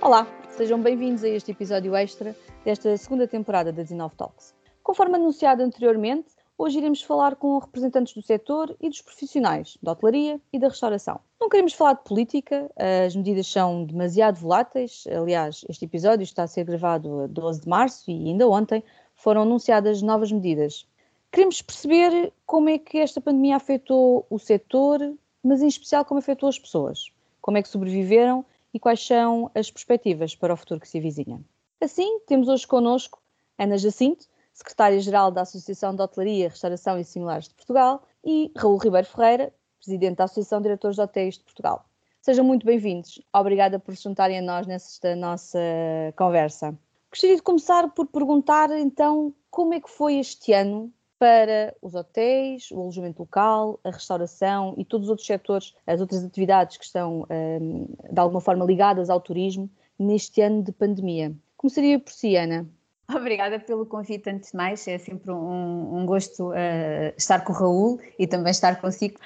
Olá, 0.00 0.28
sejam 0.50 0.80
bem-vindos 0.80 1.24
a 1.24 1.28
este 1.28 1.50
episódio 1.50 1.96
extra 1.96 2.34
desta 2.64 2.96
segunda 2.96 3.26
temporada 3.26 3.72
da 3.72 3.82
Zinov 3.82 4.14
Talks. 4.14 4.54
Conforme 4.80 5.16
anunciado 5.16 5.60
anteriormente, 5.60 6.28
hoje 6.56 6.78
iremos 6.78 7.02
falar 7.02 7.34
com 7.34 7.58
representantes 7.58 8.14
do 8.14 8.22
setor 8.22 8.76
e 8.80 8.88
dos 8.88 9.02
profissionais 9.02 9.76
da 9.82 9.90
hotelaria 9.90 10.40
e 10.52 10.58
da 10.58 10.68
restauração. 10.68 11.18
Não 11.40 11.48
queremos 11.48 11.72
falar 11.72 11.94
de 11.94 12.04
política, 12.04 12.70
as 13.04 13.16
medidas 13.16 13.48
são 13.48 13.84
demasiado 13.84 14.36
voláteis. 14.36 15.02
Aliás, 15.10 15.64
este 15.68 15.84
episódio 15.84 16.22
está 16.22 16.44
a 16.44 16.46
ser 16.46 16.64
gravado 16.64 17.22
a 17.22 17.26
12 17.26 17.62
de 17.62 17.68
março 17.68 18.08
e 18.08 18.28
ainda 18.28 18.48
ontem 18.48 18.84
foram 19.16 19.42
anunciadas 19.42 20.00
novas 20.00 20.30
medidas. 20.30 20.86
Queremos 21.32 21.60
perceber 21.60 22.32
como 22.46 22.68
é 22.68 22.78
que 22.78 22.98
esta 22.98 23.20
pandemia 23.20 23.56
afetou 23.56 24.24
o 24.30 24.38
setor, 24.38 25.00
mas 25.42 25.60
em 25.60 25.66
especial 25.66 26.04
como 26.04 26.20
afetou 26.20 26.48
as 26.48 26.58
pessoas. 26.58 27.10
Como 27.40 27.58
é 27.58 27.62
que 27.62 27.68
sobreviveram 27.68 28.44
e 28.72 28.78
quais 28.78 29.04
são 29.04 29.50
as 29.54 29.70
perspectivas 29.70 30.34
para 30.34 30.52
o 30.52 30.56
futuro 30.56 30.80
que 30.80 30.88
se 30.88 30.98
avizinha. 30.98 31.40
Assim, 31.80 32.20
temos 32.26 32.48
hoje 32.48 32.66
connosco 32.66 33.20
Ana 33.58 33.78
Jacinto, 33.78 34.26
secretária-geral 34.52 35.30
da 35.30 35.42
Associação 35.42 35.94
de 35.94 36.02
Hotelaria, 36.02 36.48
Restauração 36.48 36.98
e 36.98 37.04
Similares 37.04 37.48
de 37.48 37.54
Portugal, 37.54 38.02
e 38.24 38.50
Raul 38.56 38.76
Ribeiro 38.78 39.06
Ferreira, 39.06 39.54
presidente 39.78 40.16
da 40.16 40.24
Associação 40.24 40.58
de 40.58 40.64
Diretores 40.64 40.96
de 40.96 41.02
Hotéis 41.02 41.38
de 41.38 41.44
Portugal. 41.44 41.88
Sejam 42.20 42.44
muito 42.44 42.66
bem-vindos. 42.66 43.22
Obrigada 43.32 43.78
por 43.78 43.96
se 43.96 44.02
juntarem 44.02 44.38
a 44.38 44.42
nós 44.42 44.66
nesta 44.66 45.14
nossa 45.14 45.58
conversa. 46.16 46.76
Gostaria 47.10 47.36
de 47.36 47.42
começar 47.42 47.88
por 47.90 48.06
perguntar, 48.06 48.70
então, 48.72 49.32
como 49.50 49.72
é 49.72 49.80
que 49.80 49.88
foi 49.88 50.16
este 50.18 50.52
ano 50.52 50.92
para 51.18 51.74
os 51.82 51.94
hotéis, 51.94 52.70
o 52.70 52.80
alojamento 52.80 53.20
local, 53.20 53.80
a 53.82 53.90
restauração 53.90 54.74
e 54.76 54.84
todos 54.84 55.06
os 55.06 55.10
outros 55.10 55.26
setores, 55.26 55.74
as 55.86 56.00
outras 56.00 56.24
atividades 56.24 56.76
que 56.76 56.84
estão 56.84 57.26
um, 57.30 57.86
de 58.10 58.20
alguma 58.20 58.40
forma 58.40 58.64
ligadas 58.64 59.10
ao 59.10 59.20
turismo 59.20 59.68
neste 59.98 60.40
ano 60.40 60.62
de 60.62 60.72
pandemia. 60.72 61.34
Começaria 61.56 61.98
por 61.98 62.12
si, 62.12 62.36
Ana. 62.36 62.66
Obrigada 63.10 63.58
pelo 63.58 63.86
convite, 63.86 64.28
antes 64.28 64.50
de 64.50 64.56
mais, 64.56 64.86
é 64.86 64.98
sempre 64.98 65.30
um, 65.30 65.98
um 65.98 66.06
gosto 66.06 66.50
uh, 66.50 67.14
estar 67.16 67.42
com 67.42 67.52
o 67.52 67.56
Raul 67.56 68.00
e 68.18 68.26
também 68.26 68.50
estar 68.50 68.80
consigo. 68.80 69.18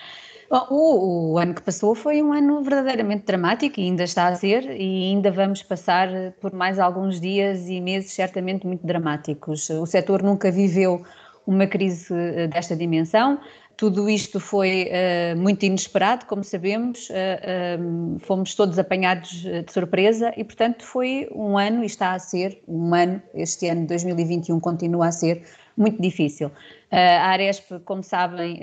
Bom, 0.49 0.67
o, 0.71 1.33
o, 1.33 1.39
ano 1.39 1.55
que 1.55 1.63
passou 1.63 1.95
foi 1.95 2.23
um 2.23 2.33
ano 2.33 2.63
verdadeiramente 2.63 3.25
dramático 3.25 3.81
e 3.81 3.85
ainda 3.85 4.05
está 4.05 4.29
a 4.29 4.35
ser, 4.37 4.65
e 4.71 5.11
ainda 5.11 5.33
vamos 5.33 5.63
passar 5.63 6.09
por 6.41 6.53
mais 6.53 6.79
alguns 6.79 7.21
dias 7.21 7.69
e 7.69 7.81
meses 7.81 8.13
certamente 8.13 8.67
muito 8.67 8.87
dramáticos. 8.87 9.69
O 9.71 9.87
setor 9.87 10.23
nunca 10.23 10.51
viveu 10.51 11.03
uma 11.47 11.67
crise 11.67 12.13
eh, 12.13 12.47
desta 12.49 12.77
dimensão. 12.77 13.41
Tudo 13.77 14.09
isto 14.09 14.39
foi 14.39 14.89
uh, 14.91 15.37
muito 15.37 15.65
inesperado, 15.65 16.27
como 16.27 16.45
sabemos, 16.45 17.09
uh, 17.09 17.83
um, 17.83 18.19
fomos 18.21 18.55
todos 18.55 18.79
apanhados 18.79 19.31
de 19.31 19.73
surpresa 19.73 20.33
e, 20.37 20.45
portanto, 20.45 20.85
foi 20.85 21.29
um 21.35 21.59
ano 21.59 21.83
e 21.83 21.87
está 21.87 22.13
a 22.13 22.19
ser 22.19 22.63
um 22.69 22.95
ano, 22.95 23.21
este 23.35 23.69
ano 23.69 23.87
2021 23.87 24.61
continua 24.61 25.09
a 25.09 25.13
ser 25.13 25.43
muito 25.77 26.01
difícil. 26.01 26.51
A 26.91 27.31
Aresp, 27.31 27.81
como 27.87 28.03
sabem, 28.03 28.61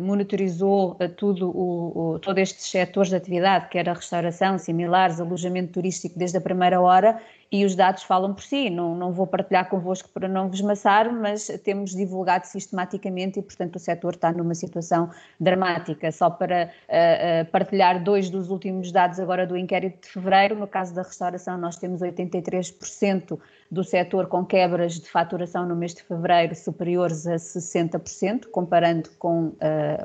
monitorizou 0.00 0.96
tudo 1.16 1.50
o, 1.50 2.12
o, 2.14 2.18
todos 2.20 2.40
estes 2.40 2.66
setores 2.70 3.10
de 3.10 3.16
atividade, 3.16 3.68
que 3.68 3.76
era 3.76 3.92
restauração, 3.92 4.56
similares, 4.56 5.20
alojamento 5.20 5.72
turístico 5.72 6.16
desde 6.16 6.38
a 6.38 6.40
primeira 6.40 6.80
hora 6.80 7.20
e 7.50 7.64
os 7.64 7.74
dados 7.74 8.02
falam 8.02 8.34
por 8.34 8.42
si. 8.42 8.70
Não, 8.70 8.94
não 8.94 9.12
vou 9.12 9.26
partilhar 9.26 9.68
convosco 9.68 10.08
para 10.08 10.28
não 10.28 10.48
vos 10.48 10.60
maçar, 10.60 11.12
mas 11.12 11.46
temos 11.62 11.92
divulgado 11.92 12.46
sistematicamente 12.46 13.38
e, 13.38 13.42
portanto, 13.42 13.76
o 13.76 13.78
setor 13.78 14.14
está 14.14 14.32
numa 14.32 14.54
situação 14.54 15.10
dramática. 15.38 16.10
Só 16.10 16.30
para 16.30 16.64
uh, 16.88 17.42
uh, 17.42 17.50
partilhar 17.50 18.02
dois 18.02 18.30
dos 18.30 18.50
últimos 18.50 18.90
dados 18.90 19.20
agora 19.20 19.46
do 19.46 19.56
inquérito 19.56 20.02
de 20.02 20.08
fevereiro, 20.08 20.56
no 20.56 20.66
caso 20.66 20.94
da 20.94 21.02
restauração, 21.02 21.58
nós 21.58 21.76
temos 21.76 22.00
83% 22.00 23.38
do 23.70 23.82
setor 23.82 24.26
com 24.26 24.44
quebras 24.44 24.94
de 25.00 25.10
faturação 25.10 25.66
no 25.66 25.74
mês 25.74 25.94
de 25.94 26.02
fevereiro 26.02 26.54
superiores 26.54 27.26
a 27.26 27.36
60%, 27.36 28.46
comparando 28.50 29.10
com 29.18 29.46
uh, 29.46 29.56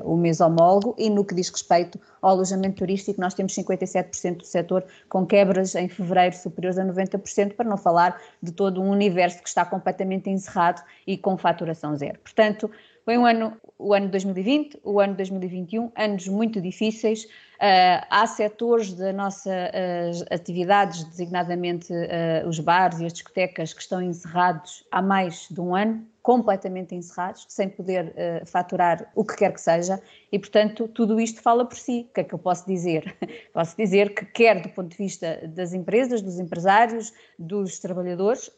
o 0.04 0.16
mês 0.16 0.40
homólogo, 0.40 0.94
e 0.98 1.08
no 1.08 1.24
que 1.24 1.34
diz 1.34 1.48
respeito 1.48 2.00
ao 2.20 2.30
alojamento 2.30 2.76
turístico, 2.76 3.20
nós 3.20 3.34
temos 3.34 3.54
57% 3.54 4.38
do 4.38 4.44
setor 4.44 4.84
com 5.08 5.26
quebras 5.26 5.74
em 5.74 5.88
fevereiro 5.88 6.34
superiores 6.36 6.78
a 6.78 6.84
90%, 6.84 7.54
para 7.54 7.68
não 7.68 7.76
falar 7.76 8.20
de 8.42 8.52
todo 8.52 8.80
um 8.80 8.90
universo 8.90 9.42
que 9.42 9.48
está 9.48 9.64
completamente 9.64 10.28
encerrado 10.28 10.82
e 11.06 11.16
com 11.16 11.36
faturação 11.36 11.96
zero. 11.96 12.18
Portanto, 12.20 12.70
foi 13.10 13.18
um 13.18 13.26
ano, 13.26 13.60
o 13.76 13.92
ano 13.92 14.08
2020, 14.08 14.82
o 14.84 15.00
ano 15.00 15.14
2021, 15.16 15.90
anos 15.96 16.28
muito 16.28 16.60
difíceis. 16.60 17.24
Uh, 17.24 18.06
há 18.08 18.24
setores 18.24 18.94
da 18.94 19.12
nossa 19.12 19.50
uh, 19.50 20.32
atividades, 20.32 21.02
designadamente 21.02 21.92
uh, 21.92 22.48
os 22.48 22.60
bares 22.60 23.00
e 23.00 23.06
as 23.06 23.12
discotecas, 23.12 23.74
que 23.74 23.82
estão 23.82 24.00
encerrados 24.00 24.86
há 24.92 25.02
mais 25.02 25.48
de 25.50 25.60
um 25.60 25.74
ano, 25.74 26.06
completamente 26.22 26.94
encerrados, 26.94 27.46
sem 27.48 27.68
poder 27.68 28.14
faturar 28.46 29.10
o 29.16 29.24
que 29.24 29.36
quer 29.36 29.54
que 29.54 29.60
seja, 29.60 30.00
e 30.30 30.38
portanto 30.38 30.86
tudo 30.86 31.18
isto 31.18 31.42
fala 31.42 31.64
por 31.64 31.76
si. 31.76 32.06
O 32.10 32.14
que 32.14 32.20
é 32.20 32.24
que 32.24 32.34
eu 32.34 32.38
posso 32.38 32.64
dizer? 32.68 33.16
posso 33.52 33.74
dizer 33.76 34.14
que, 34.14 34.26
quer 34.26 34.60
do 34.60 34.68
ponto 34.68 34.90
de 34.90 34.98
vista 34.98 35.40
das 35.48 35.72
empresas, 35.72 36.20
dos 36.20 36.38
empresários, 36.38 37.12
dos 37.38 37.78
trabalhadores, 37.78 38.50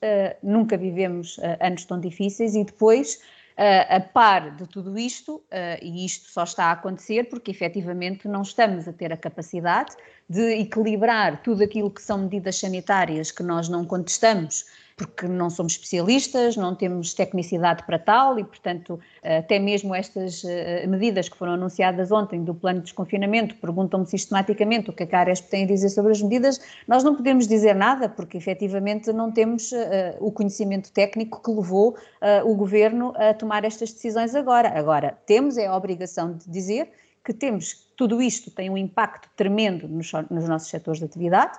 nunca 0.43 0.77
vivemos 0.77 1.39
anos 1.61 1.85
tão 1.85 2.01
difíceis 2.01 2.57
e 2.57 2.65
depois 2.65 3.21
a 3.57 4.01
par 4.01 4.57
de 4.57 4.67
tudo 4.67 4.99
isto, 4.99 5.43
e 5.83 6.05
isto 6.05 6.31
só 6.31 6.45
está 6.45 6.67
a 6.67 6.73
acontecer 6.73 7.25
porque 7.25 7.51
efetivamente 7.51 8.27
não 8.27 8.43
estamos 8.43 8.89
a 8.89 8.93
ter 8.93 9.13
a 9.13 9.17
capacidade 9.17 9.95
de 10.29 10.61
equilibrar 10.61 11.43
tudo 11.43 11.63
aquilo 11.63 11.91
que 11.91 12.01
são 12.01 12.19
medidas 12.19 12.59
sanitárias 12.59 13.31
que 13.31 13.43
nós 13.43 13.69
não 13.69 13.85
contestamos 13.85 14.65
porque 14.97 15.27
não 15.27 15.51
somos 15.51 15.73
especialistas, 15.73 16.57
não 16.57 16.75
temos 16.75 17.15
tecnicidade 17.15 17.85
para 17.85 17.99
tal 17.99 18.39
e, 18.39 18.45
portanto, 18.45 18.99
até 19.23 19.59
mesmo 19.59 19.95
estas 19.95 20.45
eh, 20.45 20.87
medidas 20.87 21.29
que 21.29 21.37
foram 21.37 21.53
anunciadas 21.53 22.11
ontem 22.13 22.45
do 22.45 22.55
plano 22.55 22.79
de 22.79 22.85
desconfinamento 22.85 23.57
perguntam-me 23.57 24.07
sistematicamente 24.07 24.91
o 24.91 24.93
que 24.93 25.03
a 25.03 25.07
Caresp 25.07 25.49
tem 25.49 25.65
a 25.65 25.67
dizer 25.67 25.89
sobre 25.89 26.13
as 26.13 26.23
medidas. 26.23 26.61
Nós 26.87 27.03
não 27.03 27.15
podemos 27.15 27.47
dizer 27.47 27.75
nada 27.75 28.09
porque, 28.09 28.37
efetivamente, 28.37 29.13
não 29.13 29.33
temos 29.33 29.73
uh, 29.73 29.77
o 30.21 30.31
conhecimento 30.31 30.93
técnico 30.93 31.43
que 31.43 31.51
levou 31.51 31.97
o 32.45 32.55
governo 32.55 33.13
a 33.17 33.35
tomar 33.35 33.65
estas 33.65 33.93
decisões 33.93 34.35
agora. 34.35 34.69
Agora, 34.79 35.19
temos 35.27 35.57
é 35.57 35.67
a 35.67 35.77
obrigação 35.77 36.35
de 36.35 36.49
dizer 36.49 36.91
que 37.25 37.33
temos 37.33 37.91
tudo 37.97 38.21
isto 38.21 38.51
tem 38.51 38.69
um 38.69 38.77
impacto 38.77 39.29
tremendo 39.37 39.87
nos, 39.87 40.11
nos 40.31 40.49
nossos 40.49 40.69
setores 40.69 40.99
de 40.99 41.07
atividade 41.07 41.59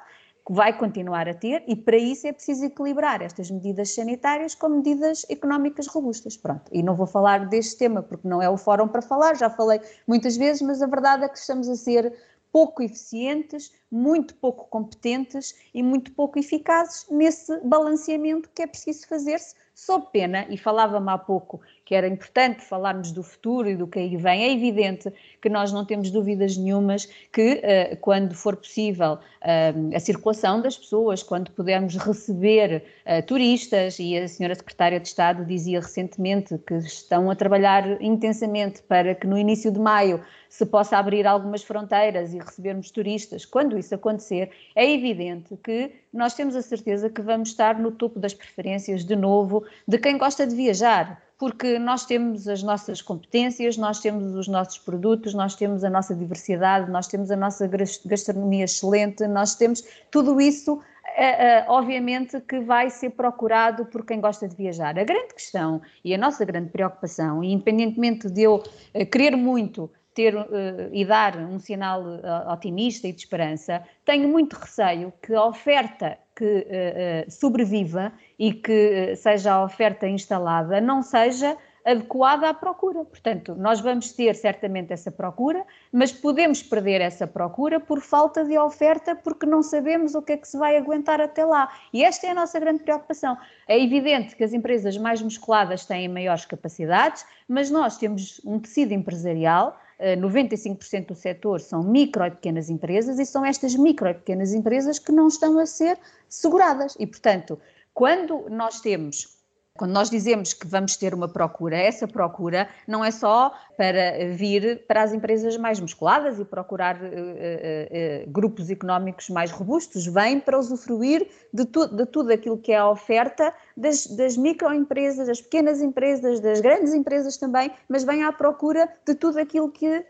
vai 0.49 0.77
continuar 0.77 1.29
a 1.29 1.33
ter, 1.33 1.63
e 1.67 1.75
para 1.75 1.97
isso 1.97 2.27
é 2.27 2.33
preciso 2.33 2.65
equilibrar 2.65 3.21
estas 3.21 3.49
medidas 3.49 3.93
sanitárias 3.93 4.53
com 4.53 4.67
medidas 4.69 5.25
económicas 5.29 5.87
robustas. 5.87 6.35
Pronto, 6.35 6.69
e 6.71 6.83
não 6.83 6.95
vou 6.95 7.07
falar 7.07 7.47
deste 7.47 7.77
tema 7.77 8.03
porque 8.03 8.27
não 8.27 8.41
é 8.41 8.49
o 8.49 8.57
fórum 8.57 8.87
para 8.87 9.01
falar, 9.01 9.35
já 9.35 9.49
falei 9.49 9.79
muitas 10.07 10.35
vezes, 10.35 10.61
mas 10.61 10.81
a 10.81 10.87
verdade 10.87 11.23
é 11.23 11.29
que 11.29 11.37
estamos 11.37 11.69
a 11.69 11.75
ser 11.75 12.13
pouco 12.51 12.83
eficientes, 12.83 13.73
muito 13.91 14.35
pouco 14.35 14.67
competentes 14.69 15.55
e 15.73 15.81
muito 15.81 16.11
pouco 16.11 16.37
eficazes 16.37 17.07
nesse 17.09 17.59
balanceamento 17.61 18.47
que 18.53 18.61
é 18.61 18.67
preciso 18.67 19.07
fazer-se, 19.07 19.55
sob 19.73 20.07
pena, 20.11 20.45
e 20.49 20.57
falava-me 20.57 21.09
há 21.09 21.17
pouco 21.17 21.61
que 21.85 21.95
era 21.95 22.07
importante 22.07 22.61
falarmos 22.61 23.11
do 23.11 23.21
futuro 23.21 23.69
e 23.69 23.75
do 23.75 23.87
que 23.87 23.99
aí 23.99 24.15
vem. 24.15 24.43
É 24.43 24.51
evidente 24.51 25.11
que 25.41 25.49
nós 25.49 25.71
não 25.71 25.85
temos 25.85 26.09
dúvidas 26.09 26.55
nenhumas 26.55 27.07
que, 27.31 27.55
uh, 27.55 27.97
quando 27.97 28.33
for 28.33 28.55
possível 28.55 29.13
uh, 29.13 29.95
a 29.95 29.99
circulação 29.99 30.61
das 30.61 30.77
pessoas, 30.77 31.21
quando 31.21 31.51
pudermos 31.51 31.95
receber 31.97 32.83
uh, 33.05 33.25
turistas, 33.25 33.99
e 33.99 34.17
a 34.17 34.27
senhora 34.27 34.55
Secretária 34.55 34.99
de 34.99 35.07
Estado 35.07 35.45
dizia 35.45 35.81
recentemente 35.81 36.57
que 36.59 36.75
estão 36.75 37.29
a 37.29 37.35
trabalhar 37.35 38.01
intensamente 38.01 38.81
para 38.83 39.13
que 39.13 39.27
no 39.27 39.37
início 39.37 39.71
de 39.71 39.79
maio 39.79 40.21
se 40.47 40.65
possa 40.65 40.97
abrir 40.97 41.25
algumas 41.25 41.63
fronteiras 41.63 42.33
e 42.33 42.37
recebermos 42.37 42.91
turistas, 42.91 43.43
quando 43.43 43.77
isso 43.77 43.95
acontecer, 43.95 44.51
é 44.75 44.89
evidente 44.89 45.57
que 45.63 45.91
nós 46.13 46.35
temos 46.35 46.55
a 46.55 46.61
certeza 46.61 47.09
que 47.09 47.23
vamos 47.23 47.49
estar 47.49 47.79
no 47.79 47.91
topo 47.91 48.19
das 48.19 48.35
preferências 48.35 49.03
de 49.03 49.15
novo 49.15 49.65
de 49.87 49.97
quem 49.97 50.15
gosta 50.15 50.45
de 50.45 50.55
viajar 50.55 51.19
porque 51.43 51.77
nós 51.77 52.05
temos 52.05 52.47
as 52.47 52.63
nossas 52.63 53.01
competências, 53.01 53.75
nós 53.75 53.99
temos 53.99 54.33
os 54.33 54.47
nossos 54.47 54.77
produtos, 54.77 55.33
nós 55.33 55.57
temos 55.57 55.83
a 55.83 55.89
nossa 55.89 56.15
diversidade, 56.15 56.89
nós 56.89 57.05
temos 57.05 57.29
a 57.31 57.35
nossa 57.35 57.69
gastronomia 58.05 58.63
excelente, 58.63 59.27
nós 59.27 59.53
temos 59.53 59.83
tudo 60.09 60.39
isso. 60.39 60.79
É, 61.17 61.57
é, 61.57 61.65
obviamente 61.67 62.39
que 62.39 62.61
vai 62.61 62.89
ser 62.89 63.09
procurado 63.09 63.83
por 63.87 64.05
quem 64.05 64.21
gosta 64.21 64.47
de 64.47 64.55
viajar. 64.55 64.97
A 64.97 65.03
grande 65.03 65.33
questão 65.33 65.81
e 66.01 66.15
a 66.15 66.17
nossa 66.17 66.45
grande 66.45 66.69
preocupação, 66.69 67.43
independentemente 67.43 68.29
de 68.29 68.43
eu 68.43 68.55
uh, 68.55 69.05
querer 69.11 69.35
muito 69.35 69.91
ter 70.13 70.35
uh, 70.35 70.45
e 70.91 71.05
dar 71.05 71.37
um 71.37 71.59
sinal 71.59 72.01
uh, 72.01 72.51
otimista 72.51 73.07
e 73.07 73.11
de 73.11 73.19
esperança, 73.19 73.83
tenho 74.05 74.27
muito 74.27 74.53
receio 74.53 75.11
que 75.21 75.33
a 75.33 75.45
oferta 75.45 76.17
que 76.35 76.45
uh, 76.45 77.31
sobreviva 77.31 78.11
e 78.37 78.53
que 78.53 79.15
seja 79.15 79.53
a 79.53 79.63
oferta 79.63 80.07
instalada 80.07 80.81
não 80.81 81.01
seja 81.01 81.57
adequada 81.85 82.49
à 82.49 82.53
procura. 82.53 83.03
Portanto, 83.03 83.55
nós 83.55 83.81
vamos 83.81 84.11
ter 84.13 84.33
certamente 84.35 84.93
essa 84.93 85.11
procura, 85.11 85.65
mas 85.91 86.11
podemos 86.11 86.63
perder 86.63 87.01
essa 87.01 87.27
procura 87.27 87.79
por 87.79 87.99
falta 87.99 88.45
de 88.45 88.57
oferta, 88.57 89.15
porque 89.15 89.45
não 89.45 89.61
sabemos 89.61 90.15
o 90.15 90.21
que 90.21 90.33
é 90.33 90.37
que 90.37 90.47
se 90.47 90.57
vai 90.57 90.77
aguentar 90.77 91.19
até 91.19 91.43
lá. 91.43 91.69
E 91.91 92.03
esta 92.03 92.27
é 92.27 92.29
a 92.29 92.33
nossa 92.33 92.59
grande 92.59 92.83
preocupação. 92.83 93.37
É 93.67 93.81
evidente 93.81 94.35
que 94.35 94.43
as 94.43 94.53
empresas 94.53 94.97
mais 94.97 95.21
musculadas 95.21 95.85
têm 95.85 96.07
maiores 96.07 96.45
capacidades, 96.45 97.25
mas 97.47 97.69
nós 97.69 97.97
temos 97.97 98.39
um 98.45 98.59
tecido 98.59 98.93
empresarial 98.93 99.77
95% 99.99 100.93
eh, 100.93 101.01
do 101.01 101.15
setor 101.15 101.59
são 101.59 101.83
micro 101.83 102.25
e 102.25 102.31
pequenas 102.31 102.69
empresas 102.69 103.19
e 103.19 103.25
são 103.25 103.45
estas 103.45 103.75
micro 103.75 104.07
e 104.07 104.13
pequenas 104.13 104.53
empresas 104.53 104.99
que 104.99 105.11
não 105.11 105.27
estão 105.27 105.59
a 105.59 105.65
ser 105.65 105.97
seguradas. 106.27 106.95
E, 106.99 107.07
portanto, 107.07 107.59
quando 107.93 108.49
nós 108.49 108.81
temos 108.81 109.32
quando 109.75 109.91
nós 109.91 110.07
dizemos 110.07 110.53
que 110.53 110.67
vamos 110.67 110.95
ter 110.95 111.15
uma 111.15 111.27
procura, 111.27 111.75
essa 111.75 112.07
procura 112.07 112.69
não 112.87 113.03
é 113.03 113.09
só 113.09 113.51
para 113.75 114.31
vir 114.35 114.85
para 114.87 115.01
as 115.01 115.11
empresas 115.13 115.57
mais 115.57 115.79
musculadas 115.79 116.39
e 116.39 116.45
procurar 116.45 116.95
uh, 116.95 116.99
uh, 116.99 117.07
uh, 117.07 118.31
grupos 118.31 118.69
económicos 118.69 119.29
mais 119.29 119.49
robustos, 119.49 120.05
vem 120.05 120.39
para 120.39 120.59
usufruir 120.59 121.27
de, 121.51 121.65
tu, 121.65 121.87
de 121.87 122.05
tudo 122.05 122.31
aquilo 122.31 122.55
que 122.55 122.71
é 122.71 122.77
a 122.77 122.87
oferta 122.87 123.51
das, 123.75 124.05
das 124.05 124.37
microempresas, 124.37 125.25
das 125.25 125.41
pequenas 125.41 125.81
empresas, 125.81 126.39
das 126.39 126.61
grandes 126.61 126.93
empresas 126.93 127.35
também, 127.37 127.71
mas 127.89 128.03
vem 128.03 128.23
à 128.23 128.31
procura 128.31 128.87
de 129.03 129.15
tudo 129.15 129.39
aquilo 129.39 129.71
que 129.71 130.05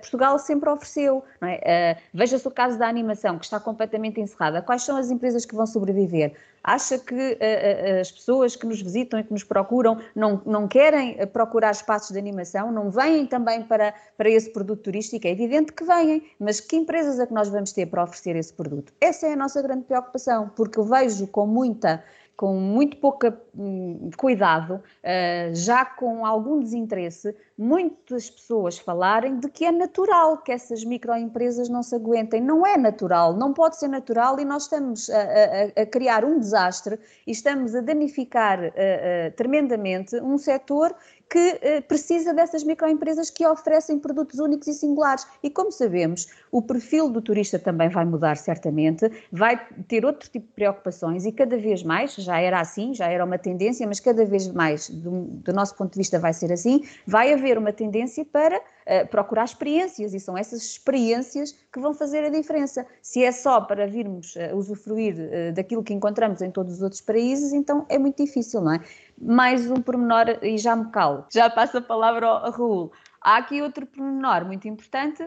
Portugal 0.00 0.38
sempre 0.40 0.68
ofereceu. 0.68 1.22
É? 1.42 1.96
Veja-se 2.12 2.46
o 2.46 2.50
caso 2.50 2.78
da 2.78 2.88
animação, 2.88 3.38
que 3.38 3.44
está 3.44 3.60
completamente 3.60 4.20
encerrada. 4.20 4.60
Quais 4.60 4.82
são 4.82 4.96
as 4.96 5.10
empresas 5.10 5.44
que 5.44 5.54
vão 5.54 5.66
sobreviver? 5.66 6.34
Acha 6.66 6.98
que 6.98 7.14
uh, 7.14 8.00
as 8.00 8.10
pessoas 8.10 8.56
que 8.56 8.66
nos 8.66 8.82
visitam 8.82 9.20
e 9.20 9.22
que 9.24 9.32
nos 9.32 9.44
procuram 9.44 10.00
não, 10.14 10.42
não 10.44 10.66
querem 10.66 11.16
procurar 11.28 11.70
espaços 11.70 12.10
de 12.10 12.18
animação, 12.18 12.72
não 12.72 12.90
vêm 12.90 13.24
também 13.24 13.62
para, 13.62 13.94
para 14.18 14.28
esse 14.28 14.50
produto 14.50 14.82
turístico? 14.82 15.26
É 15.28 15.30
evidente 15.30 15.72
que 15.72 15.84
vêm, 15.84 16.24
mas 16.40 16.58
que 16.58 16.74
empresas 16.74 17.20
é 17.20 17.26
que 17.26 17.32
nós 17.32 17.48
vamos 17.48 17.72
ter 17.72 17.86
para 17.86 18.02
oferecer 18.02 18.34
esse 18.34 18.52
produto? 18.52 18.92
Essa 19.00 19.28
é 19.28 19.32
a 19.34 19.36
nossa 19.36 19.62
grande 19.62 19.84
preocupação, 19.84 20.50
porque 20.56 20.78
eu 20.78 20.84
vejo 20.84 21.28
com 21.28 21.46
muita 21.46 22.02
com 22.36 22.54
muito 22.54 22.98
pouco 22.98 23.32
hum, 23.56 24.10
cuidado, 24.16 24.74
uh, 24.74 25.54
já 25.54 25.84
com 25.84 26.26
algum 26.26 26.60
desinteresse, 26.60 27.34
muitas 27.56 28.28
pessoas 28.28 28.78
falarem 28.78 29.38
de 29.38 29.48
que 29.48 29.64
é 29.64 29.72
natural 29.72 30.38
que 30.38 30.52
essas 30.52 30.84
microempresas 30.84 31.68
não 31.70 31.82
se 31.82 31.94
aguentem. 31.94 32.40
Não 32.42 32.66
é 32.66 32.76
natural, 32.76 33.34
não 33.34 33.54
pode 33.54 33.78
ser 33.78 33.88
natural 33.88 34.38
e 34.38 34.44
nós 34.44 34.64
estamos 34.64 35.08
a, 35.08 35.22
a, 35.22 35.82
a 35.82 35.86
criar 35.86 36.24
um 36.24 36.38
desastre 36.38 36.98
e 37.26 37.30
estamos 37.30 37.74
a 37.74 37.80
danificar 37.80 38.60
uh, 38.60 38.66
uh, 38.66 39.32
tremendamente 39.34 40.16
um 40.16 40.36
setor 40.36 40.94
que 41.28 41.58
eh, 41.60 41.80
precisa 41.80 42.32
dessas 42.32 42.62
microempresas 42.62 43.30
que 43.30 43.46
oferecem 43.46 43.98
produtos 43.98 44.38
únicos 44.38 44.68
e 44.68 44.74
singulares. 44.74 45.26
E 45.42 45.50
como 45.50 45.72
sabemos, 45.72 46.28
o 46.52 46.62
perfil 46.62 47.08
do 47.08 47.20
turista 47.20 47.58
também 47.58 47.88
vai 47.88 48.04
mudar 48.04 48.36
certamente, 48.36 49.10
vai 49.32 49.60
ter 49.88 50.04
outro 50.04 50.30
tipo 50.30 50.46
de 50.46 50.52
preocupações 50.52 51.26
e 51.26 51.32
cada 51.32 51.56
vez 51.58 51.82
mais, 51.82 52.14
já 52.14 52.38
era 52.38 52.60
assim, 52.60 52.94
já 52.94 53.08
era 53.08 53.24
uma 53.24 53.38
tendência, 53.38 53.86
mas 53.86 53.98
cada 53.98 54.24
vez 54.24 54.48
mais, 54.48 54.88
do, 54.88 55.24
do 55.24 55.52
nosso 55.52 55.74
ponto 55.74 55.92
de 55.92 55.98
vista, 55.98 56.18
vai 56.18 56.32
ser 56.32 56.52
assim, 56.52 56.82
vai 57.06 57.32
haver 57.32 57.58
uma 57.58 57.72
tendência 57.72 58.24
para 58.24 58.58
uh, 58.58 59.06
procurar 59.10 59.44
experiências 59.44 60.14
e 60.14 60.20
são 60.20 60.38
essas 60.38 60.62
experiências 60.62 61.54
que 61.72 61.80
vão 61.80 61.92
fazer 61.92 62.24
a 62.24 62.28
diferença. 62.28 62.86
Se 63.02 63.24
é 63.24 63.32
só 63.32 63.60
para 63.60 63.86
virmos 63.86 64.36
uh, 64.36 64.56
usufruir 64.56 65.14
uh, 65.14 65.52
daquilo 65.52 65.82
que 65.82 65.92
encontramos 65.92 66.40
em 66.40 66.50
todos 66.50 66.74
os 66.74 66.82
outros 66.82 67.00
países, 67.00 67.52
então 67.52 67.84
é 67.88 67.98
muito 67.98 68.24
difícil, 68.24 68.60
não 68.60 68.74
é? 68.74 68.80
Mais 69.20 69.70
um 69.70 69.80
pormenor 69.80 70.38
e 70.42 70.58
já 70.58 70.76
me 70.76 70.90
calo. 70.90 71.26
Já 71.32 71.48
passo 71.48 71.78
a 71.78 71.82
palavra 71.82 72.26
ao, 72.26 72.46
ao 72.46 72.52
Raul. 72.52 72.92
Há 73.20 73.38
aqui 73.38 73.62
outro 73.62 73.86
pormenor 73.86 74.44
muito 74.44 74.68
importante 74.68 75.24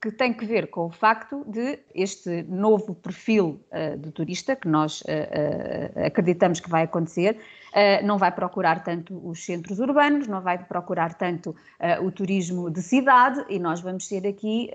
que 0.00 0.12
tem 0.12 0.32
que 0.32 0.44
ver 0.44 0.70
com 0.70 0.86
o 0.86 0.90
facto 0.90 1.44
de 1.46 1.78
este 1.94 2.42
novo 2.44 2.94
perfil 2.94 3.60
uh, 3.72 3.96
de 3.98 4.12
turista 4.12 4.54
que 4.54 4.68
nós 4.68 5.00
uh, 5.02 6.06
acreditamos 6.06 6.60
que 6.60 6.70
vai 6.70 6.84
acontecer, 6.84 7.38
não 8.04 8.18
vai 8.18 8.32
procurar 8.32 8.82
tanto 8.82 9.20
os 9.28 9.44
centros 9.44 9.78
urbanos, 9.78 10.26
não 10.26 10.40
vai 10.40 10.58
procurar 10.58 11.14
tanto 11.14 11.54
o 12.02 12.10
turismo 12.10 12.70
de 12.70 12.82
cidade 12.82 13.44
e 13.48 13.58
nós 13.58 13.80
vamos 13.80 14.08
ter 14.08 14.26
aqui 14.26 14.70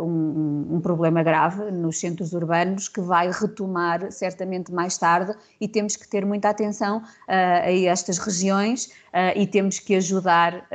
um, 0.00 0.76
um, 0.76 0.80
problema 0.80 1.22
grave 1.22 1.70
nos 1.70 2.00
centros 2.00 2.32
urbanos 2.32 2.88
que 2.88 3.00
vai 3.00 3.30
retomar 3.30 4.10
certamente 4.10 4.72
mais 4.72 4.98
tarde 4.98 5.34
e 5.60 5.68
temos 5.68 5.96
que 5.96 6.08
ter 6.08 6.24
muita 6.24 6.48
atenção 6.48 7.02
a 7.28 7.70
estas 7.70 8.18
regiões 8.18 8.90
e 9.36 9.46
temos 9.46 9.78
que 9.78 9.94
ajudar 9.94 10.66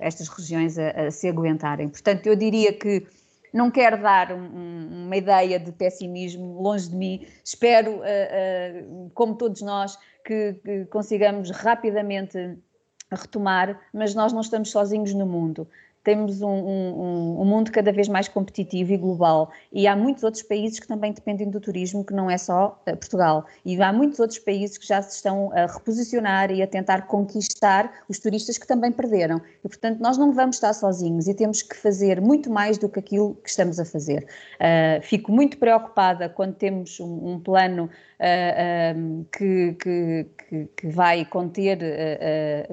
estas 0.00 0.28
regiões 0.28 0.78
a, 0.78 1.06
a 1.06 1.10
se 1.10 1.28
aguentarem. 1.28 1.88
Portanto, 1.88 2.26
eu 2.26 2.36
diria 2.36 2.72
que 2.72 3.06
não 3.56 3.70
quero 3.70 4.00
dar 4.00 4.32
um, 4.32 5.06
uma 5.06 5.16
ideia 5.16 5.58
de 5.58 5.72
pessimismo 5.72 6.60
longe 6.60 6.90
de 6.90 6.96
mim. 6.96 7.26
Espero, 7.42 7.92
uh, 7.92 8.00
uh, 8.00 9.10
como 9.14 9.34
todos 9.34 9.62
nós, 9.62 9.98
que, 10.26 10.54
que 10.64 10.84
consigamos 10.86 11.50
rapidamente 11.50 12.58
retomar, 13.10 13.80
mas 13.92 14.14
nós 14.14 14.32
não 14.32 14.40
estamos 14.40 14.70
sozinhos 14.70 15.14
no 15.14 15.24
mundo 15.24 15.68
temos 16.06 16.40
um, 16.40 16.48
um, 16.48 17.40
um, 17.40 17.44
mundo 17.44 17.72
cada 17.72 17.90
vez 17.90 18.06
mais 18.06 18.28
competitivo 18.28 18.92
e 18.92 18.96
global 18.96 19.50
e 19.72 19.88
há 19.88 19.96
muitos 19.96 20.22
outros 20.22 20.44
países 20.44 20.78
que 20.78 20.86
também 20.86 21.12
dependem 21.12 21.50
do 21.50 21.60
turismo, 21.60 22.04
que 22.04 22.14
não 22.14 22.30
é 22.30 22.38
só 22.38 22.80
uh, 22.86 22.96
Portugal. 22.96 23.44
E 23.64 23.82
há 23.82 23.92
muitos 23.92 24.20
outros 24.20 24.38
países 24.38 24.78
que 24.78 24.86
já 24.86 25.02
se 25.02 25.16
estão 25.16 25.50
a 25.52 25.66
reposicionar 25.66 26.52
e 26.52 26.62
a 26.62 26.66
tentar 26.68 27.08
conquistar 27.08 27.92
os 28.08 28.20
turistas 28.20 28.56
que 28.56 28.68
também 28.68 28.92
perderam. 28.92 29.42
E, 29.64 29.68
portanto, 29.68 29.98
nós 29.98 30.16
não 30.16 30.32
vamos 30.32 30.56
estar 30.56 30.72
sozinhos 30.74 31.26
e 31.26 31.34
temos 31.34 31.60
que 31.60 31.76
fazer 31.76 32.20
muito 32.20 32.48
mais 32.50 32.78
do 32.78 32.88
que 32.88 33.00
aquilo 33.00 33.34
que 33.42 33.50
estamos 33.50 33.80
a 33.80 33.84
fazer. 33.84 34.28
Uh, 34.60 35.02
fico 35.02 35.32
muito 35.32 35.58
preocupada 35.58 36.28
quando 36.28 36.54
temos 36.54 37.00
um, 37.00 37.32
um 37.32 37.40
plano 37.40 37.90
uh, 38.20 39.26
que, 39.36 39.76
que, 39.80 40.68
que, 40.76 40.86
vai 40.86 41.24
conter 41.24 41.78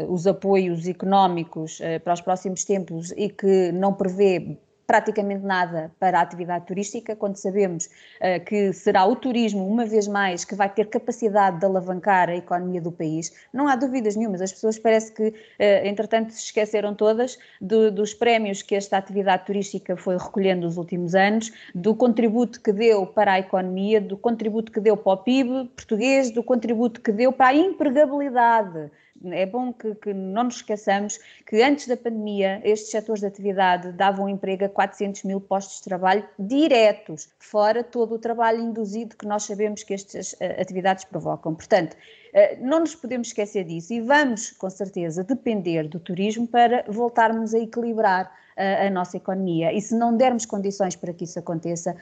os 0.07 0.27
apoios 0.27 0.87
económicos 0.87 1.81
para 2.03 2.13
os 2.13 2.21
próximos 2.21 2.63
tempos 2.63 3.11
e 3.23 3.29
que 3.29 3.71
não 3.71 3.93
prevê 3.93 4.57
praticamente 4.85 5.45
nada 5.45 5.91
para 5.97 6.19
a 6.19 6.21
atividade 6.21 6.65
turística, 6.65 7.15
quando 7.15 7.37
sabemos 7.37 7.85
uh, 7.85 8.43
que 8.45 8.73
será 8.73 9.05
o 9.05 9.15
turismo, 9.15 9.65
uma 9.65 9.85
vez 9.85 10.07
mais, 10.09 10.43
que 10.43 10.55
vai 10.55 10.69
ter 10.69 10.89
capacidade 10.89 11.57
de 11.59 11.65
alavancar 11.65 12.29
a 12.29 12.35
economia 12.35 12.81
do 12.81 12.91
país. 12.91 13.33
Não 13.53 13.67
há 13.67 13.77
dúvidas 13.77 14.17
nenhumas, 14.17 14.41
as 14.41 14.51
pessoas 14.51 14.77
parece 14.77 15.13
que, 15.13 15.29
uh, 15.29 15.33
entretanto, 15.85 16.33
se 16.33 16.43
esqueceram 16.43 16.93
todas 16.93 17.39
do, 17.61 17.89
dos 17.91 18.13
prémios 18.13 18.61
que 18.61 18.75
esta 18.75 18.97
atividade 18.97 19.45
turística 19.45 19.95
foi 19.95 20.17
recolhendo 20.17 20.65
nos 20.65 20.77
últimos 20.77 21.15
anos, 21.15 21.51
do 21.73 21.95
contributo 21.95 22.61
que 22.61 22.73
deu 22.73 23.07
para 23.07 23.33
a 23.33 23.39
economia, 23.39 24.01
do 24.01 24.17
contributo 24.17 24.69
que 24.69 24.81
deu 24.81 24.97
para 24.97 25.13
o 25.13 25.17
PIB 25.17 25.71
português, 25.75 26.29
do 26.29 26.43
contributo 26.43 26.99
que 26.99 27.11
deu 27.11 27.31
para 27.31 27.47
a 27.47 27.55
empregabilidade 27.55 28.91
é 29.31 29.45
bom 29.45 29.71
que, 29.71 29.95
que, 29.95 30.13
não 30.13 30.45
nos 30.45 30.57
esqueçamos 30.57 31.19
que 31.45 31.61
antes 31.61 31.87
da 31.87 31.95
pandemia 31.95 32.61
estes 32.63 32.91
setores 32.91 33.21
de 33.21 33.27
atividade 33.27 33.91
davam 33.91 34.27
emprego 34.27 34.65
a 34.65 34.69
400 34.69 35.23
mil 35.23 35.39
postos 35.39 35.77
de 35.77 35.83
trabalho 35.83 36.27
diretos, 36.37 37.29
fora 37.39 37.83
todo 37.83 38.15
o 38.15 38.19
trabalho 38.19 38.59
induzido 38.59 39.15
que 39.15 39.25
nós 39.25 39.43
sabemos 39.43 39.83
que 39.83 39.93
estas 39.93 40.33
uh, 40.33 40.37
atividades 40.59 41.05
provocam. 41.05 41.55
Portanto, 41.55 41.93
uh, 41.93 42.65
não 42.65 42.81
nos 42.81 42.95
podemos 42.95 43.27
esquecer 43.27 43.63
disso 43.63 43.93
e 43.93 44.01
vamos, 44.01 44.51
com 44.51 44.69
certeza, 44.69 45.23
depender 45.23 45.87
do 45.87 45.99
turismo 45.99 46.47
para 46.47 46.83
voltarmos 46.87 47.53
a 47.53 47.59
equilibrar 47.59 48.42
a, 48.57 48.89
nossa 48.89 49.17
economia. 49.17 49.73
E 49.73 49.81
se 49.81 49.95
não 49.95 50.15
dermos 50.15 50.45
condições 50.45 50.95
para 50.95 51.13
que 51.13 51.23
isso 51.23 51.39
aconteça, 51.39 51.95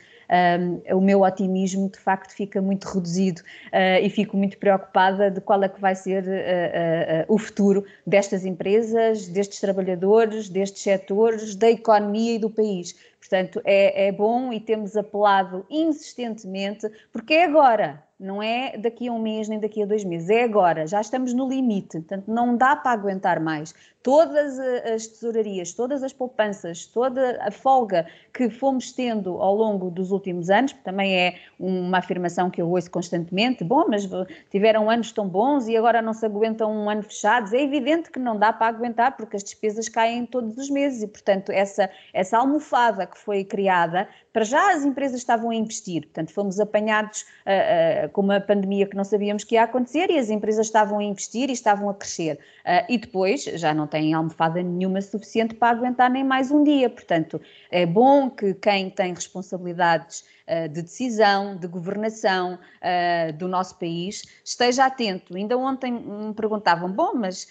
um, 0.90 0.98
o 0.98 1.02
meu 1.02 1.22
otimismo 1.22 1.90
de 1.90 2.00
facto 2.00 2.32
fica 2.32 2.62
muito 2.62 2.86
reduzido 2.86 3.42
uh, 3.42 4.04
e 4.04 4.10
fico 4.10 4.38
muito 4.38 4.58
preocupada 4.58 5.30
de 5.30 5.42
qual 5.42 5.64
é 5.64 5.70
que 5.70 5.80
vai 5.80 5.96
ser 5.96 6.24
uh, 6.24 6.28
uh, 6.28 7.34
o 7.34 7.38
futuro 7.38 7.86
destas 8.06 8.46
empresas, 8.46 9.28
destes 9.28 9.60
trabalhadores, 9.60 10.50
destes 10.50 10.82
setores, 10.82 11.56
da 11.56 11.70
economia 11.70 12.36
e 12.36 12.40
do 12.40 12.50
país. 12.50 12.96
Portanto, 13.20 13.62
é, 13.64 14.08
é 14.08 14.12
bom 14.12 14.52
e 14.52 14.60
temos 14.60 14.98
apelado 14.98 15.66
insistentemente, 15.70 16.90
porque 17.14 17.36
é 17.36 17.46
agora, 17.46 18.04
não 18.22 18.42
é 18.42 18.78
daqui 18.78 19.08
a 19.08 19.12
um 19.12 19.20
mês 19.20 19.50
nem 19.50 19.60
daqui 19.60 19.82
a 19.82 19.86
dois 19.86 20.04
meses, 20.04 20.30
é 20.30 20.44
agora, 20.44 20.86
já 20.86 21.02
estamos 21.02 21.34
no 21.34 21.50
limite, 21.50 22.00
portanto 22.00 22.26
não 22.28 22.56
dá 22.56 22.76
para 22.76 22.92
aguentar 22.92 23.40
mais. 23.40 23.74
Todas 24.04 24.58
as 24.60 25.06
tesourarias, 25.06 25.74
todas 25.74 26.02
as 26.02 26.12
poupanças, 26.12 26.88
toda 26.88 27.40
a 27.40 27.52
folga 27.52 28.08
que 28.34 28.50
fomos 28.50 28.92
tendo 28.92 29.40
ao 29.40 29.56
longo 29.56 29.92
dos 29.92 30.12
últimos 30.12 30.50
anos, 30.50 30.74
também 30.84 31.16
é 31.16 31.36
uma 31.60 32.00
afirmação 32.00 32.50
que 32.50 32.60
eu 32.60 32.70
ouço 32.70 32.90
constantemente, 32.90 33.64
bom, 33.64 33.86
mas 33.88 34.10
tiveram 34.50 34.90
anos 34.90 35.12
tão 35.12 35.28
bons 35.28 35.68
e 35.68 35.78
agora 35.78 36.02
não 36.02 36.14
se 36.14 36.26
aguentam 36.26 36.72
um 36.72 36.90
ano 36.90 37.04
fechados, 37.04 37.54
é 37.54 37.62
evidente 37.62 38.10
que 38.10 38.18
não 38.18 38.38
dá 38.38 38.52
para 38.52 38.68
aguentar 38.68 39.16
porque 39.16 39.36
as 39.36 39.44
despesas 39.44 39.88
caem 39.88 40.26
todos 40.26 40.58
os 40.58 40.70
meses 40.70 41.04
e, 41.04 41.08
portanto, 41.08 41.52
essa, 41.52 41.90
essa 42.12 42.40
almofada 42.40 43.06
que 43.06 43.18
foi 43.18 43.44
criada, 43.44 44.08
para 44.34 44.44
já 44.44 44.74
as 44.74 44.84
empresas 44.84 45.20
estavam 45.20 45.50
a 45.50 45.56
investir, 45.56 46.04
portanto, 46.04 46.32
fomos 46.32 46.60
apanhados 46.60 47.22
uh, 47.22 48.06
uh, 48.06 48.10
com 48.10 48.22
uma 48.22 48.40
pandemia 48.40 48.88
que 48.88 48.96
não 48.96 49.04
sabíamos 49.04 49.44
que 49.44 49.56
ia 49.56 49.64
acontecer 49.64 50.10
e 50.10 50.18
as 50.18 50.30
empresas 50.30 50.68
estavam 50.68 51.00
a 51.00 51.04
investir 51.04 51.50
e 51.50 51.54
estavam 51.54 51.90
a 51.90 51.94
crescer. 51.94 52.40
Uh, 52.66 52.86
e 52.90 52.98
depois 52.98 53.44
já 53.44 53.74
não 53.74 53.88
têm 53.88 54.14
almofada 54.14 54.62
nenhuma 54.62 55.02
suficiente 55.02 55.56
para 55.56 55.78
aguentar 55.78 56.10
nem 56.10 56.24
mais 56.24 56.52
um 56.52 56.64
dia. 56.64 56.90
Portanto, 56.90 57.42
é 57.70 57.86
bom 57.86 58.30
que 58.30 58.54
quem 58.54 58.90
tem 58.90 59.14
responsabilidades 59.14 60.24
de 60.70 60.82
decisão, 60.82 61.56
de 61.56 61.68
governação 61.68 62.56
uh, 62.56 63.34
do 63.34 63.48
nosso 63.48 63.78
país, 63.78 64.24
esteja 64.44 64.86
atento. 64.86 65.36
Ainda 65.36 65.58
ontem 65.58 65.92
me 65.92 66.34
perguntavam, 66.34 66.92
bom, 66.92 67.14
mas 67.16 67.48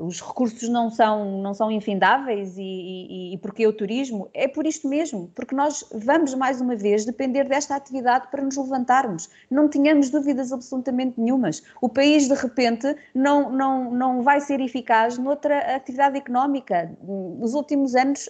os 0.00 0.20
recursos 0.20 0.68
não 0.68 0.90
são, 0.90 1.42
não 1.42 1.52
são 1.52 1.70
infindáveis 1.70 2.56
e, 2.56 3.32
e, 3.32 3.34
e 3.34 3.66
o 3.66 3.72
turismo? 3.72 4.28
É 4.32 4.46
por 4.46 4.66
isto 4.66 4.88
mesmo, 4.88 5.30
porque 5.34 5.54
nós 5.54 5.84
vamos 5.92 6.34
mais 6.34 6.60
uma 6.60 6.76
vez 6.76 7.04
depender 7.04 7.44
desta 7.44 7.74
atividade 7.74 8.28
para 8.30 8.42
nos 8.42 8.56
levantarmos. 8.56 9.28
Não 9.50 9.68
tínhamos 9.68 10.10
dúvidas 10.10 10.52
absolutamente 10.52 11.20
nenhumas. 11.20 11.62
O 11.80 11.88
país, 11.88 12.28
de 12.28 12.34
repente, 12.34 12.94
não, 13.14 13.50
não, 13.50 13.90
não 13.90 14.22
vai 14.22 14.40
ser 14.40 14.60
eficaz 14.60 15.18
noutra 15.18 15.76
atividade 15.76 16.18
económica. 16.18 16.90
Nos 17.02 17.54
últimos 17.54 17.94
anos 17.94 18.28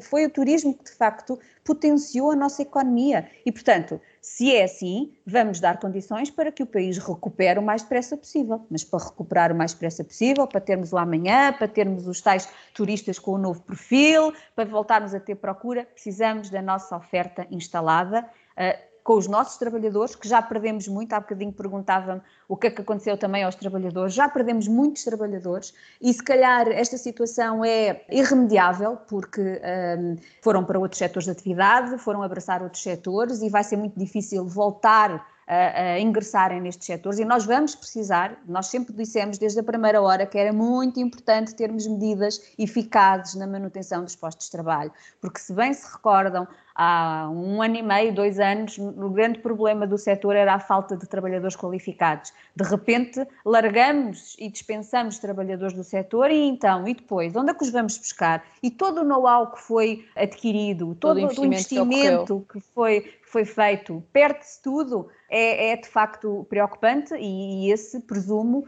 foi 0.00 0.26
o 0.26 0.30
turismo 0.30 0.74
que, 0.74 0.84
de 0.84 0.92
facto, 0.92 1.38
potenciou 1.66 2.30
a 2.30 2.36
nossa 2.36 2.62
economia. 2.62 3.28
E, 3.44 3.50
portanto, 3.50 4.00
se 4.22 4.54
é 4.54 4.64
assim, 4.64 5.12
vamos 5.26 5.58
dar 5.60 5.78
condições 5.78 6.30
para 6.30 6.52
que 6.52 6.62
o 6.62 6.66
país 6.66 6.96
recupere 6.96 7.58
o 7.58 7.62
mais 7.62 7.82
depressa 7.82 8.16
possível. 8.16 8.64
Mas 8.70 8.84
para 8.84 9.04
recuperar 9.04 9.52
o 9.52 9.54
mais 9.54 9.72
depressa 9.72 10.04
possível, 10.04 10.46
para 10.46 10.60
termos 10.60 10.92
o 10.92 10.96
amanhã, 10.96 11.52
para 11.52 11.66
termos 11.66 12.06
os 12.06 12.20
tais 12.20 12.48
turistas 12.72 13.18
com 13.18 13.32
o 13.32 13.38
novo 13.38 13.60
perfil, 13.62 14.32
para 14.54 14.64
voltarmos 14.64 15.12
a 15.12 15.20
ter 15.20 15.34
procura, 15.34 15.84
precisamos 15.84 16.48
da 16.48 16.62
nossa 16.62 16.96
oferta 16.96 17.46
instalada. 17.50 18.24
Uh, 18.56 18.85
com 19.06 19.14
os 19.14 19.28
nossos 19.28 19.56
trabalhadores, 19.56 20.16
que 20.16 20.28
já 20.28 20.42
perdemos 20.42 20.88
muito, 20.88 21.12
há 21.12 21.20
bocadinho 21.20 21.52
perguntava-me 21.52 22.20
o 22.48 22.56
que 22.56 22.66
é 22.66 22.70
que 22.70 22.82
aconteceu 22.82 23.16
também 23.16 23.44
aos 23.44 23.54
trabalhadores, 23.54 24.12
já 24.12 24.28
perdemos 24.28 24.66
muitos 24.66 25.04
trabalhadores 25.04 25.72
e 26.02 26.12
se 26.12 26.20
calhar 26.24 26.66
esta 26.66 26.98
situação 26.98 27.64
é 27.64 28.04
irremediável 28.10 28.96
porque 29.08 29.40
um, 29.40 30.16
foram 30.42 30.64
para 30.64 30.76
outros 30.80 30.98
setores 30.98 31.26
de 31.26 31.30
atividade, 31.30 31.96
foram 31.98 32.20
abraçar 32.20 32.64
outros 32.64 32.82
setores 32.82 33.42
e 33.42 33.48
vai 33.48 33.62
ser 33.62 33.76
muito 33.76 33.96
difícil 33.96 34.44
voltar 34.44 35.24
a, 35.46 35.80
a, 35.92 36.00
ingressarem 36.00 36.60
nestes 36.60 36.86
setores 36.86 37.20
e 37.20 37.24
nós 37.24 37.46
vamos 37.46 37.76
precisar, 37.76 38.36
nós 38.48 38.66
sempre 38.66 38.92
dissemos 38.92 39.38
desde 39.38 39.60
a 39.60 39.62
primeira 39.62 40.02
hora 40.02 40.26
que 40.26 40.36
era 40.36 40.52
muito 40.52 40.98
importante 40.98 41.54
termos 41.54 41.86
medidas 41.86 42.40
eficazes 42.58 43.36
na 43.36 43.46
manutenção 43.46 44.02
dos 44.02 44.16
postos 44.16 44.46
de 44.46 44.52
trabalho, 44.52 44.92
porque 45.20 45.38
se 45.38 45.52
bem 45.52 45.72
se 45.72 45.86
recordam, 45.92 46.48
há 46.76 47.28
um 47.30 47.62
ano 47.62 47.76
e 47.76 47.82
meio, 47.82 48.14
dois 48.14 48.38
anos, 48.38 48.76
o 48.78 49.08
grande 49.08 49.38
problema 49.38 49.86
do 49.86 49.96
setor 49.96 50.36
era 50.36 50.54
a 50.54 50.60
falta 50.60 50.96
de 50.96 51.06
trabalhadores 51.08 51.56
qualificados. 51.56 52.32
De 52.54 52.64
repente, 52.64 53.26
largamos 53.44 54.36
e 54.38 54.50
dispensamos 54.50 55.18
trabalhadores 55.18 55.72
do 55.72 55.82
setor 55.82 56.30
e 56.30 56.46
então, 56.46 56.86
e 56.86 56.94
depois, 56.94 57.34
onde 57.34 57.50
é 57.50 57.54
que 57.54 57.64
os 57.64 57.70
vamos 57.70 57.96
buscar? 57.96 58.44
E 58.62 58.70
todo 58.70 59.00
o 59.00 59.04
know-how 59.04 59.52
que 59.52 59.62
foi 59.62 60.04
adquirido, 60.14 60.94
todo, 60.94 61.20
todo 61.20 61.40
o 61.40 61.46
investimento, 61.46 61.94
investimento 61.94 62.46
que, 62.52 62.60
que 62.60 62.66
foi, 62.74 63.14
foi 63.22 63.44
feito, 63.44 64.02
perde-se 64.12 64.60
tudo, 64.62 65.08
é, 65.28 65.72
é, 65.72 65.76
de 65.76 65.88
facto 65.88 66.46
preocupante 66.48 67.14
e, 67.14 67.66
e 67.66 67.72
esse 67.72 68.00
presumo 68.00 68.64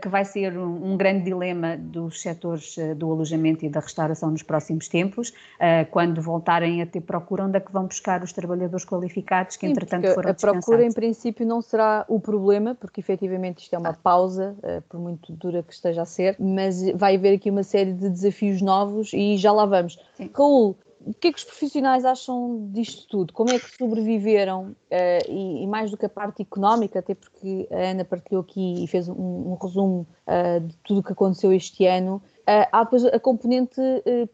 que 0.00 0.08
vai 0.08 0.24
ser 0.24 0.56
um, 0.58 0.96
grande 0.96 1.24
dilema 1.24 1.76
dos 1.76 2.20
setores 2.20 2.76
uh, 2.76 2.94
do 2.94 3.10
alojamento 3.10 3.64
e 3.64 3.68
da 3.68 3.80
restauração 3.80 4.30
nos 4.30 4.42
próximos 4.42 4.88
tempos, 4.88 5.30
uh, 5.30 5.90
quando 5.90 6.20
voltarem 6.20 6.82
a 6.82 6.86
ter 6.86 7.00
procura 7.00 7.44
onde 7.44 7.56
é 7.56 7.60
que 7.60 7.72
vão 7.72 7.86
buscar 7.86 8.22
os 8.22 8.32
trabalhadores 8.32 8.84
qualificados 8.84 9.56
que, 9.56 9.66
Sim, 9.66 9.72
entretanto, 9.72 10.12
foram 10.14 10.30
A 10.30 10.34
procura, 10.34 10.84
em 10.84 10.92
princípio, 10.92 11.46
não 11.46 11.62
será 11.62 12.04
o 12.08 12.20
problema, 12.20 12.74
porque 12.74 13.00
efetivamente 13.00 13.62
isto 13.62 13.74
é 13.74 13.78
uma 13.78 13.94
pausa, 13.94 14.54
uh, 14.58 14.82
por 14.88 15.00
muito 15.00 15.32
dura 15.32 15.62
que 15.62 15.72
esteja 15.72 16.02
a 16.02 16.06
ser, 16.06 16.36
mas 16.38 16.82
vai 16.92 17.16
haver 17.16 17.36
aqui 17.36 17.50
uma 17.50 17.62
série 17.62 17.92
de 17.92 18.08
desafios 18.08 18.60
novos 18.60 19.12
e 19.12 19.36
já 19.36 19.52
lá 19.52 19.64
vamos. 19.64 19.98
Sim. 20.14 20.30
Raul, 20.34 20.76
o 21.04 21.14
que 21.14 21.28
é 21.28 21.32
que 21.32 21.38
os 21.38 21.44
profissionais 21.44 22.04
acham 22.04 22.68
disto 22.72 23.06
tudo? 23.08 23.32
Como 23.32 23.50
é 23.50 23.58
que 23.58 23.76
sobreviveram? 23.76 24.74
Uh, 24.90 25.30
e, 25.30 25.62
e, 25.62 25.66
mais 25.66 25.90
do 25.90 25.96
que 25.96 26.06
a 26.06 26.08
parte 26.08 26.42
económica, 26.42 26.98
até 26.98 27.14
porque 27.14 27.68
a 27.70 27.90
Ana 27.90 28.04
partilhou 28.04 28.42
aqui 28.42 28.84
e 28.84 28.86
fez 28.86 29.08
um, 29.08 29.14
um 29.14 29.58
resumo 29.60 30.06
uh, 30.26 30.60
de 30.60 30.76
tudo 30.84 31.00
o 31.00 31.02
que 31.02 31.12
aconteceu 31.12 31.52
este 31.52 31.86
ano. 31.86 32.22
Uh, 32.40 32.66
há 32.72 32.84
depois 32.84 33.04
a 33.04 33.18
componente 33.18 33.80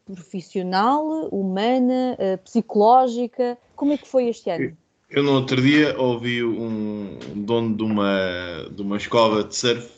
profissional, 0.04 1.28
humana, 1.30 2.16
psicológica. 2.44 3.56
Como 3.76 3.92
é 3.92 3.98
que 3.98 4.08
foi 4.08 4.28
este 4.28 4.50
ano? 4.50 4.76
Eu, 5.10 5.22
no 5.22 5.32
outro 5.32 5.60
dia 5.60 5.98
ouvi 5.98 6.44
um 6.44 7.18
dono 7.34 7.74
de 7.74 7.82
uma, 7.82 8.68
de 8.70 8.82
uma 8.82 8.96
escola 8.98 9.42
de 9.44 9.56
surf 9.56 9.97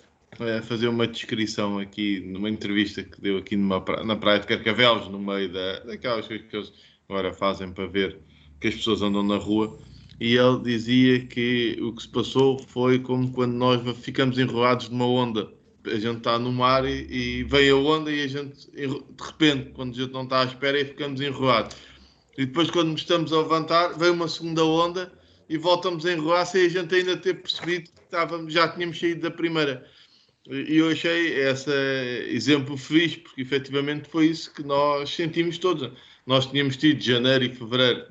fazer 0.63 0.89
uma 0.89 1.07
descrição 1.07 1.79
aqui 1.79 2.21
numa 2.21 2.49
entrevista 2.49 3.03
que 3.03 3.21
deu 3.21 3.39
aqui 3.39 3.57
numa, 3.57 3.85
na 4.05 4.17
praia 4.17 4.41
de 4.41 4.47
Carcavelos, 4.47 5.09
no 5.09 5.19
meio 5.19 5.53
da, 5.53 5.81
daquelas 5.81 6.27
coisas 6.27 6.47
que 6.47 6.57
eles 6.57 6.73
agora 7.09 7.33
fazem 7.33 7.73
para 7.73 7.87
ver 7.87 8.19
que 8.61 8.69
as 8.69 8.75
pessoas 8.75 9.03
andam 9.03 9.23
na 9.23 9.37
rua. 9.37 9.79
E 10.21 10.37
ele 10.37 10.61
dizia 10.63 11.21
que 11.27 11.79
o 11.81 11.93
que 11.95 12.03
se 12.03 12.09
passou 12.09 12.59
foi 12.59 12.99
como 12.99 13.33
quando 13.33 13.55
nós 13.55 13.81
ficamos 13.99 14.39
enrolados 14.39 14.89
numa 14.89 15.07
onda 15.07 15.51
a 15.87 15.99
gente 15.99 16.19
está 16.19 16.39
no 16.39 16.53
mar 16.53 16.85
e, 16.85 17.07
e, 17.11 17.45
vem 17.45 17.71
a 17.71 17.77
onda 17.77 18.11
e 18.11 18.23
a 18.23 18.29
gente, 18.29 18.71
de 18.71 18.87
repente, 18.87 19.71
quando 19.71 19.95
a 19.95 19.97
gente 19.97 20.13
não 20.13 20.25
está 20.25 20.43
à 20.43 20.45
espera, 20.45 20.85
ficamos 20.85 21.21
enrolados. 21.21 21.77
E 22.37 22.45
depois, 22.45 22.71
quando 22.71 22.91
nos 22.91 23.01
estamos 23.01 23.33
a 23.33 23.39
levantar, 23.39 23.99
vem 23.99 24.11
uma 24.11 24.29
segunda 24.29 24.65
onda 24.65 25.13
e 25.49 25.57
voltamos 25.57 26.05
a 26.07 26.13
enrolar 26.13 26.47
sem 26.47 26.67
a 26.67 26.69
gente 26.69 26.95
ainda 26.95 27.17
ter 27.17 27.35
percebido 27.35 27.91
que 27.91 28.01
estávamos, 28.03 28.53
já 28.53 28.69
tínhamos 28.69 28.99
saído 28.99 29.23
da 29.23 29.31
primeira. 29.31 29.87
E 30.49 30.77
eu 30.77 30.91
achei 30.91 31.35
esse 31.39 31.71
exemplo 32.29 32.77
feliz, 32.77 33.17
porque 33.17 33.43
efetivamente 33.43 34.09
foi 34.09 34.27
isso 34.27 34.53
que 34.55 34.63
nós 34.63 35.11
sentimos 35.11 35.59
todos. 35.59 35.91
Nós 36.27 36.47
tínhamos 36.47 36.77
tido 36.77 37.01
janeiro 37.03 37.45
e 37.45 37.55
fevereiro 37.55 38.07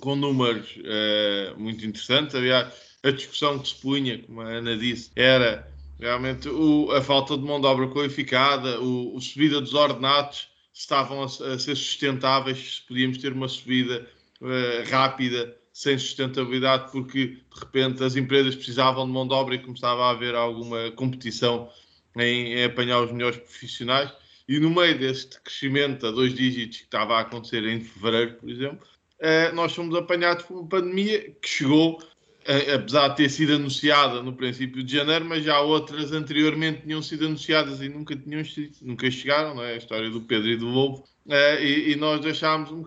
com 0.00 0.14
números 0.14 0.78
eh, 0.84 1.54
muito 1.56 1.84
interessantes. 1.86 2.34
Aliás, 2.34 2.72
a 3.02 3.10
discussão 3.10 3.58
que 3.58 3.68
se 3.68 3.74
punha, 3.76 4.18
como 4.18 4.40
a 4.42 4.48
Ana 4.48 4.76
disse, 4.76 5.10
era 5.16 5.66
Realmente, 6.00 6.48
o, 6.48 6.90
a 6.92 7.02
falta 7.02 7.36
de 7.36 7.44
mão 7.44 7.60
de 7.60 7.66
obra 7.66 7.86
qualificada, 7.88 8.80
o, 8.80 9.16
a 9.18 9.20
subida 9.20 9.60
dos 9.60 9.74
ordenados, 9.74 10.48
estavam 10.72 11.22
a, 11.22 11.26
a, 11.26 11.58
ser 11.58 11.76
sustentáveis, 11.76 12.82
podíamos 12.88 13.18
ter 13.18 13.34
uma 13.34 13.48
subida 13.48 14.08
uh, 14.40 14.90
rápida, 14.90 15.54
sem 15.80 15.96
sustentabilidade, 15.96 16.92
porque 16.92 17.26
de 17.28 17.58
repente 17.58 18.04
as 18.04 18.14
empresas 18.14 18.54
precisavam 18.54 19.06
de 19.06 19.12
mão 19.12 19.26
de 19.26 19.32
obra 19.32 19.54
e 19.54 19.58
começava 19.58 20.02
a 20.04 20.10
haver 20.10 20.34
alguma 20.34 20.90
competição 20.90 21.70
em, 22.18 22.52
em 22.52 22.64
apanhar 22.64 23.00
os 23.00 23.10
melhores 23.10 23.38
profissionais. 23.38 24.12
E 24.46 24.60
no 24.60 24.68
meio 24.68 24.98
deste 24.98 25.40
crescimento 25.40 26.06
a 26.06 26.10
dois 26.10 26.34
dígitos 26.34 26.78
que 26.78 26.84
estava 26.84 27.16
a 27.16 27.20
acontecer 27.20 27.64
em 27.64 27.80
fevereiro, 27.80 28.34
por 28.34 28.50
exemplo, 28.50 28.86
uh, 29.20 29.54
nós 29.54 29.74
fomos 29.74 29.96
apanhados 29.96 30.44
por 30.44 30.58
uma 30.58 30.68
pandemia 30.68 31.30
que 31.40 31.48
chegou 31.48 31.98
apesar 32.74 33.08
de 33.08 33.16
ter 33.16 33.28
sido 33.28 33.54
anunciada 33.54 34.22
no 34.22 34.32
princípio 34.32 34.82
de 34.82 34.96
janeiro, 34.96 35.24
mas 35.24 35.44
já 35.44 35.60
outras 35.60 36.12
anteriormente 36.12 36.82
tinham 36.82 37.02
sido 37.02 37.26
anunciadas 37.26 37.80
e 37.80 37.88
nunca 37.88 38.16
tinham 38.16 38.42
nunca 38.82 39.10
chegaram, 39.10 39.54
não 39.54 39.62
é? 39.62 39.74
A 39.74 39.76
história 39.76 40.10
do 40.10 40.20
Pedro 40.22 40.48
e 40.48 40.56
do 40.56 40.66
Lobo. 40.66 41.04
Uh, 41.26 41.62
e, 41.62 41.92
e, 41.92 41.96
nós 41.96 42.24
achámos 42.24 42.70
uh, 42.70 42.84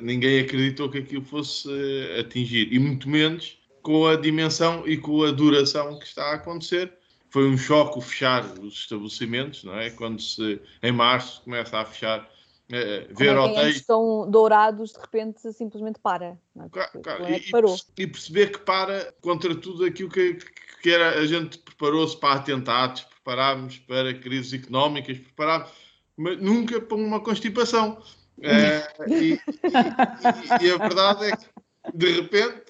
ninguém 0.00 0.40
acreditou 0.40 0.88
que 0.88 0.98
aquilo 0.98 1.24
fosse 1.24 1.68
uh, 1.68 2.20
atingir, 2.20 2.72
e 2.72 2.78
muito 2.78 3.08
menos 3.08 3.58
com 3.82 4.06
a 4.06 4.16
dimensão 4.16 4.84
e 4.86 4.96
com 4.96 5.24
a 5.24 5.30
duração 5.30 5.98
que 5.98 6.06
está 6.06 6.30
a 6.30 6.34
acontecer. 6.34 6.92
Foi 7.30 7.46
um 7.48 7.58
choque 7.58 8.00
fechar 8.00 8.44
os 8.60 8.74
estabelecimentos, 8.74 9.64
não 9.64 9.78
é? 9.78 9.90
Quando 9.90 10.22
se 10.22 10.60
em 10.82 10.92
março 10.92 11.42
começa 11.42 11.78
a 11.78 11.84
fechar 11.84 12.30
é, 12.70 13.06
ver 13.10 13.36
Como 13.36 13.48
hotéis. 13.48 13.76
estão 13.76 14.30
dourados, 14.30 14.92
de 14.92 14.98
repente 14.98 15.52
simplesmente 15.52 15.98
para. 15.98 16.38
É? 16.58 16.68
Claro, 16.70 17.00
claro. 17.02 17.34
E, 17.34 17.50
parou. 17.50 17.76
e 17.98 18.06
perceber 18.06 18.52
que 18.52 18.58
para 18.60 19.12
contra 19.20 19.54
tudo 19.54 19.84
aquilo 19.84 20.08
que, 20.08 20.38
que 20.82 20.90
era. 20.90 21.18
A 21.18 21.26
gente 21.26 21.58
preparou-se 21.58 22.16
para 22.16 22.40
atentados, 22.40 23.02
preparámos 23.02 23.78
para 23.80 24.14
crises 24.14 24.52
económicas, 24.54 25.18
preparámos, 25.18 25.70
mas 26.16 26.40
nunca 26.40 26.80
para 26.80 26.96
uma 26.96 27.20
constipação. 27.20 28.02
É, 28.40 28.88
e, 29.08 29.34
e, 29.34 30.66
e, 30.66 30.70
a 30.70 30.76
verdade 30.76 31.26
é 31.26 31.36
que, 31.36 31.46
de 31.94 32.20
repente, 32.20 32.64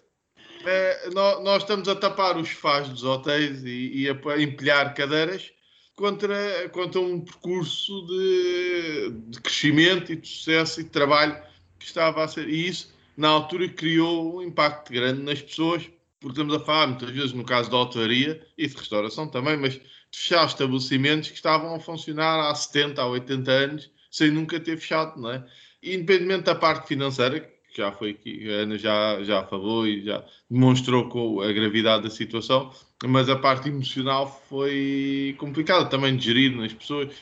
é, 0.67 1.11
nós, 1.11 1.43
nós, 1.43 1.63
estamos 1.63 1.89
a 1.89 1.95
tapar 1.95 2.37
os 2.37 2.49
sofás 2.49 2.89
dos 2.89 3.05
hotéis 3.05 3.65
e, 3.65 4.03
e 4.03 4.09
a 4.09 4.43
empilhar 4.43 4.93
cadeiras 4.95 5.53
contra, 5.97 6.69
contra 6.71 7.01
um 7.01 7.21
percurso 7.21 8.07
de, 8.07 9.11
de, 9.29 9.41
crescimento 9.41 10.13
e 10.13 10.17
de 10.17 10.29
sucesso 10.29 10.81
e 10.81 10.85
de 10.85 10.91
trabalho 10.91 11.41
que 11.79 11.87
estava 11.87 12.25
a 12.25 12.29
ser. 12.29 12.49
E 12.49 12.69
isso, 12.69 12.95
na 13.17 13.29
altura, 13.29 13.69
criou 13.69 14.39
um 14.39 14.43
impacto 14.43 14.93
grande 14.93 15.23
nas 15.23 15.41
pessoas, 15.41 15.83
porque 16.21 16.41
estamos 16.41 16.55
a 16.55 16.61
falar 16.61 16.89
muitas 16.89 17.11
vezes 17.11 17.33
no 17.33 17.45
caso 17.45 17.71
da 17.71 17.77
hotelaria 17.79 18.45
e 18.59 18.67
de 18.67 18.77
restauração 18.77 19.29
também, 19.29 19.57
mas 19.57 19.75
de 19.75 19.83
fechar 20.13 20.47
estabelecimentos 20.47 21.29
que 21.29 21.37
estavam 21.37 21.75
a 21.75 21.81
funcionar 21.81 22.51
há 22.51 22.55
70, 22.55 23.01
há 23.01 23.07
80 23.07 23.51
anos, 23.51 23.91
sem 24.11 24.31
nunca 24.31 24.59
ter 24.61 24.79
fechado, 24.79 25.21
não 25.21 25.31
é? 25.31 25.45
Independentemente 25.83 26.45
da 26.45 26.55
parte 26.55 26.89
financeira, 26.89 27.54
que 27.75 27.83
que 27.83 27.83
já 27.83 27.91
foi 27.91 28.11
aqui, 28.11 28.49
a 28.49 28.63
Ana 28.63 28.79
já, 28.79 29.23
já 29.25 29.43
falou 29.45 29.87
e 29.87 30.05
já 30.05 30.25
demonstrou 30.49 31.09
com 31.09 31.41
a 31.41 31.53
gravidade 31.53 32.05
da 32.05 32.11
situação, 32.11 32.73
mas 33.05 33.29
a 33.29 33.37
parte 33.37 33.69
emocional 33.69 34.43
foi 34.49 35.35
complicada 35.39 35.87
também 35.87 36.17
de 36.17 36.25
gerir 36.25 36.57
nas 36.57 36.73
pessoas. 36.73 37.13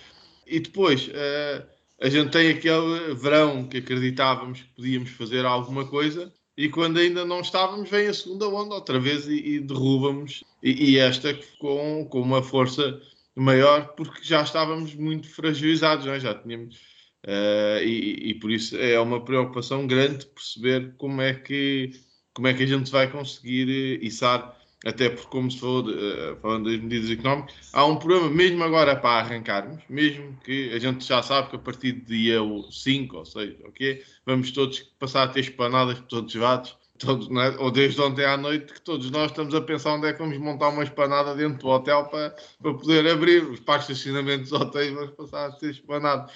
E 0.47 0.61
depois, 0.61 1.09
uh, 1.09 1.67
a 2.01 2.09
gente 2.11 2.31
tem 2.31 2.51
aquele 2.51 3.15
verão 3.15 3.65
que 3.65 3.79
acreditávamos 3.79 4.61
que 4.61 4.69
podíamos 4.77 5.11
fazer 5.11 5.47
alguma 5.47 5.87
coisa 5.87 6.31
e 6.57 6.69
quando 6.69 6.99
ainda 6.99 7.25
não 7.25 7.41
estávamos, 7.41 7.89
vem 7.89 8.09
a 8.09 8.15
segunda 8.15 8.47
onda 8.47 8.75
outra 8.75 9.01
vez 9.01 9.27
e, 9.27 9.55
e 9.55 9.61
derruba-nos. 9.61 10.45
E, 10.63 10.93
e, 10.93 10.99
esta 10.99 11.33
com, 11.59 12.07
com 12.11 12.21
uma 12.21 12.43
força 12.43 13.01
maior, 13.35 13.95
porque 13.97 14.23
já 14.23 14.43
estávamos 14.43 14.95
muito 14.95 15.31
fragilizados, 15.31 16.07
é? 16.07 16.21
já 16.21 16.35
tínhamos. 16.35 16.92
Uh, 17.25 17.79
e, 17.85 18.31
e, 18.31 18.35
por 18.35 18.51
isso 18.51 18.77
é 18.77 18.99
uma 18.99 19.25
preocupação 19.25 19.87
grande 19.87 20.27
perceber 20.27 20.93
como 20.99 21.23
é 21.23 21.33
que, 21.33 21.93
como 22.35 22.49
é 22.49 22.55
que 22.55 22.65
a 22.65 22.67
gente 22.67 22.91
vai 22.91 23.09
conseguir 23.09 23.69
eh, 23.71 24.05
içar 24.05 24.59
até 24.85 25.09
porque, 25.09 25.29
como 25.29 25.49
se 25.49 25.61
falou, 25.61 25.83
de, 25.83 25.93
uh, 25.93 26.37
falando 26.43 26.69
das 26.69 26.81
medidas 26.81 27.11
económicas, 27.11 27.55
há 27.73 27.85
um 27.85 27.97
problema 27.97 28.29
mesmo 28.29 28.65
agora 28.65 28.97
para 28.97 29.21
arrancarmos, 29.21 29.81
mesmo 29.89 30.37
que 30.45 30.73
a 30.73 30.79
gente 30.81 31.05
já 31.07 31.23
sabe 31.23 31.51
que 31.51 31.57
a 31.57 31.59
partir 31.61 31.93
de 31.93 32.01
dia 32.07 32.41
5 32.71 33.17
ou 33.17 33.25
6, 33.25 33.55
ok? 33.67 34.03
Vamos 34.27 34.51
todos 34.51 34.81
passar 34.99 35.23
a 35.23 35.29
ter 35.29 35.41
espanadas 35.41 36.01
por 36.01 36.09
todos 36.09 36.35
os 36.35 36.41
lados, 36.41 36.77
todos, 36.99 37.29
é? 37.31 37.57
ou 37.59 37.71
desde 37.71 38.01
ontem 38.01 38.25
à 38.25 38.37
noite, 38.37 38.73
que 38.73 38.81
todos 38.81 39.09
nós 39.13 39.31
estamos 39.31 39.55
a 39.55 39.61
pensar 39.61 39.95
onde 39.95 40.09
é 40.09 40.13
que 40.13 40.19
vamos 40.19 40.39
montar 40.39 40.71
uma 40.71 40.83
espanada 40.83 41.37
dentro 41.37 41.59
do 41.59 41.69
hotel 41.69 42.07
para, 42.07 42.35
para 42.61 42.75
poder 42.75 43.07
abrir 43.09 43.45
os 43.45 43.61
parques 43.61 43.87
de 43.87 43.93
estacionamento 43.93 44.43
dos 44.43 44.53
hotéis, 44.53 44.93
vamos 44.93 45.11
passar 45.13 45.47
a 45.47 45.53
ter 45.53 45.71
espanados 45.71 46.33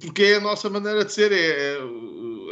porque 0.00 0.22
é 0.22 0.36
a 0.36 0.40
nossa 0.40 0.68
maneira 0.68 1.04
de 1.04 1.12
ser, 1.12 1.32
é, 1.32 1.78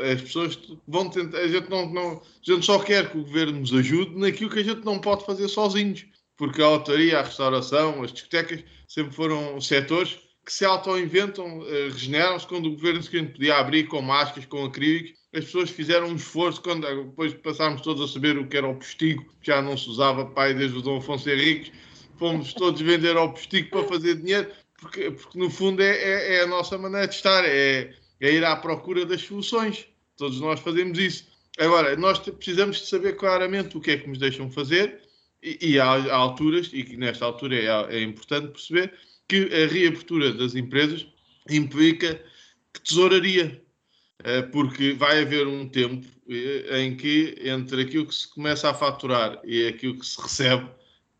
é, 0.03 0.13
as 0.13 0.23
pessoas 0.23 0.59
vão 0.87 1.09
tentar, 1.11 1.39
a 1.39 1.49
gente 1.49 1.69
não, 1.69 1.89
não, 1.93 2.11
a 2.13 2.21
gente 2.43 2.65
só 2.65 2.79
quer 2.79 3.11
que 3.11 3.19
o 3.19 3.25
governo 3.25 3.61
nos 3.61 3.73
ajude 3.73 4.19
naquilo 4.19 4.51
que 4.51 4.61
a 4.61 4.65
gente 4.65 4.85
não 4.85 4.99
pode 4.99 5.25
fazer 5.25 5.49
sozinhos, 5.49 6.05
porque 6.37 6.63
a 6.63 6.67
autoria, 6.67 7.19
a 7.21 7.23
restauração, 7.23 8.03
as 8.03 8.13
discotecas 8.13 8.65
sempre 8.89 9.15
foram 9.15 9.61
setores 9.61 10.19
que 10.45 10.53
se 10.53 10.65
auto-inventam, 10.65 11.65
eh, 11.69 11.89
regeneram-se 11.93 12.47
quando 12.47 12.67
o 12.67 12.73
governo 12.73 13.03
se 13.03 13.23
podia 13.23 13.57
abrir 13.57 13.87
com 13.87 14.03
máscaras, 14.03 14.45
com 14.47 14.65
acrílicos, 14.65 15.13
as 15.35 15.45
pessoas 15.45 15.71
fizeram 15.71 16.09
um 16.09 16.17
esforço, 16.17 16.61
quando, 16.61 16.87
depois 16.87 17.33
de 17.33 17.39
passarmos 17.39 17.81
todos 17.81 18.11
a 18.11 18.13
saber 18.13 18.37
o 18.37 18.47
que 18.47 18.57
era 18.57 18.69
o 18.69 18.75
postigo, 18.75 19.25
já 19.41 19.63
não 19.63 19.77
se 19.77 19.89
usava 19.89 20.27
pai 20.27 20.53
desde 20.53 20.77
o 20.77 20.83
Dom 20.83 20.99
Afonso 20.99 21.31
Henriques, 21.31 21.73
fomos 22.19 22.53
todos 22.53 22.81
vender 22.81 23.17
ao 23.17 23.33
postigo 23.33 23.71
para 23.71 23.85
fazer 23.85 24.17
dinheiro, 24.17 24.51
porque, 24.83 25.13
porque 25.13 25.39
no 25.39 25.49
fundo 25.49 25.81
é, 25.81 25.97
é, 25.97 26.35
é, 26.35 26.43
a 26.43 26.47
nossa 26.47 26.77
maneira 26.77 27.07
de 27.07 27.15
estar, 27.15 27.45
é, 27.45 27.95
é 28.21 28.33
ir 28.33 28.45
à 28.45 28.57
procura 28.57 29.07
das 29.07 29.23
soluções. 29.23 29.87
Todos 30.17 30.41
nós 30.41 30.59
fazemos 30.59 30.99
isso. 30.99 31.25
Agora, 31.59 31.95
nós 31.97 32.19
precisamos 32.19 32.79
de 32.79 32.87
saber 32.87 33.17
claramente 33.17 33.77
o 33.77 33.81
que 33.81 33.93
é 33.93 33.97
que 33.97 34.09
nos 34.09 34.19
deixam 34.19 34.51
fazer 34.51 35.01
e, 35.41 35.57
e 35.61 35.81
há, 35.81 35.93
há, 35.93 36.15
alturas, 36.15 36.71
e 36.73 36.97
nesta 36.97 37.25
altura 37.25 37.57
é, 37.57 37.97
é, 37.97 38.03
importante 38.03 38.49
perceber, 38.49 38.93
que 39.29 39.49
a 39.55 39.67
reabertura 39.69 40.33
das 40.33 40.57
empresas 40.57 41.07
implica 41.49 42.21
tesouraria, 42.85 43.63
eh, 44.25 44.43
porque 44.43 44.93
vai 44.95 45.23
haver 45.23 45.47
um 45.47 45.69
tempo 45.69 46.07
eh, 46.29 46.83
em 46.83 46.97
que 46.97 47.37
entre 47.43 47.83
aquilo 47.83 48.07
que 48.07 48.15
se 48.15 48.29
começa 48.29 48.71
a 48.71 48.75
faturar 48.75 49.41
e 49.45 49.67
aquilo 49.67 49.99
que 49.99 50.07
se 50.07 50.21
recebe, 50.21 50.69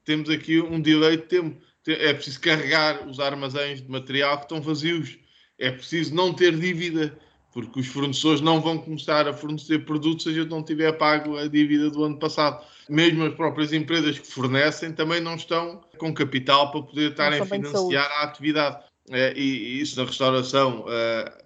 temos 0.05 0.29
aqui 0.31 0.61
um 0.61 0.81
delay 0.81 1.17
de 1.17 1.25
tempo 1.25 1.63
é 1.87 2.13
preciso 2.13 2.41
carregar 2.41 3.07
os 3.09 3.19
armazéns 3.19 3.81
de 3.81 3.91
material 3.91 4.39
que 4.39 4.45
estão 4.45 4.61
vazios. 4.61 5.19
É 5.59 5.71
preciso 5.71 6.15
não 6.15 6.33
ter 6.33 6.57
dívida, 6.57 7.17
porque 7.53 7.81
os 7.81 7.87
fornecedores 7.87 8.41
não 8.41 8.61
vão 8.61 8.79
começar 8.79 9.29
a 9.29 9.33
fornecer 9.33 9.85
produtos 9.85 10.25
se 10.25 10.31
a 10.31 10.33
gente 10.33 10.49
não 10.49 10.63
tiver 10.63 10.93
pago 10.93 11.37
a 11.37 11.47
dívida 11.47 11.91
do 11.91 12.05
ano 12.05 12.19
passado. 12.19 12.65
Mesmo 12.89 13.25
as 13.25 13.35
próprias 13.35 13.73
empresas 13.73 14.19
que 14.19 14.27
fornecem 14.27 14.93
também 14.93 15.21
não 15.21 15.35
estão 15.35 15.83
com 15.99 16.15
capital 16.15 16.71
para 16.71 16.83
poder 16.83 17.11
estarem 17.11 17.41
a 17.41 17.47
financiar 17.47 18.11
a 18.19 18.25
atividade. 18.25 18.85
É, 19.11 19.33
e, 19.37 19.81
isso 19.81 19.99
na 19.99 20.07
restauração, 20.07 20.85
é, 20.89 21.43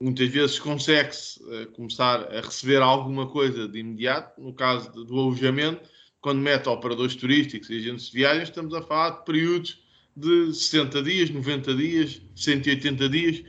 muitas 0.00 0.28
vezes 0.28 0.58
consegue-se 0.58 1.40
é, 1.52 1.66
começar 1.66 2.22
a 2.32 2.40
receber 2.40 2.82
alguma 2.82 3.26
coisa 3.26 3.66
de 3.66 3.78
imediato, 3.78 4.40
no 4.40 4.52
caso 4.52 4.90
do 4.92 5.18
alojamento, 5.18 5.88
quando 6.20 6.40
mete 6.40 6.68
operadores 6.68 7.14
turísticos 7.14 7.70
e 7.70 7.78
agentes 7.78 8.06
de 8.06 8.12
viagens, 8.12 8.48
estamos 8.48 8.74
a 8.74 8.82
falar 8.82 9.10
de 9.10 9.24
períodos 9.24 9.82
de 10.18 10.52
60 10.52 11.02
dias, 11.02 11.30
90 11.30 11.74
dias, 11.74 12.20
180 12.34 13.08
dias. 13.08 13.42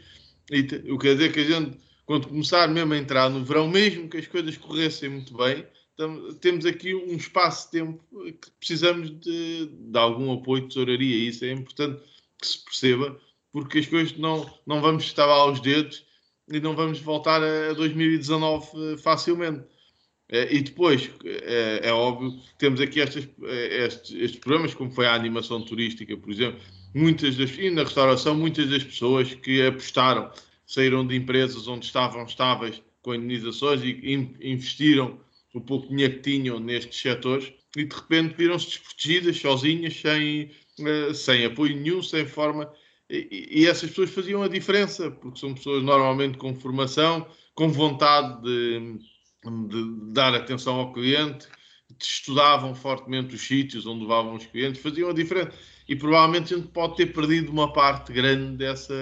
E 0.52 0.62
o 0.92 0.98
que 0.98 1.08
quer 1.08 1.14
dizer 1.16 1.32
que 1.32 1.40
a 1.40 1.44
gente, 1.44 1.78
quando 2.06 2.28
começar 2.28 2.68
mesmo 2.68 2.94
a 2.94 2.98
entrar 2.98 3.30
no 3.30 3.44
verão, 3.44 3.68
mesmo 3.68 4.10
que 4.10 4.18
as 4.18 4.28
coisas 4.28 4.58
corressem 4.58 5.10
muito 5.10 5.36
bem, 5.36 5.66
temos 6.40 6.66
aqui 6.66 6.96
um 6.96 7.16
espaço 7.16 7.66
de 7.66 7.80
tempo 7.80 8.04
que 8.42 8.52
precisamos 8.60 9.10
de, 9.20 9.66
de 9.66 9.98
algum 9.98 10.32
apoio 10.32 10.64
de 10.64 10.70
tesouraria. 10.70 11.30
Isso 11.30 11.44
é 11.44 11.52
importante 11.52 12.02
que 12.40 12.48
se 12.48 12.64
perceba, 12.64 13.20
porque 13.52 13.80
as 13.80 13.88
coisas 13.88 14.18
não, 14.18 14.50
não 14.66 14.82
vamos 14.82 15.04
estar 15.04 15.28
aos 15.28 15.60
dedos 15.60 16.06
e 16.52 16.60
não 16.60 16.76
vamos 16.76 17.00
voltar 17.00 17.44
a 17.44 17.74
2019 17.74 18.98
facilmente. 18.98 19.66
Eh, 20.30 20.56
e 20.58 20.62
depois, 20.62 21.10
é, 21.26 21.82
é, 21.90 21.92
óbvio, 21.92 22.40
temos 22.58 22.80
aqui 22.80 23.02
estas, 23.02 23.28
eh, 23.44 23.86
estes, 23.86 24.12
estes, 24.12 24.40
problemas, 24.40 24.74
como 24.74 24.92
foi 24.92 25.08
a 25.08 25.16
animação 25.16 25.62
turística, 25.62 26.16
por 26.16 26.32
exemplo, 26.32 26.60
muitas 26.94 27.36
das, 27.36 27.50
e 27.58 27.70
na 27.72 27.84
restauração, 27.84 28.36
muitas 28.36 28.70
das 28.70 28.84
pessoas 28.84 29.34
que 29.34 29.66
apostaram 29.66 30.32
saíram 30.68 31.06
de 31.06 31.16
empresas 31.16 31.68
onde 31.68 31.86
estavam 31.86 32.24
estáveis 32.24 32.82
com 33.02 33.16
indenizações 33.16 33.82
e 33.84 34.30
investiram 34.40 35.20
o 35.54 35.60
pouco 35.60 35.88
dinheiro 35.88 36.16
que 36.16 36.22
tinham 36.22 36.60
nestes 36.60 37.02
setores 37.02 37.52
e 37.76 37.86
de 37.86 37.96
repente 37.96 38.36
viram-se 38.38 38.68
desprotegidas, 38.68 39.40
sozinhas, 39.40 39.96
sem, 39.96 40.52
sem 41.16 41.46
apoio 41.46 41.76
nenhum, 41.76 42.04
sem 42.04 42.26
forma. 42.28 42.72
E, 43.10 43.48
e 43.52 43.66
essas 43.66 43.90
pessoas 43.90 44.12
faziam 44.12 44.44
a 44.44 44.48
diferença, 44.48 45.10
porque 45.10 45.40
são 45.40 45.56
pessoas 45.56 45.82
normalmente 45.82 46.38
com 46.38 46.54
formação, 46.54 47.26
com 47.56 47.70
vontade 47.70 48.44
de 48.44 49.00
de 49.44 50.14
dar 50.14 50.34
atenção 50.34 50.76
ao 50.76 50.94
cliente, 50.94 51.48
estudavam 52.00 52.76
fortemente 52.76 53.36
os 53.36 53.42
sítios 53.42 53.86
onde 53.86 54.02
levavam 54.02 54.36
os 54.36 54.46
clientes, 54.46 54.82
faziam 54.82 55.10
a 55.10 55.14
diferença. 55.14 55.52
E 55.88 55.96
provavelmente 55.96 56.54
a 56.54 56.58
gente 56.58 56.70
pode 56.70 56.98
ter 56.98 57.08
perdido 57.08 57.52
uma 57.52 57.74
parte 57.74 58.14
grande 58.14 58.58
dessa, 58.58 58.94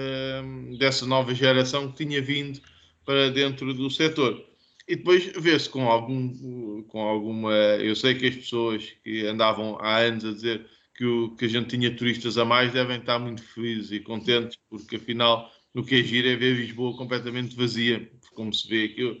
dessa 0.78 1.06
nova 1.06 1.34
geração 1.34 1.92
que 1.92 2.04
tinha 2.04 2.22
vindo 2.22 2.60
para 3.04 3.30
dentro 3.30 3.74
do 3.74 3.90
setor. 3.90 4.42
E 4.88 4.96
depois 4.96 5.26
vê-se 5.36 5.68
com, 5.68 5.86
algum, 5.86 6.82
com 6.84 7.02
alguma. 7.02 7.52
Eu 7.52 7.94
sei 7.94 8.14
que 8.14 8.26
as 8.26 8.36
pessoas 8.36 8.90
que 9.04 9.26
andavam 9.26 9.76
há 9.80 9.98
anos 9.98 10.24
a 10.24 10.32
dizer 10.32 10.66
que, 10.94 11.04
o, 11.04 11.36
que 11.36 11.44
a 11.44 11.48
gente 11.48 11.68
tinha 11.68 11.94
turistas 11.94 12.38
a 12.38 12.44
mais 12.44 12.72
devem 12.72 12.98
estar 12.98 13.18
muito 13.18 13.42
felizes 13.42 13.92
e 13.92 14.00
contentes, 14.00 14.58
porque 14.70 14.96
afinal 14.96 15.52
o 15.74 15.82
que 15.82 15.96
é 15.96 16.02
giro 16.02 16.26
é 16.28 16.36
ver 16.36 16.56
Lisboa 16.56 16.96
completamente 16.96 17.54
vazia, 17.54 18.10
como 18.34 18.52
se 18.52 18.66
vê 18.66 18.84
aquilo 18.84 19.20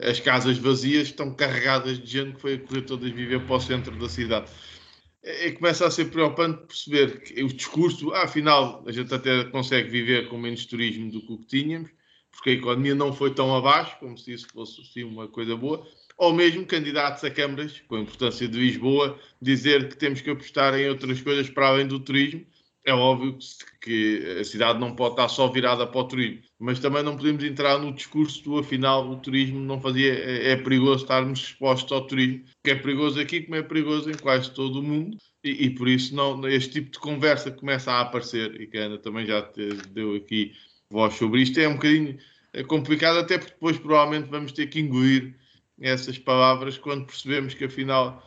as 0.00 0.20
casas 0.20 0.58
vazias 0.58 1.08
estão 1.08 1.34
carregadas 1.34 1.98
de 1.98 2.06
gente 2.06 2.34
que 2.36 2.40
foi 2.40 2.54
a 2.54 2.58
correr 2.58 2.82
todas 2.82 3.10
viver 3.10 3.40
para 3.44 3.56
o 3.56 3.60
centro 3.60 3.96
da 3.96 4.08
cidade. 4.08 4.50
E 5.22 5.50
começa 5.52 5.84
a 5.84 5.90
ser 5.90 6.04
preocupante 6.04 6.66
perceber 6.68 7.20
que 7.20 7.42
o 7.42 7.48
discurso, 7.48 8.12
ah, 8.12 8.22
afinal, 8.22 8.84
a 8.86 8.92
gente 8.92 9.12
até 9.12 9.42
consegue 9.44 9.90
viver 9.90 10.28
com 10.28 10.38
menos 10.38 10.64
turismo 10.66 11.10
do 11.10 11.20
que 11.20 11.32
o 11.32 11.38
que 11.38 11.46
tínhamos, 11.46 11.90
porque 12.30 12.50
a 12.50 12.52
economia 12.52 12.94
não 12.94 13.12
foi 13.12 13.34
tão 13.34 13.54
abaixo, 13.56 13.96
como 13.98 14.16
se 14.16 14.32
isso 14.32 14.46
fosse 14.52 14.80
assim, 14.82 15.02
uma 15.02 15.26
coisa 15.26 15.56
boa, 15.56 15.84
ou 16.16 16.32
mesmo 16.32 16.64
candidatos 16.64 17.24
a 17.24 17.30
câmaras, 17.30 17.82
com 17.88 17.96
a 17.96 18.00
importância 18.00 18.46
de 18.46 18.56
Lisboa, 18.56 19.18
dizer 19.42 19.88
que 19.88 19.96
temos 19.96 20.20
que 20.20 20.30
apostar 20.30 20.78
em 20.78 20.88
outras 20.88 21.20
coisas 21.20 21.50
para 21.50 21.68
além 21.68 21.88
do 21.88 21.98
turismo, 21.98 22.46
é 22.86 22.94
óbvio 22.94 23.36
que 23.80 24.38
a 24.40 24.44
cidade 24.44 24.78
não 24.78 24.94
pode 24.94 25.14
estar 25.14 25.28
só 25.28 25.48
virada 25.48 25.84
para 25.86 26.00
o 26.00 26.04
turismo, 26.04 26.40
mas 26.56 26.78
também 26.78 27.02
não 27.02 27.16
podemos 27.16 27.42
entrar 27.42 27.78
no 27.80 27.92
discurso 27.92 28.42
do 28.44 28.58
afinal 28.58 29.10
o 29.10 29.16
turismo 29.16 29.58
não 29.58 29.80
fazia. 29.80 30.14
É, 30.14 30.52
é 30.52 30.56
perigoso 30.56 31.02
estarmos 31.02 31.40
expostos 31.40 31.90
ao 31.90 32.06
turismo, 32.06 32.44
que 32.64 32.70
é 32.70 32.76
perigoso 32.76 33.20
aqui 33.20 33.42
como 33.42 33.56
é 33.56 33.62
perigoso 33.62 34.08
em 34.08 34.14
quase 34.14 34.52
todo 34.52 34.78
o 34.78 34.82
mundo, 34.82 35.18
e, 35.42 35.66
e 35.66 35.70
por 35.70 35.88
isso 35.88 36.14
não, 36.14 36.46
este 36.48 36.74
tipo 36.74 36.92
de 36.92 37.00
conversa 37.00 37.50
começa 37.50 37.90
a 37.90 38.02
aparecer, 38.02 38.60
e 38.60 38.68
que 38.68 38.78
a 38.78 38.82
Ana 38.82 38.98
também 38.98 39.26
já 39.26 39.40
deu 39.90 40.14
aqui 40.14 40.52
voz 40.88 41.14
sobre 41.14 41.42
isto. 41.42 41.58
É 41.58 41.66
um 41.68 41.74
bocadinho 41.74 42.16
é 42.52 42.62
complicado, 42.62 43.18
até 43.18 43.36
porque 43.36 43.52
depois 43.52 43.78
provavelmente 43.78 44.30
vamos 44.30 44.52
ter 44.52 44.68
que 44.68 44.78
engolir 44.80 45.34
essas 45.80 46.18
palavras 46.18 46.78
quando 46.78 47.04
percebemos 47.04 47.52
que 47.52 47.64
afinal 47.64 48.22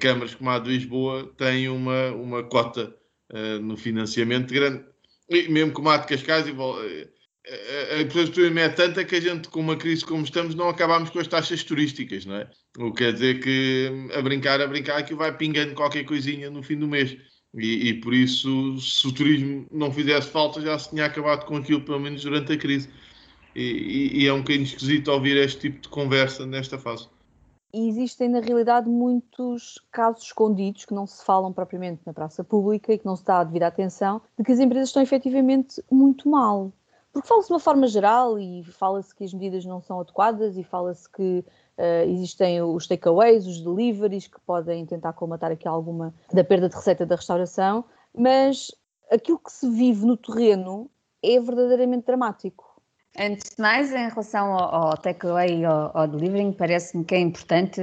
câmaras 0.00 0.34
como 0.34 0.48
a 0.48 0.58
de 0.60 0.70
Lisboa 0.70 1.30
têm 1.36 1.68
uma, 1.68 2.10
uma 2.12 2.42
cota 2.44 2.96
uh, 3.32 3.60
no 3.60 3.76
financiamento 3.76 4.52
grande. 4.52 4.84
E 5.28 5.48
mesmo 5.48 5.72
com 5.72 5.82
o 5.82 5.84
Mato 5.84 6.06
Cascais, 6.06 6.46
eh, 6.46 7.08
eh, 7.46 7.96
a 7.96 8.02
infraestrutura 8.02 8.60
é 8.60 8.68
tanta 8.68 9.04
que 9.04 9.16
a 9.16 9.20
gente, 9.20 9.48
com 9.48 9.60
uma 9.60 9.76
crise 9.76 10.04
como 10.04 10.22
estamos, 10.22 10.54
não 10.54 10.68
acabamos 10.68 11.10
com 11.10 11.18
as 11.18 11.26
taxas 11.26 11.64
turísticas, 11.64 12.24
não 12.24 12.36
é? 12.36 12.50
O 12.78 12.92
que 12.92 12.98
quer 13.04 13.12
dizer 13.12 13.40
que 13.40 13.90
a 14.14 14.22
brincar, 14.22 14.60
a 14.60 14.66
brincar, 14.68 15.02
que 15.04 15.14
vai 15.14 15.36
pingando 15.36 15.74
qualquer 15.74 16.04
coisinha 16.04 16.48
no 16.48 16.62
fim 16.62 16.78
do 16.78 16.86
mês. 16.86 17.16
E, 17.54 17.88
e, 17.88 17.94
por 17.94 18.14
isso, 18.14 18.78
se 18.78 19.06
o 19.08 19.12
turismo 19.12 19.66
não 19.72 19.92
fizesse 19.92 20.30
falta, 20.30 20.60
já 20.60 20.78
se 20.78 20.90
tinha 20.90 21.06
acabado 21.06 21.46
com 21.46 21.56
aquilo, 21.56 21.80
pelo 21.80 22.00
menos 22.00 22.22
durante 22.22 22.52
a 22.52 22.56
crise. 22.56 22.88
e, 23.54 24.22
e, 24.22 24.26
é 24.26 24.32
um 24.32 24.38
bocadinho 24.38 24.64
esquisito 24.64 25.08
ouvir 25.08 25.36
este 25.38 25.60
tipo 25.62 25.80
de 25.80 25.88
conversa 25.88 26.46
nesta 26.46 26.78
fase. 26.78 27.08
E 27.76 27.90
existem, 27.90 28.30
na 28.30 28.40
realidade, 28.40 28.88
muitos 28.88 29.78
casos 29.92 30.22
escondidos 30.22 30.86
que 30.86 30.94
não 30.94 31.06
se 31.06 31.22
falam 31.22 31.52
propriamente 31.52 32.00
na 32.06 32.14
praça 32.14 32.42
pública 32.42 32.90
e 32.90 32.98
que 32.98 33.04
não 33.04 33.14
se 33.14 33.22
dá 33.22 33.40
a 33.40 33.44
devida 33.44 33.66
atenção, 33.66 34.22
de 34.34 34.42
que 34.42 34.50
as 34.50 34.58
empresas 34.58 34.88
estão 34.88 35.02
efetivamente 35.02 35.84
muito 35.90 36.26
mal. 36.26 36.72
Porque 37.12 37.28
fala-se 37.28 37.48
de 37.48 37.52
uma 37.52 37.60
forma 37.60 37.86
geral 37.86 38.38
e 38.38 38.64
fala-se 38.64 39.14
que 39.14 39.24
as 39.24 39.34
medidas 39.34 39.66
não 39.66 39.82
são 39.82 40.00
adequadas 40.00 40.56
e 40.56 40.64
fala-se 40.64 41.06
que 41.12 41.44
uh, 41.76 42.08
existem 42.08 42.62
os 42.62 42.86
takeaways, 42.86 43.46
os 43.46 43.60
deliveries, 43.60 44.26
que 44.26 44.40
podem 44.40 44.86
tentar 44.86 45.12
colmatar 45.12 45.52
aqui 45.52 45.68
alguma 45.68 46.14
da 46.32 46.42
perda 46.42 46.70
de 46.70 46.76
receita 46.76 47.04
da 47.04 47.16
restauração, 47.16 47.84
mas 48.16 48.74
aquilo 49.12 49.38
que 49.38 49.52
se 49.52 49.68
vive 49.68 50.06
no 50.06 50.16
terreno 50.16 50.90
é 51.22 51.38
verdadeiramente 51.38 52.06
dramático. 52.06 52.65
Antes 53.18 53.56
de 53.56 53.62
mais, 53.62 53.92
em 53.92 54.08
relação 54.08 54.52
ao, 54.52 54.88
ao 54.88 54.96
takeaway 54.96 55.60
e 55.60 55.64
ao, 55.64 55.90
ao 55.96 56.06
delivering, 56.06 56.52
parece-me 56.52 57.04
que 57.04 57.14
é 57.14 57.18
importante 57.18 57.80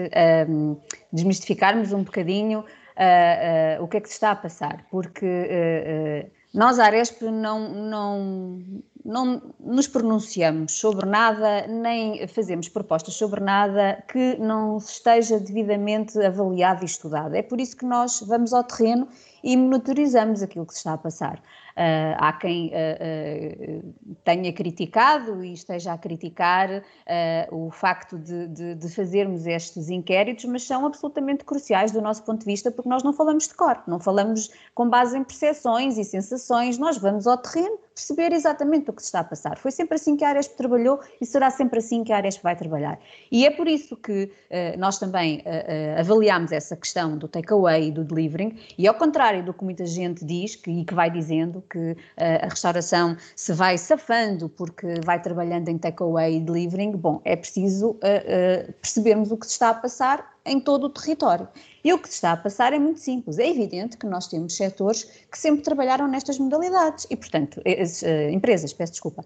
um, 0.47 0.77
desmistificarmos 1.11 1.91
um 1.91 2.03
bocadinho 2.03 2.59
uh, 2.59 3.79
uh, 3.79 3.83
o 3.83 3.87
que 3.87 3.97
é 3.97 4.01
que 4.01 4.07
se 4.07 4.15
está 4.15 4.31
a 4.31 4.35
passar, 4.35 4.85
porque 4.91 5.25
uh, 5.25 6.31
nós, 6.53 6.77
a 6.77 6.85
Aresp, 6.85 7.23
não, 7.23 7.67
não, 7.73 8.61
não 9.03 9.41
nos 9.59 9.87
pronunciamos 9.87 10.73
sobre 10.73 11.09
nada, 11.09 11.65
nem 11.65 12.27
fazemos 12.27 12.69
propostas 12.69 13.15
sobre 13.15 13.41
nada 13.41 14.03
que 14.07 14.37
não 14.37 14.77
esteja 14.77 15.39
devidamente 15.39 16.19
avaliado 16.23 16.83
e 16.83 16.85
estudado. 16.85 17.33
É 17.33 17.41
por 17.41 17.59
isso 17.59 17.75
que 17.75 17.85
nós 17.85 18.21
vamos 18.21 18.53
ao 18.53 18.63
terreno 18.63 19.07
e 19.43 19.57
monitorizamos 19.57 20.43
aquilo 20.43 20.67
que 20.67 20.73
se 20.73 20.79
está 20.79 20.93
a 20.93 20.97
passar. 20.97 21.41
Uh, 21.75 22.13
há 22.19 22.33
quem 22.33 22.67
uh, 22.67 23.81
uh, 23.81 24.15
tenha 24.23 24.53
criticado 24.53 25.43
e 25.43 25.53
esteja 25.53 25.93
a 25.93 25.97
criticar 25.97 26.83
o 27.51 27.71
facto 27.71 28.17
de, 28.17 28.47
de, 28.47 28.75
de, 28.75 28.89
fazermos 28.89 29.45
estes 29.47 29.89
inquéritos, 29.89 30.45
mas 30.45 30.63
são 30.63 30.85
absolutamente 30.85 31.43
cruciais 31.43 31.91
do 31.91 32.01
nosso 32.01 32.23
ponto 32.23 32.39
de 32.39 32.45
vista, 32.45 32.71
porque 32.71 32.87
nós 32.87 33.03
não 33.03 33.11
falamos 33.11 33.47
de 33.47 33.55
cor, 33.55 33.81
não 33.87 33.99
falamos 33.99 34.51
com 34.73 34.87
base 34.87 35.17
em 35.17 35.23
percepções 35.23 35.97
e 35.97 36.03
sensações, 36.03 36.77
nós 36.77 36.97
vamos 36.97 37.25
ao 37.27 37.37
terreno 37.37 37.77
perceber 37.93 38.33
exatamente 38.33 38.89
o 38.89 38.93
que 38.93 39.01
se 39.01 39.07
está 39.07 39.19
a 39.19 39.23
passar. 39.23 39.57
Foi 39.57 39.71
sempre 39.71 39.95
assim 39.95 40.17
que 40.17 40.23
a 40.23 40.29
Aresp 40.29 40.55
trabalhou 40.55 40.99
e 41.21 41.25
será 41.25 41.49
sempre 41.49 41.79
assim 41.79 42.03
que 42.03 42.11
a 42.11 42.17
Aresp 42.17 42.41
vai 42.41 42.55
trabalhar. 42.55 42.99
E 43.31 43.45
é 43.45 43.51
por 43.51 43.67
isso 43.67 43.95
que 43.95 44.23
uh, 44.23 44.79
nós 44.79 44.97
também 44.97 45.37
uh, 45.39 45.97
uh, 45.97 45.99
avaliamos 45.99 46.51
essa 46.51 46.75
questão 46.75 47.17
do 47.17 47.27
takeaway 47.27 47.87
e 47.87 47.91
do 47.91 48.03
delivering, 48.03 48.57
e 48.77 48.87
ao 48.87 48.95
contrário 48.95 49.43
do 49.43 49.53
que 49.53 49.63
muita 49.63 49.85
gente 49.85 50.25
diz 50.25 50.55
que, 50.55 50.71
e 50.71 50.85
que 50.85 50.93
vai 50.93 51.09
dizendo 51.09 51.63
que 51.69 51.95
a 52.17 52.47
restauração 52.47 53.15
se 53.35 53.53
vai 53.53 53.77
safando 53.77 54.49
porque 54.49 54.95
vai 55.03 55.21
trabalhando 55.21 55.69
em 55.69 55.77
takeaway 55.77 56.37
e 56.37 56.39
delivering, 56.39 56.91
bom, 56.91 57.21
é 57.23 57.35
preciso 57.35 57.97
percebermos 58.81 59.31
o 59.31 59.37
que 59.37 59.45
se 59.45 59.53
está 59.53 59.69
a 59.69 59.73
passar 59.73 60.33
em 60.45 60.59
todo 60.59 60.85
o 60.85 60.89
território. 60.89 61.47
E 61.83 61.91
o 61.91 61.99
que 61.99 62.07
se 62.07 62.15
está 62.15 62.31
a 62.31 62.37
passar 62.37 62.71
é 62.71 62.79
muito 62.79 63.01
simples. 63.01 63.37
É 63.37 63.49
evidente 63.49 63.97
que 63.97 64.05
nós 64.05 64.27
temos 64.27 64.55
setores 64.55 65.03
que 65.29 65.37
sempre 65.37 65.63
trabalharam 65.63 66.07
nestas 66.07 66.39
modalidades 66.39 67.05
e, 67.09 67.15
portanto, 67.15 67.61
as, 67.65 68.01
uh, 68.01 68.29
empresas, 68.31 68.71
peço 68.71 68.93
desculpa, 68.93 69.21
uh, 69.21 69.25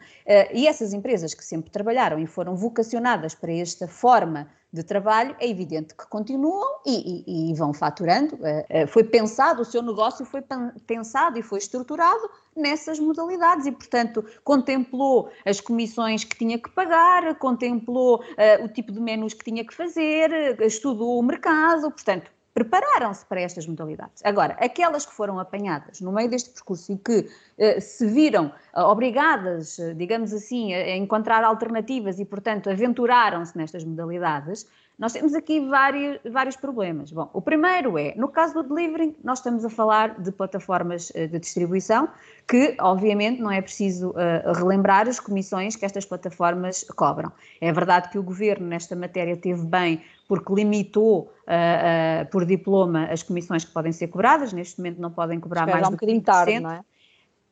e 0.51 0.67
essas 0.67 0.91
empresas 0.91 1.35
que 1.35 1.45
sempre 1.45 1.69
trabalharam 1.69 2.17
e 2.17 2.25
foram 2.25 2.55
vocacionadas 2.55 3.35
para 3.35 3.53
esta 3.53 3.87
forma 3.87 4.49
de 4.73 4.83
trabalho, 4.83 5.35
é 5.39 5.47
evidente 5.47 5.95
que 5.95 6.05
continuam 6.07 6.81
e, 6.85 7.23
e, 7.25 7.51
e 7.51 7.53
vão 7.53 7.73
faturando. 7.73 8.35
Uh, 8.35 8.87
foi 8.87 9.03
pensado, 9.03 9.61
o 9.61 9.65
seu 9.65 9.83
negócio 9.83 10.25
foi 10.25 10.43
pensado 10.87 11.37
e 11.37 11.43
foi 11.43 11.59
estruturado 11.59 12.27
nessas 12.55 12.99
modalidades 12.99 13.67
e, 13.67 13.71
portanto, 13.71 14.25
contemplou 14.43 15.29
as 15.45 15.61
comissões 15.61 16.23
que 16.23 16.35
tinha 16.35 16.57
que 16.57 16.69
pagar, 16.71 17.35
contemplou 17.35 18.23
o 18.63 18.67
tipo 18.67 18.91
de 18.91 18.99
menus 18.99 19.35
que 19.35 19.45
tinha 19.45 19.63
que 19.63 19.73
fazer, 19.73 20.59
estudou 20.61 21.19
o 21.19 21.23
mercado, 21.23 21.91
portanto, 21.91 22.31
prepararam-se 22.57 23.23
para 23.23 23.39
estas 23.39 23.67
modalidades. 23.67 24.25
Agora, 24.25 24.57
aquelas 24.59 25.05
que 25.05 25.13
foram 25.13 25.39
apanhadas 25.39 26.01
no 26.01 26.11
meio 26.11 26.27
deste 26.27 26.49
percurso 26.49 26.91
e 26.91 26.97
que 26.97 27.19
uh, 27.19 27.79
se 27.79 28.07
viram 28.07 28.51
uh, 28.75 28.81
obrigadas, 28.81 29.77
uh, 29.77 29.93
digamos 29.93 30.33
assim, 30.33 30.73
a, 30.73 30.77
a, 30.77 30.97
encontrar 30.97 31.43
alternativas 31.43 32.19
e, 32.19 32.25
portanto, 32.25 32.67
aventuraram-se 32.67 33.55
nestas 33.55 33.83
modalidades, 33.83 34.67
nós 34.97 35.13
temos 35.13 35.35
aqui 35.35 35.59
vários, 35.59 36.19
vários 36.31 36.55
problemas. 36.55 37.11
Bom, 37.11 37.29
o 37.31 37.39
primeiro 37.39 37.99
é, 37.99 38.15
no 38.15 38.27
caso 38.27 38.55
do 38.55 38.63
delivery, 38.63 39.15
nós 39.23 39.39
estamos 39.39 39.63
a 39.63 39.69
falar 39.69 40.19
de 40.19 40.31
plataformas 40.31 41.11
eh, 41.13 41.27
de 41.27 41.37
distribuição, 41.37 42.09
que 42.47 42.75
obviamente 42.79 43.39
não 43.39 43.51
é 43.51 43.61
preciso 43.61 44.09
uh, 44.11 44.53
relembrar 44.55 45.07
as 45.07 45.19
comissões 45.19 45.75
que 45.75 45.85
estas 45.85 46.03
plataformas 46.03 46.83
cobram. 46.95 47.31
É 47.61 47.71
verdade 47.71 48.09
que 48.09 48.17
o 48.17 48.23
governo 48.23 48.65
nesta 48.65 48.95
matéria 48.95 49.37
teve 49.37 49.63
bem 49.65 50.01
porque 50.27 50.51
limitou 50.53 51.19
uh, 51.19 51.25
uh, 51.25 52.25
por 52.31 52.43
diploma 52.45 53.05
as 53.05 53.21
comissões 53.21 53.63
que 53.63 53.71
podem 53.71 53.91
ser 53.91 54.07
cobradas, 54.07 54.51
neste 54.51 54.79
momento 54.79 54.99
não 54.99 55.11
podem 55.11 55.39
cobrar 55.39 55.61
Espera 55.61 55.77
mais 55.77 55.87
um 55.89 55.91
do 55.91 55.97
que 55.97 56.05
20%. 56.07 56.23
Tarde, 56.23 56.59
não 56.59 56.71
é? 56.71 56.81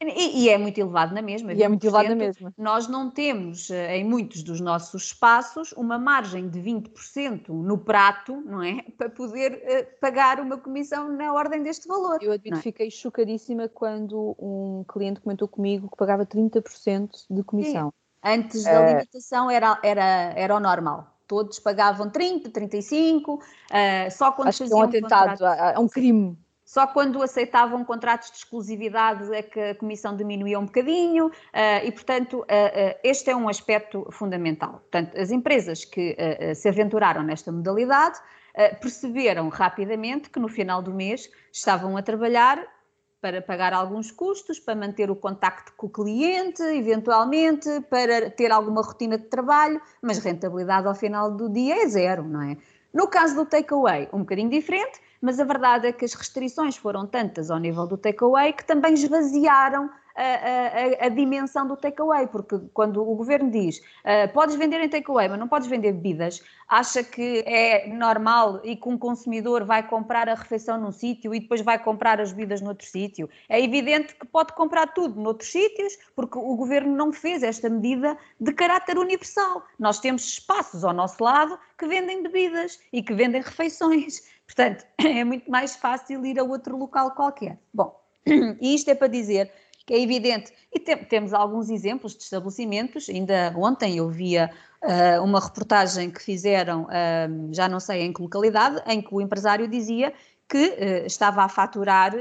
E, 0.01 0.43
e, 0.43 0.49
é 0.49 0.57
muito 0.57 0.77
elevado 0.77 1.13
na 1.13 1.21
mesma. 1.21 1.53
E 1.53 1.63
é 1.63 1.67
muito 1.69 1.83
elevado 1.83 2.09
na 2.09 2.15
mesma. 2.15 2.53
Nós 2.57 2.87
não 2.87 3.09
temos, 3.09 3.69
eh, 3.69 3.97
em 3.97 4.03
muitos 4.03 4.43
dos 4.43 4.59
nossos 4.59 5.05
espaços, 5.05 5.71
uma 5.71 5.97
margem 5.97 6.49
de 6.49 6.59
20% 6.59 7.47
no 7.49 7.77
prato, 7.77 8.35
não 8.45 8.61
é? 8.61 8.83
Para 8.97 9.09
poder 9.09 9.53
uh, 9.53 9.99
pagar 9.99 10.39
uma 10.41 10.57
comissão 10.57 11.11
na 11.11 11.33
ordem 11.33 11.63
deste 11.63 11.87
valor. 11.87 12.17
Eu 12.21 12.33
admito, 12.33 12.57
é? 12.57 12.61
fiquei 12.61 12.91
chocadíssima 12.91 13.69
quando 13.69 14.35
um 14.37 14.83
cliente 14.87 15.21
comentou 15.21 15.47
comigo 15.47 15.89
que 15.89 15.95
pagava 15.95 16.25
30% 16.25 17.25
de 17.29 17.43
comissão. 17.43 17.89
Sim. 17.89 18.31
Antes 18.31 18.63
da 18.63 18.81
uh... 18.81 18.87
limitação 18.87 19.49
era, 19.49 19.79
era, 19.81 20.33
era 20.35 20.55
o 20.55 20.59
normal. 20.59 21.15
Todos 21.27 21.57
pagavam 21.57 22.09
30, 22.09 22.49
35, 22.49 23.33
uh, 23.33 23.41
só 24.11 24.31
quando 24.31 24.49
Acho 24.49 24.59
faziam 24.59 24.89
que 24.89 24.97
é 24.97 25.01
um 25.01 25.05
atentado, 25.05 25.45
é 25.45 25.79
um 25.79 25.87
crime. 25.87 26.37
Só 26.75 26.85
quando 26.85 27.23
aceitavam 27.23 27.85
contratos 27.85 28.29
de 28.31 28.39
exclusividade 28.39 29.33
é 29.33 29.41
que 29.41 29.57
a 29.57 29.75
comissão 29.75 30.13
diminuía 30.13 30.59
um 30.59 30.65
bocadinho 30.65 31.27
uh, 31.27 31.31
e, 31.85 31.89
portanto, 31.89 32.39
uh, 32.39 32.41
uh, 32.41 32.99
este 33.01 33.29
é 33.29 33.35
um 33.35 33.47
aspecto 33.47 34.05
fundamental. 34.11 34.81
Portanto, 34.81 35.17
as 35.17 35.31
empresas 35.31 35.85
que 35.85 36.17
se 36.53 36.67
aventuraram 36.67 37.23
nesta 37.23 37.49
modalidade 37.49 38.19
perceberam 38.81 39.47
rapidamente 39.47 40.29
que 40.29 40.37
no 40.37 40.49
final 40.49 40.81
do 40.81 40.93
mês 40.93 41.29
estavam 41.49 41.95
a 41.95 42.01
trabalhar 42.01 42.61
para 43.21 43.41
pagar 43.41 43.71
alguns 43.71 44.11
custos, 44.11 44.59
para 44.59 44.75
manter 44.75 45.09
o 45.09 45.15
contacto 45.15 45.71
com 45.77 45.87
o 45.87 45.89
cliente, 45.89 46.61
eventualmente, 46.61 47.69
para 47.89 48.29
ter 48.29 48.51
alguma 48.51 48.81
rotina 48.81 49.17
de 49.17 49.27
trabalho, 49.27 49.81
mas 50.01 50.17
rentabilidade 50.17 50.87
ao 50.87 50.95
final 50.95 51.31
do 51.31 51.49
dia 51.49 51.83
é 51.83 51.87
zero, 51.87 52.25
não 52.25 52.41
é? 52.41 52.57
No 52.93 53.07
caso 53.07 53.35
do 53.35 53.45
takeaway, 53.45 54.09
um 54.13 54.19
bocadinho 54.19 54.49
diferente, 54.49 55.01
mas 55.25 55.39
a 55.39 55.43
verdade 55.43 55.87
é 55.87 55.91
que 55.91 56.05
as 56.05 56.13
restrições 56.13 56.77
foram 56.77 57.07
tantas 57.07 57.49
ao 57.49 57.57
nível 57.57 57.87
do 57.87 57.97
takeaway 57.97 58.53
que 58.53 58.63
também 58.63 58.93
esvaziaram 58.93 59.89
a, 60.15 61.03
a, 61.03 61.05
a, 61.07 61.09
dimensão 61.09 61.67
do 61.67 61.75
takeaway, 61.75 62.27
porque 62.27 62.57
quando 62.73 63.01
o 63.01 63.15
governo 63.15 63.51
diz 63.51 63.79
uh, 63.79 64.31
podes 64.33 64.55
vender 64.55 64.79
em 64.79 64.87
takeaway, 64.87 65.27
mas 65.27 65.37
não 65.37 65.47
podes 65.47 65.67
vender 65.67 65.91
bebidas, 65.91 66.41
acha 66.69 67.03
que 67.03 67.43
é 67.45 67.87
normal 67.87 68.61
e 68.63 68.77
que 68.77 68.87
um 68.87 68.97
consumidor 68.97 69.65
vai 69.65 69.83
comprar 69.83 70.29
a 70.29 70.35
refeição 70.35 70.79
num 70.79 70.91
sítio 70.91 71.35
e 71.35 71.39
depois 71.39 71.61
vai 71.61 71.77
comprar 71.77 72.21
as 72.21 72.31
bebidas 72.31 72.61
noutro 72.61 72.87
sítio. 72.87 73.29
É 73.49 73.61
evidente 73.61 74.15
que 74.15 74.25
pode 74.25 74.53
comprar 74.53 74.93
tudo 74.93 75.19
noutros 75.19 75.51
sítios, 75.51 75.97
porque 76.15 76.37
o 76.37 76.55
governo 76.55 76.95
não 76.95 77.11
fez 77.11 77.43
esta 77.43 77.69
medida 77.69 78.17
de 78.39 78.53
caráter 78.53 78.97
universal. 78.97 79.65
Nós 79.77 79.99
temos 79.99 80.25
espaços 80.25 80.85
ao 80.85 80.93
nosso 80.93 81.21
lado 81.21 81.59
que 81.77 81.87
vendem 81.87 82.23
bebidas 82.23 82.79
e 82.93 83.03
que 83.03 83.13
vendem 83.13 83.41
refeições. 83.41 84.23
Portanto, 84.45 84.85
é 84.97 85.23
muito 85.23 85.49
mais 85.49 85.75
fácil 85.75 86.25
ir 86.25 86.39
a 86.39 86.43
outro 86.43 86.77
local 86.77 87.11
qualquer. 87.11 87.57
Bom, 87.73 87.99
e 88.61 88.75
isto 88.75 88.89
é 88.89 88.95
para 88.95 89.07
dizer 89.07 89.51
que 89.85 89.93
é 89.93 90.01
evidente. 90.01 90.51
E 90.73 90.79
te, 90.79 90.95
temos 90.95 91.33
alguns 91.33 91.69
exemplos 91.69 92.15
de 92.15 92.23
estabelecimentos. 92.23 93.07
Ainda 93.07 93.53
ontem 93.55 93.97
eu 93.97 94.09
via 94.09 94.49
uh, 94.81 95.23
uma 95.23 95.39
reportagem 95.39 96.09
que 96.09 96.21
fizeram, 96.21 96.83
uh, 96.83 97.53
já 97.53 97.69
não 97.69 97.79
sei 97.79 98.01
em 98.01 98.11
que 98.11 98.21
localidade, 98.21 98.81
em 98.87 99.01
que 99.01 99.13
o 99.13 99.21
empresário 99.21 99.67
dizia 99.67 100.11
que 100.49 100.57
uh, 100.57 101.05
estava 101.05 101.43
a 101.43 101.49
faturar 101.49 102.13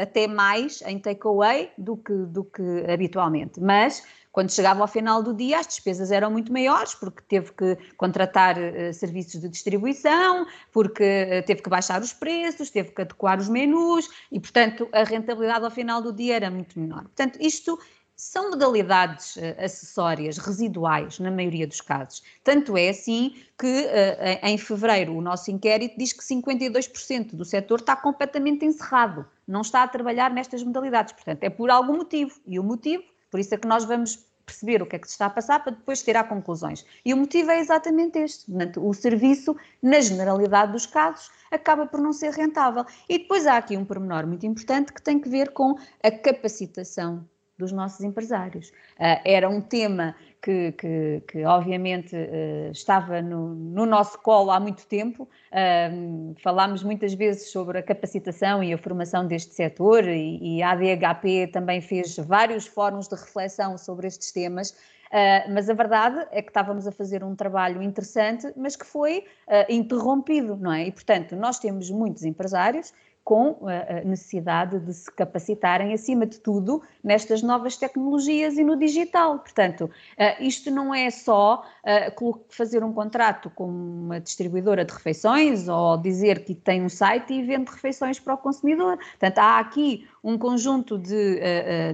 até 0.00 0.26
mais 0.26 0.82
em 0.82 0.98
takeaway 0.98 1.70
do 1.78 1.96
que, 1.96 2.12
do 2.12 2.44
que 2.44 2.84
habitualmente. 2.90 3.60
Mas 3.60 4.02
quando 4.32 4.52
chegava 4.52 4.80
ao 4.80 4.88
final 4.88 5.22
do 5.22 5.34
dia, 5.34 5.58
as 5.58 5.66
despesas 5.66 6.10
eram 6.10 6.30
muito 6.30 6.52
maiores, 6.52 6.94
porque 6.94 7.22
teve 7.28 7.52
que 7.52 7.76
contratar 7.96 8.56
uh, 8.58 8.92
serviços 8.92 9.40
de 9.40 9.48
distribuição, 9.48 10.46
porque 10.72 11.04
uh, 11.04 11.46
teve 11.46 11.62
que 11.62 11.70
baixar 11.70 12.00
os 12.00 12.12
preços, 12.12 12.70
teve 12.70 12.90
que 12.90 13.02
adequar 13.02 13.38
os 13.38 13.48
menus 13.48 14.08
e, 14.30 14.38
portanto, 14.38 14.88
a 14.92 15.02
rentabilidade 15.04 15.64
ao 15.64 15.70
final 15.70 16.02
do 16.02 16.12
dia 16.12 16.36
era 16.36 16.50
muito 16.50 16.78
menor. 16.78 17.02
Portanto, 17.02 17.38
isto 17.40 17.78
são 18.18 18.50
modalidades 18.50 19.36
uh, 19.36 19.40
acessórias, 19.64 20.38
residuais, 20.38 21.20
na 21.20 21.30
maioria 21.30 21.68
dos 21.68 21.80
casos. 21.80 22.20
Tanto 22.42 22.76
é 22.76 22.88
assim 22.88 23.36
que, 23.56 23.66
uh, 23.66 24.46
em 24.46 24.58
fevereiro, 24.58 25.16
o 25.16 25.20
nosso 25.20 25.52
inquérito 25.52 25.96
diz 25.96 26.12
que 26.12 26.24
52% 26.24 27.36
do 27.36 27.44
setor 27.44 27.78
está 27.78 27.94
completamente 27.94 28.64
encerrado, 28.64 29.24
não 29.46 29.60
está 29.60 29.84
a 29.84 29.88
trabalhar 29.88 30.32
nestas 30.32 30.64
modalidades. 30.64 31.12
Portanto, 31.12 31.44
é 31.44 31.48
por 31.48 31.70
algum 31.70 31.96
motivo. 31.96 32.40
E 32.44 32.58
o 32.58 32.64
motivo, 32.64 33.04
por 33.30 33.40
isso 33.40 33.54
é 33.54 33.58
que 33.58 33.68
nós 33.68 33.84
vamos 33.84 34.26
perceber 34.48 34.82
o 34.82 34.86
que 34.86 34.96
é 34.96 34.98
que 34.98 35.06
se 35.06 35.12
está 35.12 35.26
a 35.26 35.30
passar 35.30 35.62
para 35.62 35.72
depois 35.72 36.02
tirar 36.02 36.24
conclusões. 36.24 36.84
E 37.04 37.12
o 37.12 37.16
motivo 37.16 37.50
é 37.50 37.60
exatamente 37.60 38.18
este. 38.18 38.46
O 38.78 38.94
serviço, 38.94 39.54
na 39.82 40.00
generalidade 40.00 40.72
dos 40.72 40.86
casos, 40.86 41.30
acaba 41.50 41.86
por 41.86 42.00
não 42.00 42.12
ser 42.12 42.32
rentável. 42.32 42.84
E 43.08 43.18
depois 43.18 43.46
há 43.46 43.58
aqui 43.58 43.76
um 43.76 43.84
pormenor 43.84 44.26
muito 44.26 44.46
importante 44.46 44.92
que 44.92 45.02
tem 45.02 45.20
que 45.20 45.28
ver 45.28 45.50
com 45.50 45.76
a 46.02 46.10
capacitação 46.10 47.28
dos 47.58 47.72
nossos 47.72 48.00
empresários. 48.02 48.68
Uh, 48.68 49.20
era 49.24 49.48
um 49.48 49.60
tema 49.60 50.14
que, 50.40 50.72
que, 50.72 51.22
que 51.26 51.44
obviamente 51.44 52.14
uh, 52.14 52.70
estava 52.70 53.20
no, 53.20 53.54
no, 53.54 53.84
nosso 53.84 54.18
colo 54.20 54.50
há 54.50 54.60
muito 54.60 54.86
tempo. 54.86 55.28
Uh, 55.50 56.34
falámos 56.42 56.82
muitas 56.82 57.12
vezes 57.14 57.50
sobre 57.50 57.78
a 57.78 57.82
capacitação 57.82 58.62
e 58.62 58.72
a 58.72 58.78
formação 58.78 59.26
deste 59.26 59.54
setor 59.54 60.06
e, 60.06 60.38
e 60.58 60.62
a 60.62 60.70
ADHP 60.70 61.48
também 61.48 61.80
fez 61.80 62.16
vários 62.16 62.66
fóruns 62.66 63.08
de 63.08 63.16
reflexão 63.16 63.76
sobre 63.76 64.06
estes 64.06 64.30
temas. 64.32 64.74
Uh, 65.08 65.50
mas 65.52 65.70
a 65.70 65.74
verdade 65.74 66.26
é 66.30 66.42
que 66.42 66.50
estávamos 66.50 66.86
a 66.86 66.92
fazer 66.92 67.24
um 67.24 67.34
trabalho 67.34 67.82
interessante, 67.82 68.52
mas 68.54 68.76
que 68.76 68.84
foi 68.84 69.24
uh, 69.46 69.72
interrompido, 69.72 70.56
não 70.56 70.72
é? 70.72 70.86
E, 70.86 70.92
portanto, 70.92 71.34
nós 71.34 71.58
temos 71.58 71.90
muitos 71.90 72.24
empresários 72.24 72.92
com 73.28 73.58
a 73.68 74.02
necessidade 74.06 74.78
de 74.78 74.94
se 74.94 75.12
capacitarem, 75.12 75.92
acima 75.92 76.24
de 76.24 76.38
tudo, 76.38 76.80
nestas 77.04 77.42
novas 77.42 77.76
tecnologias 77.76 78.56
e 78.56 78.64
no 78.64 78.74
digital. 78.74 79.40
Portanto, 79.40 79.90
eh, 80.16 80.42
isto 80.42 80.70
não 80.70 80.94
é 80.94 81.10
só 81.10 81.62
eh, 81.84 82.10
fazer 82.48 82.82
um 82.82 82.90
contrato 82.90 83.50
com 83.50 83.66
uma 83.66 84.18
distribuidora 84.18 84.82
de 84.82 84.94
refeições 84.94 85.68
ou 85.68 85.98
dizer 85.98 86.42
que 86.42 86.54
tem 86.54 86.82
um 86.82 86.88
site 86.88 87.34
e 87.34 87.42
vende 87.42 87.70
refeições 87.70 88.18
para 88.18 88.32
o 88.32 88.38
consumidor. 88.38 88.96
Portanto, 88.96 89.38
há 89.40 89.58
aqui 89.58 90.08
um 90.24 90.38
conjunto 90.38 90.98
de, 90.98 91.40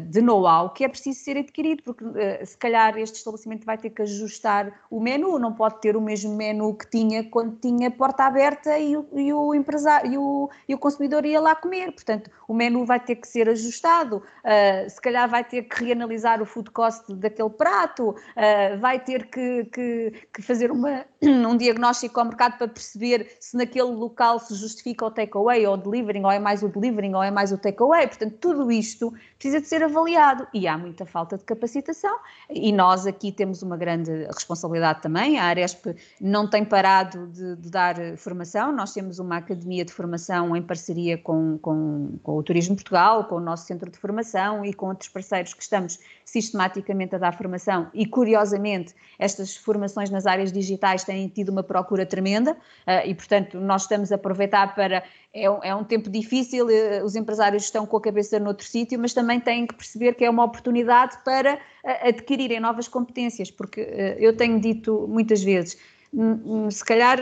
de 0.08 0.22
know-how 0.22 0.70
que 0.70 0.84
é 0.84 0.88
preciso 0.88 1.20
ser 1.20 1.36
adquirido, 1.36 1.82
porque 1.82 2.04
se 2.44 2.56
calhar 2.56 2.96
este 2.96 3.16
estabelecimento 3.16 3.66
vai 3.66 3.76
ter 3.76 3.90
que 3.90 4.02
ajustar 4.02 4.72
o 4.90 4.98
menu, 5.00 5.38
não 5.38 5.52
pode 5.52 5.80
ter 5.80 5.96
o 5.96 6.00
mesmo 6.00 6.34
menu 6.34 6.74
que 6.74 6.88
tinha 6.88 7.22
quando 7.24 7.56
tinha 7.56 7.90
porta 7.90 8.24
aberta 8.24 8.78
e 8.78 8.96
o, 8.96 9.06
e 9.12 9.32
o 9.32 9.54
empresário 9.54 10.12
e 10.12 10.18
o, 10.18 10.50
e 10.68 10.74
o 10.74 10.78
consumidor 10.78 11.23
ia 11.26 11.40
lá 11.40 11.54
comer. 11.54 11.92
Portanto, 11.92 12.30
o 12.46 12.54
menu 12.54 12.84
vai 12.84 13.00
ter 13.00 13.16
que 13.16 13.26
ser 13.26 13.48
ajustado, 13.48 14.16
uh, 14.16 14.90
se 14.90 15.00
calhar 15.00 15.28
vai 15.28 15.44
ter 15.44 15.62
que 15.62 15.84
reanalisar 15.84 16.42
o 16.42 16.46
food 16.46 16.70
cost 16.70 17.12
daquele 17.14 17.50
prato, 17.50 18.14
vai 18.80 18.98
ter 18.98 19.26
que, 19.26 19.64
que, 19.66 20.12
que 20.32 20.42
fazer 20.42 20.70
uma, 20.70 21.04
um 21.22 21.56
diagnóstico 21.56 22.18
ao 22.20 22.26
mercado 22.26 22.58
para 22.58 22.68
perceber 22.68 23.37
se 23.40 23.56
naquele 23.56 23.90
local 23.90 24.38
se 24.38 24.54
justifica 24.54 25.06
o 25.06 25.10
takeaway 25.10 25.66
ou 25.66 25.74
o 25.74 25.76
delivering, 25.76 26.24
ou 26.24 26.30
é 26.30 26.38
mais 26.38 26.62
o 26.62 26.68
delivering 26.68 27.14
ou 27.14 27.22
é 27.22 27.30
mais 27.30 27.52
o 27.52 27.58
takeaway. 27.58 28.06
Portanto, 28.06 28.37
tudo 28.40 28.70
isto 28.70 29.12
precisa 29.44 29.61
de 29.61 29.68
ser 29.68 29.83
avaliado 29.83 30.46
e 30.54 30.66
há 30.66 30.78
muita 30.78 31.04
falta 31.04 31.37
de 31.37 31.44
capacitação 31.44 32.18
e 32.48 32.72
nós 32.72 33.07
aqui 33.07 33.30
temos 33.30 33.62
uma 33.62 33.76
grande 33.76 34.11
responsabilidade 34.24 35.02
também. 35.02 35.38
A 35.38 35.44
Aresp 35.44 35.94
não 36.18 36.48
tem 36.48 36.64
parado 36.64 37.26
de, 37.26 37.54
de 37.57 37.70
dar 37.70 37.94
formação, 38.16 38.72
nós 38.72 38.94
temos 38.94 39.18
uma 39.18 39.37
academia 39.37 39.85
de 39.85 39.92
formação 39.92 40.57
em 40.57 40.62
parceria 40.62 41.18
com, 41.18 41.59
com, 41.59 42.18
com 42.22 42.38
o 42.38 42.42
Turismo 42.42 42.74
Portugal, 42.74 43.24
com 43.24 43.35
o 43.35 43.40
nosso 43.40 43.66
centro 43.66 43.90
de 43.90 43.98
formação 43.98 44.64
e 44.64 44.72
com 44.72 44.87
outros 44.87 45.11
parceiros 45.11 45.52
que 45.52 45.62
estamos 45.62 45.98
sistematicamente 46.24 47.14
a 47.14 47.18
dar 47.18 47.37
formação 47.37 47.90
e, 47.92 48.07
curiosamente, 48.07 48.94
estas 49.18 49.54
formações 49.54 50.09
nas 50.09 50.24
áreas 50.24 50.50
digitais 50.50 51.04
têm 51.04 51.28
tido 51.28 51.50
uma 51.50 51.62
procura 51.62 52.07
tremenda 52.07 52.52
uh, 52.52 53.07
e, 53.07 53.14
portanto, 53.14 53.61
nós 53.61 53.83
estamos 53.83 54.11
a 54.11 54.14
aproveitar 54.14 54.74
para. 54.74 55.04
É, 55.34 55.44
é 55.44 55.74
um 55.74 55.82
tempo 55.82 56.08
difícil, 56.08 56.66
uh, 56.66 57.04
os 57.04 57.16
empresários 57.16 57.64
estão 57.64 57.84
com 57.84 57.96
a 57.96 58.00
cabeça 58.00 58.38
noutro 58.38 58.64
sítio, 58.64 58.98
mas 59.00 59.12
também 59.12 59.40
têm 59.40 59.66
que 59.66 59.74
perceber 59.74 60.14
que 60.14 60.24
é 60.24 60.30
uma 60.30 60.44
oportunidade 60.44 61.18
para 61.24 61.54
uh, 61.54 62.08
adquirirem 62.08 62.60
novas 62.60 62.86
competências, 62.86 63.50
porque 63.50 63.80
eu 64.18 64.36
tenho 64.36 64.60
dito 64.60 65.06
muitas 65.08 65.42
vezes 65.42 65.76
se 66.70 66.84
calhar 66.84 67.18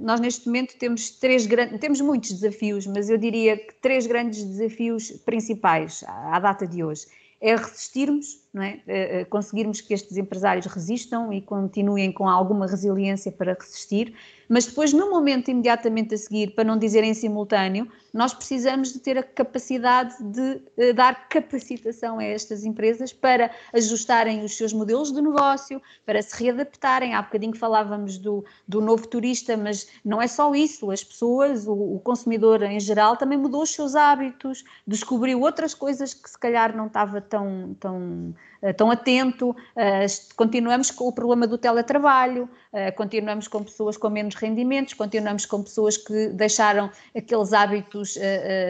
nós 0.00 0.18
neste 0.18 0.46
momento 0.46 0.74
temos 0.78 1.10
três 1.10 1.46
grandes, 1.46 1.78
temos 1.78 2.00
muitos 2.00 2.32
desafios, 2.32 2.86
mas 2.86 3.10
eu 3.10 3.18
diria 3.18 3.56
que 3.56 3.74
três 3.74 4.06
grandes 4.06 4.42
desafios 4.42 5.10
principais 5.24 6.02
à 6.06 6.38
data 6.40 6.66
de 6.66 6.82
hoje. 6.82 7.06
É 7.40 7.54
resistirmos, 7.56 8.41
não 8.52 8.62
é? 8.62 8.80
Eh, 8.86 9.20
eh, 9.20 9.24
conseguirmos 9.24 9.80
que 9.80 9.94
estes 9.94 10.16
empresários 10.16 10.66
resistam 10.66 11.32
e 11.32 11.40
continuem 11.40 12.12
com 12.12 12.28
alguma 12.28 12.66
resiliência 12.66 13.32
para 13.32 13.56
resistir, 13.58 14.14
mas 14.52 14.66
depois, 14.66 14.92
no 14.92 15.08
momento 15.08 15.50
imediatamente 15.50 16.14
a 16.14 16.18
seguir, 16.18 16.54
para 16.54 16.64
não 16.64 16.76
dizer 16.76 17.02
em 17.02 17.14
simultâneo, 17.14 17.88
nós 18.12 18.34
precisamos 18.34 18.92
de 18.92 18.98
ter 18.98 19.16
a 19.16 19.22
capacidade 19.22 20.14
de 20.22 20.60
uh, 20.76 20.92
dar 20.94 21.26
capacitação 21.30 22.18
a 22.18 22.24
estas 22.24 22.62
empresas 22.62 23.14
para 23.14 23.50
ajustarem 23.72 24.44
os 24.44 24.54
seus 24.54 24.74
modelos 24.74 25.10
de 25.10 25.22
negócio, 25.22 25.80
para 26.04 26.20
se 26.20 26.36
readaptarem. 26.44 27.14
Há 27.14 27.22
bocadinho 27.22 27.56
falávamos 27.56 28.18
do, 28.18 28.44
do 28.68 28.82
novo 28.82 29.06
turista, 29.06 29.56
mas 29.56 29.88
não 30.04 30.20
é 30.20 30.26
só 30.26 30.54
isso. 30.54 30.90
As 30.90 31.02
pessoas, 31.02 31.66
o, 31.66 31.72
o 31.72 32.00
consumidor 32.00 32.62
em 32.62 32.78
geral, 32.78 33.16
também 33.16 33.38
mudou 33.38 33.62
os 33.62 33.72
seus 33.72 33.94
hábitos, 33.94 34.64
descobriu 34.86 35.40
outras 35.40 35.72
coisas 35.72 36.12
que 36.12 36.28
se 36.28 36.38
calhar 36.38 36.76
não 36.76 36.88
estava 36.88 37.22
tão, 37.22 37.74
tão 37.80 38.34
eh, 38.36 38.41
tão 38.76 38.90
atento, 38.92 39.56
eh, 39.74 40.06
continuamos 40.36 40.90
com 40.90 41.08
o 41.08 41.12
problema 41.12 41.48
do 41.48 41.58
teletrabalho, 41.58 42.48
eh, 42.72 42.92
continuamos 42.92 43.48
com 43.48 43.64
pessoas 43.64 43.96
com 43.96 44.08
menos 44.08 44.36
rendimentos, 44.36 44.94
continuamos 44.94 45.44
com 45.44 45.62
pessoas 45.64 45.96
que 45.96 46.28
deixaram 46.28 46.88
aqueles 47.16 47.52
hábitos 47.52 48.16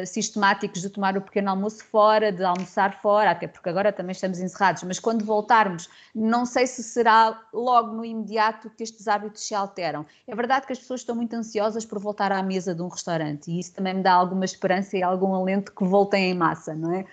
sistemáticos 0.07 0.81
de 0.81 0.89
tomar 0.89 1.17
o 1.17 1.21
pequeno 1.21 1.51
almoço 1.51 1.85
fora, 1.85 2.33
de 2.33 2.43
almoçar 2.43 3.01
fora, 3.03 3.33
até 3.33 3.47
porque 3.47 3.69
agora 3.69 3.93
também 3.93 4.13
estamos 4.13 4.41
encerrados, 4.41 4.83
mas 4.85 4.99
quando 4.99 5.25
voltarmos, 5.25 5.91
não 6.15 6.47
sei 6.47 6.67
se 6.67 6.83
será 6.83 7.39
logo 7.53 7.95
no 7.95 8.05
imediato 8.05 8.71
que 8.71 8.83
estes 8.83 9.07
hábitos 9.09 9.47
se 9.47 9.55
alteram. 9.55 10.07
É 10.27 10.35
verdade 10.35 10.67
que 10.67 10.73
as 10.73 10.79
pessoas 10.79 11.01
estão 11.01 11.15
muito 11.15 11.35
ansiosas 11.35 11.85
por 11.85 11.99
voltar 11.99 12.33
à 12.33 12.43
mesa 12.43 12.75
de 12.75 12.83
um 12.83 12.89
restaurante 12.89 13.51
e 13.51 13.61
isso 13.61 13.75
também 13.75 13.95
me 13.95 14.03
dá 14.03 14.13
alguma 14.13 14.45
esperança 14.45 14.97
e 14.97 15.03
algum 15.03 15.35
alento 15.35 15.73
que 15.73 15.85
voltem 15.85 16.31
em 16.31 16.35
massa, 16.35 16.75
não 16.75 16.93
é? 16.95 17.05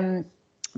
Um, 0.00 0.24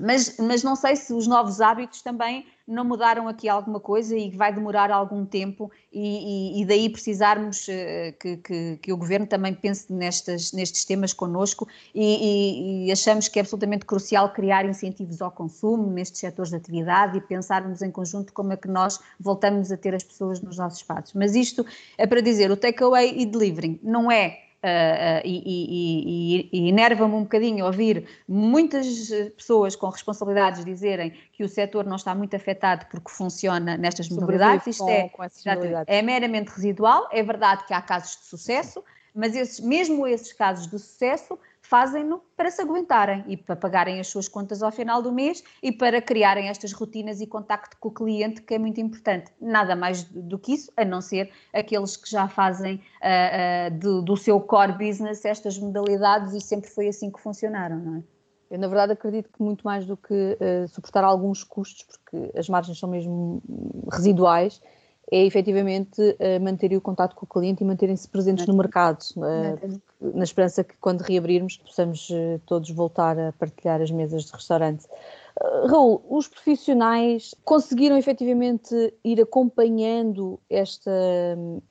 mas, 0.01 0.37
mas 0.39 0.63
não 0.63 0.77
sei 0.77 0.97
se 0.97 1.13
os 1.13 1.27
novos 1.27 1.61
hábitos 1.61 2.03
também 2.03 2.47
não 2.69 2.85
mudaram 2.85 3.27
aqui 3.27 3.49
alguma 3.49 3.81
coisa 3.81 4.15
e 4.15 4.31
vai 4.31 4.53
demorar 4.53 4.91
algum 4.91 5.25
tempo 5.25 5.73
e, 5.91 6.59
e, 6.59 6.63
e 6.63 6.65
daí 6.67 6.91
precisarmos 6.91 7.67
uh, 7.67 8.13
que, 8.21 8.37
que, 8.37 8.79
que, 8.83 8.93
o 8.93 8.97
Governo 8.97 9.27
também 9.27 9.55
pense 9.55 9.91
nestas, 9.91 10.53
nestes 10.53 10.85
temas 10.85 11.15
connosco 11.15 11.67
e, 11.95 12.87
e, 12.87 12.93
achamos 12.93 13.27
que 13.27 13.39
é 13.39 13.43
absolutamente 13.43 13.87
crucial 13.87 14.31
criar 14.35 14.67
incentivos 14.67 15.23
ao 15.23 15.31
consumo 15.31 15.91
nestes 15.91 16.21
setores 16.21 16.51
de 16.51 16.57
atividade 16.57 17.17
e 17.17 17.21
pensarmos 17.23 17.81
em 17.81 17.91
conjunto 17.91 18.35
como 18.35 18.53
é 18.53 18.57
que 18.57 18.69
nós 18.69 19.01
voltamos 19.19 19.73
a 19.73 19.77
ter 19.77 19.95
as 19.95 20.05
pessoas 20.05 20.43
nos 20.43 20.59
nossos 20.59 20.81
espaços. 20.81 21.15
Mas 21.15 21.35
isto 21.35 21.65
é 21.97 22.07
para 22.07 22.21
dizer, 22.21 22.51
o 22.51 22.57
takeaway 22.57 23.15
e 23.17 23.25
delivering 23.25 23.81
não 23.83 24.13
é 24.13 24.48
Uh, 24.59 25.23
e, 25.25 25.43
e, 25.47 26.49
e, 26.51 26.65
e 26.65 26.69
enerva-me 26.69 27.15
um 27.15 27.23
bocadinho 27.23 27.65
ouvir 27.65 28.09
muitas 28.27 29.09
pessoas 29.37 29.77
com 29.77 29.89
responsabilidades 29.89 30.65
dizerem 30.65 31.13
que 31.33 31.45
o 31.45 31.49
setor 31.49 31.87
não 31.87 31.95
está 31.95 32.13
muito 32.13 32.35
afetado 32.35 32.87
porque 32.91 33.09
funciona 33.09 33.77
nestas 33.77 34.09
modalidades. 34.09 34.67
Isto 34.67 34.85
com, 34.85 34.91
é, 34.91 35.09
com 35.11 35.23
é 35.87 36.03
meramente 36.03 36.51
residual. 36.51 37.09
É 37.13 37.23
verdade 37.23 37.65
que 37.67 37.73
há 37.73 37.81
casos 37.81 38.17
de 38.17 38.25
sucesso, 38.25 38.83
mas 39.15 39.37
esses, 39.37 39.61
mesmo 39.61 40.05
esses 40.09 40.33
casos 40.33 40.67
de 40.67 40.77
sucesso 40.77 41.39
fazem-no 41.69 42.23
para 42.35 42.51
se 42.51 42.63
aguentarem 42.63 43.23
e 43.27 43.37
para 43.37 43.55
pagarem 43.55 44.01
as 44.01 44.07
suas 44.07 44.27
contas 44.27 44.63
ao 44.63 44.73
final 44.73 45.03
do 45.03 45.13
mês 45.13 45.45
e 45.63 45.71
para 45.71 46.01
criarem 46.01 46.49
estas 46.49 46.73
rotinas 46.73 47.21
e 47.21 47.27
contacto 47.27 47.77
com 47.79 47.89
o 47.91 47.93
cliente, 47.93 48.41
que 48.41 48.55
é 48.55 48.59
muito 48.59 48.81
importante. 48.81 49.31
Nada 49.39 49.77
mais 49.77 50.03
do 50.05 50.39
que 50.39 50.55
isso, 50.55 50.73
a 50.79 50.85
não 50.85 51.03
ser 51.03 51.31
aqueles 51.53 51.95
que 51.95 52.11
já 52.11 52.27
fazem 52.27 52.77
uh, 52.77 53.75
uh, 53.75 53.79
do, 53.79 54.01
do, 54.01 54.17
seu 54.17 54.41
core 54.41 54.73
business 54.73 55.27
estas 55.27 55.59
modalidades 55.59 56.33
e 56.33 56.41
sempre 56.41 56.71
foi 56.71 56.89
assim 56.89 57.11
que 57.11 57.21
funcionaram, 57.21 57.77
não 57.77 57.97
é? 57.99 58.03
Eu, 58.51 58.59
na 58.59 58.67
verdade, 58.67 58.93
acredito 58.93 59.31
que 59.31 59.43
muito 59.43 59.63
mais 59.63 59.85
do 59.85 59.95
que 59.95 60.15
uh, 60.15 60.67
suportar 60.69 61.05
alguns 61.05 61.45
custos, 61.45 61.85
porque 61.85 62.33
as 62.35 62.49
margens 62.49 62.79
são 62.79 62.89
mesmo 62.89 63.43
residuais, 63.93 64.63
é 65.11 65.25
efetivamente 65.25 66.01
uh, 66.01 66.41
manter 66.43 66.75
o 66.77 66.81
contato 66.81 67.17
com 67.17 67.25
o 67.25 67.29
cliente 67.29 67.63
e 67.63 67.67
manterem-se 67.67 68.09
presentes 68.09 68.47
no 68.47 68.55
mercado, 68.55 69.03
uh, 69.17 69.81
na 70.01 70.25
esperança 70.25 70.63
que 70.63 70.75
quando 70.81 71.01
reabrirmos 71.01 71.57
possamos 71.57 72.11
uh, 72.11 72.41
todos 72.45 72.71
voltar 72.71 73.19
a 73.19 73.33
partilhar 73.33 73.81
as 73.81 73.91
mesas 73.91 74.25
de 74.25 74.33
restaurante. 74.33 74.87
Raul, 75.69 76.05
os 76.11 76.27
profissionais 76.27 77.33
conseguiram 77.45 77.97
efetivamente 77.97 78.93
ir 79.05 79.21
acompanhando 79.21 80.41
esta, 80.51 80.91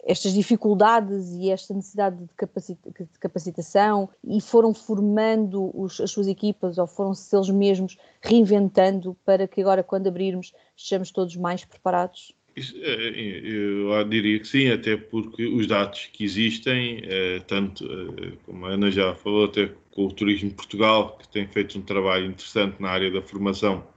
estas 0.06 0.32
dificuldades 0.32 1.34
e 1.34 1.52
esta 1.52 1.74
necessidade 1.74 2.16
de, 2.16 2.34
capacita 2.34 2.90
de 2.90 3.20
capacitação 3.20 4.10
e 4.24 4.40
foram 4.40 4.74
formando 4.74 5.70
os, 5.78 6.00
as 6.00 6.12
suas 6.12 6.28
equipas 6.28 6.78
ou 6.78 6.88
foram-se 6.88 7.36
eles 7.36 7.50
mesmos 7.50 7.98
reinventando 8.22 9.18
para 9.26 9.48
que 9.50 9.60
agora, 9.60 9.84
quando 9.84 10.08
abrirmos, 10.08 10.54
estejamos 10.74 11.12
todos 11.12 11.36
mais 11.36 11.66
preparados? 11.66 12.37
Eh, 12.58 13.42
eu 13.44 14.04
diria 14.06 14.40
que 14.40 14.48
sim, 14.48 14.70
até 14.72 14.98
porque 14.98 15.46
os 15.46 15.68
dados 15.68 16.10
que 16.12 16.24
existem, 16.24 17.02
eh, 17.04 17.40
tanto 17.48 17.86
eh, 17.86 18.32
como 18.46 18.66
a 18.66 18.70
Ana 18.72 18.90
já 18.90 19.14
falou, 19.16 19.46
até 19.46 19.70
com 19.92 20.08
o 20.08 20.12
Turismo 20.12 20.52
Portugal, 20.52 21.18
que 21.18 21.28
tem 21.28 21.48
feito 21.48 21.78
um 21.78 21.82
trabalho 21.84 22.26
interessante 22.26 22.82
na 22.82 22.90
área 22.90 23.12
da 23.12 23.22
formação, 23.22 23.88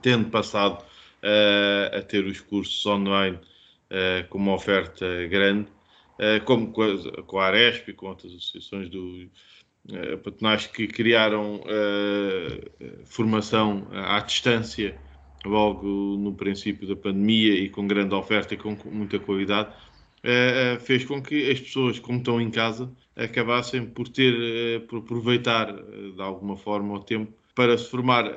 tendo 0.00 0.30
passado 0.30 0.84
a 1.94 2.02
ter 2.02 2.24
os 2.26 2.40
cursos 2.40 2.84
online 2.84 3.38
com 4.28 4.38
uma 4.38 4.54
oferta 4.54 5.06
grande, 5.28 5.68
como 6.44 6.72
com 6.72 7.38
a 7.38 7.46
Aresp 7.46 7.88
e 7.88 7.92
com 7.92 8.06
outras 8.08 8.32
associações 8.34 8.88
do, 8.90 9.30
patronais 10.24 10.66
que 10.66 10.88
criaram 10.88 11.62
formação 13.04 13.86
à 13.92 14.18
distância 14.18 14.98
logo 15.44 16.16
no 16.18 16.32
princípio 16.32 16.86
da 16.86 16.96
pandemia 16.96 17.54
e 17.54 17.68
com 17.68 17.86
grande 17.86 18.14
oferta 18.14 18.54
e 18.54 18.56
com 18.56 18.76
muita 18.86 19.18
qualidade, 19.18 19.74
fez 20.80 21.04
com 21.04 21.20
que 21.20 21.50
as 21.50 21.60
pessoas, 21.60 21.98
como 21.98 22.18
estão 22.18 22.40
em 22.40 22.50
casa, 22.50 22.90
acabassem 23.16 23.84
por 23.84 24.08
ter, 24.08 24.86
por 24.86 25.00
aproveitar 25.00 25.72
de 25.72 26.22
alguma 26.22 26.56
forma 26.56 26.94
o 26.94 27.00
tempo 27.00 27.32
para 27.54 27.76
se 27.76 27.90
formar. 27.90 28.32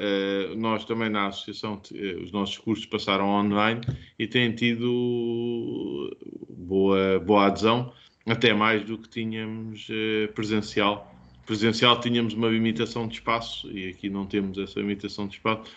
Nós 0.57 0.83
também 0.83 1.09
na 1.09 1.27
associação, 1.27 1.81
os 2.21 2.31
nossos 2.31 2.57
cursos 2.57 2.85
passaram 2.85 3.29
online 3.29 3.81
e 4.17 4.27
têm 4.27 4.51
tido 4.51 6.15
boa, 6.49 7.19
boa 7.19 7.45
adesão, 7.45 7.93
até 8.25 8.53
mais 8.53 8.83
do 8.83 8.97
que 8.97 9.07
tínhamos 9.07 9.87
presencial. 10.33 11.13
Presencial 11.45 11.99
tínhamos 11.99 12.33
uma 12.33 12.47
limitação 12.47 13.07
de 13.07 13.13
espaço 13.13 13.71
e 13.71 13.89
aqui 13.89 14.09
não 14.09 14.25
temos 14.25 14.57
essa 14.57 14.79
limitação 14.79 15.27
de 15.27 15.35
espaço. 15.35 15.71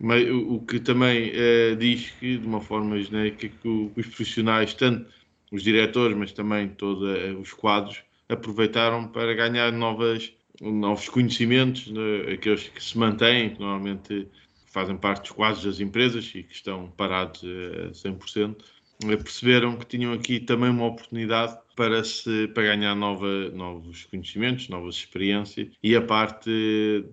Mas 0.00 0.28
o, 0.28 0.54
o 0.54 0.60
que 0.66 0.78
também 0.78 1.32
diz 1.78 2.10
que, 2.12 2.38
de 2.38 2.46
uma 2.46 2.60
forma 2.60 3.00
genérica, 3.00 3.48
que 3.48 3.68
o, 3.68 3.92
os 3.96 4.06
profissionais, 4.06 4.74
tanto 4.74 5.06
os 5.50 5.62
diretores, 5.62 6.16
mas 6.16 6.32
também 6.32 6.68
todos 6.68 7.08
os 7.40 7.52
quadros, 7.52 8.02
aproveitaram 8.28 9.08
para 9.08 9.34
ganhar 9.34 9.72
novas 9.72 10.32
novos 10.60 11.08
conhecimentos, 11.08 11.88
né, 11.88 12.32
aqueles 12.32 12.68
que 12.68 12.82
se 12.82 12.98
mantêm, 12.98 13.50
que 13.50 13.60
normalmente 13.60 14.28
fazem 14.66 14.96
parte 14.96 15.22
dos 15.22 15.30
quadros 15.30 15.64
das 15.64 15.80
empresas 15.80 16.30
e 16.34 16.42
que 16.42 16.54
estão 16.54 16.90
parados 16.96 17.42
a 17.44 17.94
100%, 17.94 18.56
eh, 18.58 18.77
perceberam 18.98 19.76
que 19.76 19.86
tinham 19.86 20.12
aqui 20.12 20.40
também 20.40 20.70
uma 20.70 20.86
oportunidade 20.86 21.56
para, 21.76 22.02
se, 22.02 22.48
para 22.48 22.64
ganhar 22.64 22.94
nova, 22.94 23.50
novos 23.50 24.04
conhecimentos, 24.06 24.68
novas 24.68 24.96
experiências 24.96 25.68
e 25.82 25.94
a 25.94 26.02
parte 26.02 26.50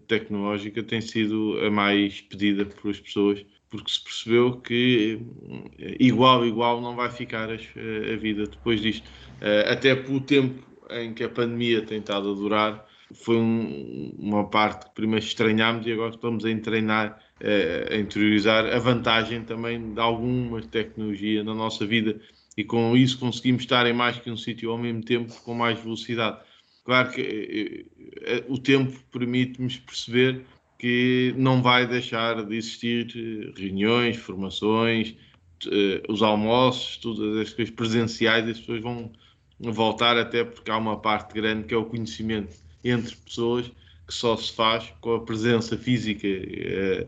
tecnológica 0.08 0.82
tem 0.82 1.02
sido 1.02 1.60
a 1.66 1.70
mais 1.70 2.22
pedida 2.22 2.66
pelas 2.66 3.00
pessoas 3.00 3.46
porque 3.70 3.92
se 3.92 4.04
percebeu 4.04 4.62
que 4.62 5.20
eh, 5.80 5.98
igual, 6.00 6.46
igual 6.46 6.82
não 6.82 6.96
vai 6.96 7.10
ficar 7.10 7.50
a, 7.50 7.54
a 7.54 8.16
vida 8.18 8.46
depois 8.46 8.82
disto. 8.82 9.10
Eh, 9.42 9.66
até 9.70 9.96
pelo 9.96 10.22
tempo 10.22 10.64
em 10.90 11.14
que 11.14 11.24
a 11.24 11.30
pandemia 11.30 11.82
tem 11.82 12.00
estado 12.00 12.32
a 12.32 12.36
durar, 12.36 12.86
foi 13.14 13.38
um, 13.38 14.16
uma 14.18 14.50
parte 14.50 14.88
que 14.88 14.96
primeiro 14.96 15.26
estranhámos 15.26 15.86
e 15.86 15.92
agora 15.92 16.12
estamos 16.12 16.46
a 16.46 16.60
treinar, 16.60 17.20
eh, 17.20 17.25
a 17.92 17.96
interiorizar 17.98 18.66
a 18.66 18.80
vantagem 18.80 19.44
também 19.44 19.94
de 19.94 20.00
alguma 20.00 20.62
tecnologia 20.62 21.44
na 21.44 21.54
nossa 21.54 21.86
vida 21.86 22.20
e 22.58 22.64
com 22.64 22.96
isso 22.96 23.20
conseguimos 23.20 23.64
estar 23.64 23.86
em 23.86 23.94
mais 23.94 24.18
que 24.18 24.32
um 24.32 24.38
sítio 24.38 24.72
ao 24.72 24.78
mesmo 24.78 25.04
tempo 25.04 25.34
com 25.42 25.54
mais 25.54 25.80
velocidade. 25.80 26.40
Claro 26.84 27.12
que 27.12 27.22
eh, 27.22 27.86
eh, 28.22 28.44
o 28.48 28.58
tempo 28.58 28.98
permite-nos 29.12 29.78
perceber 29.78 30.46
que 30.78 31.34
não 31.38 31.62
vai 31.62 31.88
deixar 31.88 32.44
de 32.44 32.56
existir 32.56 33.54
reuniões, 33.58 34.18
formações, 34.18 35.16
os 36.08 36.22
almoços, 36.22 36.98
todas 36.98 37.38
as 37.38 37.54
coisas 37.54 37.74
presenciais, 37.74 38.48
as 38.48 38.60
pessoas 38.60 38.82
vão 38.82 39.12
voltar 39.60 40.18
até 40.18 40.44
porque 40.44 40.70
há 40.70 40.78
uma 40.78 41.00
parte 41.00 41.34
grande 41.34 41.66
que 41.68 41.74
é 41.74 41.78
o 41.78 41.86
conhecimento 41.86 42.56
entre 42.84 43.16
pessoas 43.16 43.72
que 44.08 44.14
só 44.14 44.36
se 44.38 44.52
faz 44.54 44.94
com 45.02 45.16
a 45.16 45.20
presença 45.22 45.78
física. 45.78 46.28
Eh, 46.28 47.08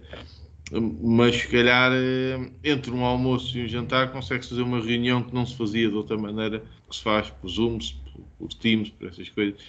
mas 1.02 1.36
se 1.36 1.48
calhar 1.48 1.92
eh, 1.94 2.52
entre 2.64 2.92
um 2.92 3.06
almoço 3.06 3.58
e 3.58 3.64
um 3.64 3.68
jantar 3.68 4.12
consegue-se 4.12 4.50
fazer 4.50 4.64
uma 4.64 4.82
reunião 4.82 5.24
que 5.24 5.34
não 5.34 5.46
se 5.46 5.56
fazia 5.56 5.88
de 5.90 5.96
outra 5.96 6.18
maneira, 6.18 6.64
que 6.90 6.96
se 6.96 7.04
faz 7.04 7.30
por 7.30 7.48
Zooms, 7.48 7.96
por, 8.38 8.54
Teams, 8.54 8.90
por 8.90 9.08
essas 9.08 9.30
coisas, 9.30 9.60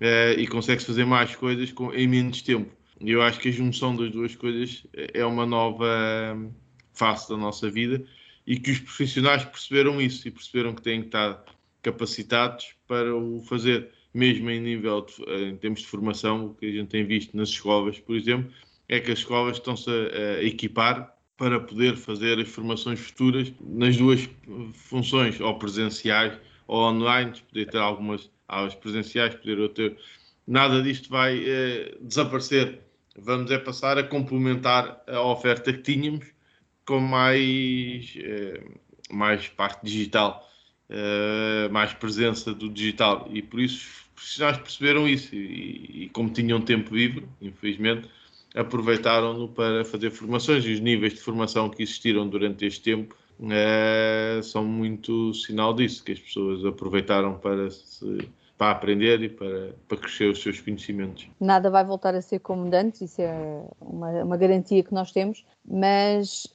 eh, 0.00 0.36
e 0.38 0.46
consegue-se 0.46 0.86
fazer 0.86 1.04
mais 1.04 1.34
coisas 1.34 1.72
em 1.94 2.06
menos 2.06 2.42
tempo. 2.42 2.70
E 3.00 3.10
eu 3.10 3.22
acho 3.22 3.40
que 3.40 3.48
a 3.48 3.52
junção 3.52 3.96
das 3.96 4.10
duas 4.12 4.36
coisas 4.36 4.86
é 4.92 5.24
uma 5.24 5.44
nova 5.44 5.86
face 6.92 7.28
da 7.28 7.36
nossa 7.36 7.68
vida 7.68 8.04
e 8.46 8.58
que 8.58 8.70
os 8.70 8.78
profissionais 8.78 9.44
perceberam 9.44 10.00
isso 10.00 10.28
e 10.28 10.30
perceberam 10.30 10.74
que 10.74 10.82
têm 10.82 11.00
que 11.00 11.08
estar 11.08 11.44
capacitados 11.82 12.74
para 12.86 13.14
o 13.14 13.42
fazer 13.42 13.90
mesmo 14.14 14.48
em 14.48 14.60
nível 14.60 15.04
de, 15.04 15.48
em 15.48 15.56
termos 15.56 15.80
de 15.80 15.86
formação, 15.86 16.46
o 16.46 16.54
que 16.54 16.66
a 16.66 16.70
gente 16.70 16.88
tem 16.88 17.04
visto 17.04 17.36
nas 17.36 17.48
escolas, 17.50 17.98
por 17.98 18.16
exemplo, 18.16 18.50
é 18.88 19.00
que 19.00 19.10
as 19.10 19.18
escolas 19.18 19.56
estão-se 19.56 19.90
a, 19.90 20.38
a 20.38 20.44
equipar 20.44 21.14
para 21.36 21.58
poder 21.60 21.96
fazer 21.96 22.38
as 22.38 22.48
formações 22.48 23.00
futuras 23.00 23.52
nas 23.60 23.96
duas 23.96 24.28
funções, 24.72 25.40
ou 25.40 25.58
presenciais 25.58 26.38
ou 26.66 26.80
online, 26.80 27.32
poder 27.48 27.66
ter 27.66 27.78
algumas 27.78 28.30
aulas 28.48 28.74
presenciais, 28.74 29.34
poder 29.34 29.68
ter. 29.70 29.96
Nada 30.46 30.82
disto 30.82 31.08
vai 31.08 31.42
eh, 31.44 31.96
desaparecer. 32.00 32.80
Vamos 33.16 33.50
é 33.50 33.58
passar 33.58 33.98
a 33.98 34.02
complementar 34.02 35.02
a 35.06 35.20
oferta 35.22 35.72
que 35.72 35.82
tínhamos 35.82 36.26
com 36.86 37.00
mais, 37.00 38.14
eh, 38.16 38.62
mais 39.10 39.48
parte 39.48 39.84
digital, 39.84 40.46
eh, 40.88 41.68
mais 41.70 41.94
presença 41.94 42.54
do 42.54 42.68
digital. 42.68 43.28
E 43.32 43.42
por 43.42 43.60
isso 43.60 44.03
profissionais 44.24 44.58
perceberam 44.58 45.06
isso 45.06 45.34
e, 45.34 46.04
e, 46.04 46.08
como 46.10 46.30
tinham 46.30 46.60
tempo 46.60 46.94
livre, 46.94 47.28
infelizmente, 47.40 48.08
aproveitaram-no 48.54 49.48
para 49.48 49.84
fazer 49.84 50.10
formações 50.10 50.64
e 50.64 50.72
os 50.72 50.80
níveis 50.80 51.14
de 51.14 51.20
formação 51.20 51.68
que 51.68 51.82
existiram 51.82 52.28
durante 52.28 52.64
este 52.64 52.82
tempo 52.82 53.14
é, 53.50 54.40
são 54.42 54.64
muito 54.64 55.34
sinal 55.34 55.74
disso, 55.74 56.04
que 56.04 56.12
as 56.12 56.18
pessoas 56.18 56.64
aproveitaram 56.64 57.38
para 57.38 57.70
se 57.70 58.28
para 58.56 58.70
aprender 58.70 59.20
e 59.20 59.28
para, 59.28 59.74
para 59.88 59.98
crescer 59.98 60.30
os 60.30 60.40
seus 60.40 60.60
conhecimentos. 60.60 61.28
Nada 61.40 61.68
vai 61.70 61.84
voltar 61.84 62.14
a 62.14 62.22
ser 62.22 62.38
como 62.38 62.72
antes, 62.72 63.00
isso 63.00 63.20
é 63.20 63.66
uma, 63.80 64.10
uma 64.22 64.36
garantia 64.36 64.80
que 64.82 64.94
nós 64.94 65.10
temos, 65.10 65.44
mas 65.66 66.46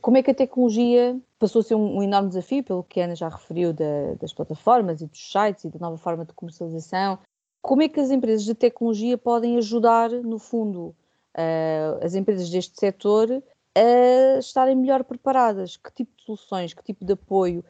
como 0.00 0.16
é 0.16 0.22
que 0.22 0.30
a 0.30 0.34
tecnologia 0.34 1.18
passou 1.38 1.60
a 1.60 1.62
ser 1.62 1.74
um, 1.74 1.98
um 1.98 2.02
enorme 2.02 2.28
desafio, 2.28 2.62
pelo 2.62 2.82
que 2.82 3.00
a 3.00 3.04
Ana 3.04 3.14
já 3.14 3.28
referiu, 3.28 3.72
da, 3.72 4.14
das 4.20 4.32
plataformas 4.32 5.00
e 5.00 5.06
dos 5.06 5.30
sites 5.30 5.64
e 5.64 5.68
da 5.68 5.78
nova 5.78 5.98
forma 5.98 6.24
de 6.24 6.32
comercialização. 6.32 7.18
Como 7.60 7.82
é 7.82 7.88
que 7.88 8.00
as 8.00 8.10
empresas 8.10 8.44
de 8.44 8.54
tecnologia 8.54 9.18
podem 9.18 9.56
ajudar, 9.58 10.10
no 10.10 10.38
fundo, 10.38 10.94
uh, 11.36 12.04
as 12.04 12.14
empresas 12.14 12.48
deste 12.50 12.78
setor 12.78 13.42
a 13.76 14.38
estarem 14.38 14.76
melhor 14.76 15.04
preparadas? 15.04 15.76
Que 15.76 15.92
tipo 15.92 16.16
de 16.16 16.24
soluções, 16.24 16.74
que 16.74 16.82
tipo 16.82 17.04
de 17.04 17.12
apoio? 17.12 17.64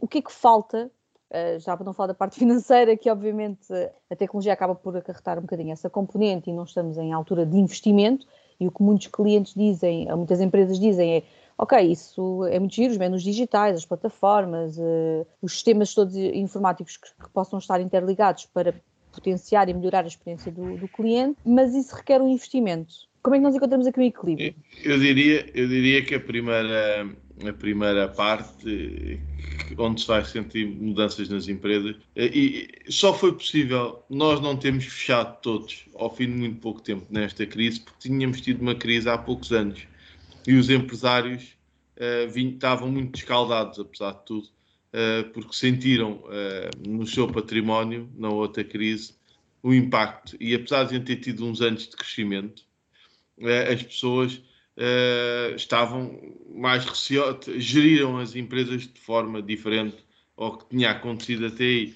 O 0.00 0.08
que 0.08 0.18
é 0.18 0.22
que 0.22 0.32
falta? 0.32 0.90
Uh, 1.30 1.58
já 1.60 1.76
para 1.76 1.84
não 1.84 1.92
falar 1.92 2.08
da 2.08 2.14
parte 2.14 2.36
financeira, 2.40 2.96
que 2.96 3.10
obviamente 3.10 3.72
a 4.10 4.16
tecnologia 4.16 4.52
acaba 4.52 4.74
por 4.74 4.96
acarretar 4.96 5.38
um 5.38 5.42
bocadinho 5.42 5.72
essa 5.72 5.88
componente 5.88 6.50
e 6.50 6.52
não 6.52 6.64
estamos 6.64 6.98
em 6.98 7.12
altura 7.12 7.46
de 7.46 7.56
investimento. 7.56 8.26
E 8.60 8.66
o 8.66 8.72
que 8.72 8.82
muitos 8.82 9.06
clientes 9.06 9.54
dizem, 9.54 10.08
muitas 10.16 10.40
empresas 10.40 10.80
dizem 10.80 11.16
é 11.16 11.22
ok, 11.58 11.78
isso 11.80 12.44
é 12.46 12.58
muito 12.58 12.74
giro, 12.74 12.92
os 12.92 12.98
menus 12.98 13.22
digitais, 13.22 13.76
as 13.76 13.84
plataformas, 13.84 14.78
uh, 14.78 15.26
os 15.42 15.52
sistemas 15.52 15.92
todos 15.92 16.14
informáticos 16.14 16.96
que, 16.96 17.08
que, 17.20 17.28
possam 17.30 17.58
estar 17.58 17.80
interligados 17.80 18.46
para 18.46 18.72
potenciar 19.12 19.68
e 19.68 19.74
melhorar 19.74 20.04
a 20.04 20.06
experiência 20.06 20.52
do, 20.52 20.76
do, 20.76 20.86
cliente, 20.86 21.36
mas 21.44 21.74
isso 21.74 21.94
requer 21.96 22.22
um 22.22 22.28
investimento. 22.28 22.94
Como 23.20 23.34
é 23.34 23.38
que 23.38 23.44
nós 23.44 23.56
encontramos 23.56 23.86
aqui 23.86 23.98
o 23.98 24.02
equilíbrio? 24.02 24.54
Eu 24.84 24.98
diria, 24.98 25.50
eu 25.52 25.66
diria 25.66 26.04
que 26.04 26.14
a 26.14 26.20
primeira, 26.20 27.10
a 27.46 27.52
primeira 27.52 28.08
parte 28.08 29.20
onde 29.76 30.00
se 30.00 30.06
vai 30.06 30.24
sentir 30.24 30.66
mudanças 30.66 31.28
nas 31.28 31.48
empresas 31.48 31.96
eh, 32.16 32.30
e 32.32 32.68
só 32.88 33.12
foi 33.12 33.32
possível 33.32 34.02
nós 34.08 34.40
não 34.40 34.56
termos 34.56 34.84
fechado 34.84 35.36
todos 35.42 35.84
ao 35.96 36.14
fim 36.14 36.26
de 36.26 36.32
muito 36.32 36.60
pouco 36.60 36.80
tempo 36.80 37.04
nesta 37.10 37.44
crise 37.44 37.80
porque 37.80 38.08
tínhamos 38.08 38.40
tido 38.40 38.62
uma 38.62 38.74
crise 38.74 39.08
há 39.10 39.18
poucos 39.18 39.52
anos 39.52 39.86
e 40.48 40.54
os 40.54 40.70
empresários 40.70 41.58
uh, 41.98 42.38
estavam 42.38 42.90
muito 42.90 43.18
escaldados, 43.18 43.78
apesar 43.78 44.12
de 44.12 44.24
tudo, 44.24 44.46
uh, 44.46 45.30
porque 45.34 45.54
sentiram 45.54 46.24
uh, 46.24 46.88
no 46.88 47.06
seu 47.06 47.28
património, 47.28 48.10
na 48.16 48.30
outra 48.30 48.64
crise, 48.64 49.12
o 49.62 49.74
impacto. 49.74 50.38
E 50.40 50.54
apesar 50.54 50.84
de 50.84 51.00
ter 51.00 51.16
tido 51.16 51.44
uns 51.44 51.60
anos 51.60 51.86
de 51.86 51.94
crescimento, 51.94 52.62
as 53.70 53.82
pessoas 53.82 54.42
estavam 55.56 56.36
mais 56.54 56.84
receosas, 56.84 57.62
geriram 57.62 58.18
as 58.18 58.34
empresas 58.34 58.82
de 58.82 59.00
forma 59.00 59.42
diferente 59.42 59.98
ao 60.36 60.56
que 60.56 60.70
tinha 60.70 60.90
acontecido 60.90 61.46
até 61.46 61.64
aí. 61.64 61.94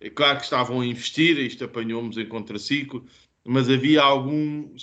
É 0.00 0.08
claro 0.08 0.38
que 0.38 0.44
estavam 0.44 0.80
a 0.80 0.86
investir, 0.86 1.38
isto 1.38 1.64
apanhou-nos 1.64 2.16
em 2.16 2.26
contraciclo, 2.26 3.04
mas 3.44 3.68
havia 3.68 4.02
algum, 4.02 4.74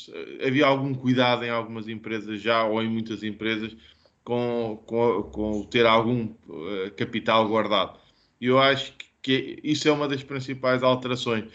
havia 0.46 0.66
algum 0.66 0.94
cuidado 0.94 1.44
em 1.46 1.50
algumas 1.50 1.88
empresas 1.88 2.42
já, 2.42 2.64
ou 2.66 2.82
em 2.82 2.90
muitas 2.90 3.24
empresas, 3.24 3.76
com, 4.24 4.84
com, 4.86 5.24
com 5.24 5.64
ter 5.64 5.86
algum 5.86 6.26
uh, 6.26 6.92
capital 6.96 7.48
guardado. 7.48 8.00
E 8.42 8.48
eu 8.48 8.60
acho 8.60 8.94
que, 8.94 9.08
que 9.22 9.60
isso 9.64 9.88
é 9.88 9.92
uma 9.92 10.08
das 10.08 10.24
principais 10.24 10.84
alterações. 10.84 11.46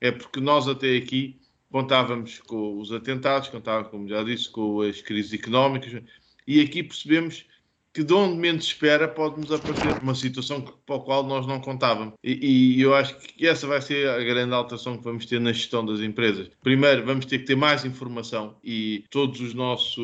É 0.00 0.10
porque 0.10 0.40
nós 0.40 0.68
até 0.68 0.96
aqui 0.96 1.40
contávamos 1.70 2.40
com 2.40 2.78
os 2.78 2.92
atentados, 2.92 3.48
contávamos, 3.48 3.90
como 3.90 4.08
já 4.08 4.22
disse, 4.22 4.50
com 4.50 4.80
as 4.82 5.00
crises 5.00 5.32
económicas, 5.32 6.02
e 6.46 6.60
aqui 6.60 6.82
percebemos 6.82 7.46
que 7.92 8.04
de 8.04 8.12
onde 8.12 8.36
menos 8.36 8.64
espera 8.64 9.08
pode-nos 9.08 9.50
aparecer 9.50 10.02
uma 10.02 10.14
situação 10.14 10.60
para 10.60 10.96
a 10.96 11.00
qual 11.00 11.24
nós 11.24 11.46
não 11.46 11.60
contávamos. 11.60 12.14
E, 12.22 12.76
e, 12.76 12.80
eu 12.80 12.94
acho 12.94 13.16
que 13.16 13.46
essa 13.46 13.66
vai 13.66 13.82
ser 13.82 14.08
a 14.08 14.22
grande 14.22 14.54
alteração 14.54 14.96
que 14.96 15.04
vamos 15.04 15.26
ter 15.26 15.40
na 15.40 15.52
gestão 15.52 15.84
das 15.84 16.00
empresas. 16.00 16.50
Primeiro, 16.62 17.04
vamos 17.04 17.26
ter 17.26 17.38
que 17.38 17.44
ter 17.46 17.56
mais 17.56 17.84
informação 17.84 18.56
e 18.62 19.04
todos 19.10 19.40
os 19.40 19.54
nossos, 19.54 19.98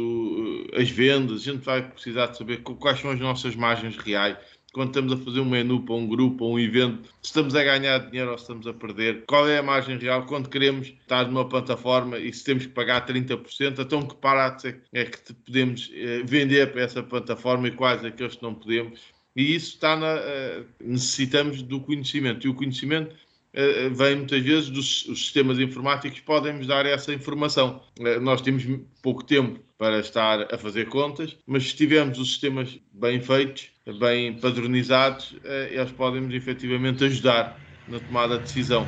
eh, 0.72 0.80
as 0.82 0.90
vendas, 0.90 1.42
a 1.42 1.52
gente 1.52 1.64
vai 1.64 1.82
precisar 1.82 2.26
de 2.26 2.38
saber 2.38 2.62
quais 2.62 3.00
são 3.00 3.10
as 3.10 3.20
nossas 3.20 3.54
margens 3.54 3.96
reais 3.96 4.36
quando 4.76 4.88
estamos 4.88 5.14
a 5.14 5.16
fazer 5.16 5.40
um 5.40 5.46
menu 5.46 5.80
para 5.80 5.94
um 5.94 6.06
grupo 6.06 6.44
ou 6.44 6.56
um 6.56 6.58
evento, 6.58 7.08
se 7.22 7.28
estamos 7.30 7.54
a 7.54 7.64
ganhar 7.64 7.98
dinheiro 7.98 8.30
ou 8.30 8.36
se 8.36 8.44
estamos 8.44 8.66
a 8.66 8.74
perder, 8.74 9.24
qual 9.26 9.48
é 9.48 9.56
a 9.56 9.62
margem 9.62 9.96
real 9.96 10.26
quando 10.26 10.50
queremos 10.50 10.88
estar 10.88 11.26
numa 11.26 11.48
plataforma 11.48 12.18
e 12.18 12.30
se 12.30 12.44
temos 12.44 12.66
que 12.66 12.72
pagar 12.72 13.06
30%, 13.06 13.78
então 13.78 14.02
que 14.02 14.14
barato 14.20 14.68
é 14.92 15.04
que 15.06 15.32
podemos 15.32 15.90
eh, 15.94 16.22
vender 16.26 16.72
para 16.72 16.82
essa 16.82 17.02
plataforma 17.02 17.68
e 17.68 17.70
quais 17.70 18.04
aqueles 18.04 18.36
que 18.36 18.42
não 18.42 18.54
podemos. 18.54 19.00
E 19.34 19.54
isso 19.54 19.76
está 19.76 19.96
na. 19.96 20.08
Eh, 20.08 20.64
necessitamos 20.84 21.62
do 21.62 21.80
conhecimento. 21.80 22.46
E 22.46 22.50
o 22.50 22.54
conhecimento 22.54 23.16
eh, 23.54 23.88
vem 23.88 24.16
muitas 24.16 24.42
vezes 24.42 24.68
dos 24.68 25.06
os 25.06 25.20
sistemas 25.20 25.58
informáticos 25.58 26.20
podem 26.20 26.52
nos 26.52 26.66
dar 26.66 26.84
essa 26.84 27.14
informação. 27.14 27.82
Nós 28.20 28.42
temos 28.42 28.62
pouco 29.02 29.24
tempo 29.24 29.58
para 29.78 30.00
estar 30.00 30.54
a 30.54 30.58
fazer 30.58 30.90
contas, 30.90 31.34
mas 31.46 31.70
se 31.70 31.76
tivermos 31.76 32.18
os 32.18 32.28
sistemas 32.28 32.78
bem 32.92 33.22
feitos, 33.22 33.70
bem 33.92 34.38
padronizados, 34.38 35.36
eh, 35.44 35.68
eles 35.72 35.92
podem-nos 35.92 36.34
efetivamente 36.34 37.04
ajudar 37.04 37.58
na 37.86 38.00
tomada 38.00 38.36
de 38.36 38.44
decisão. 38.44 38.86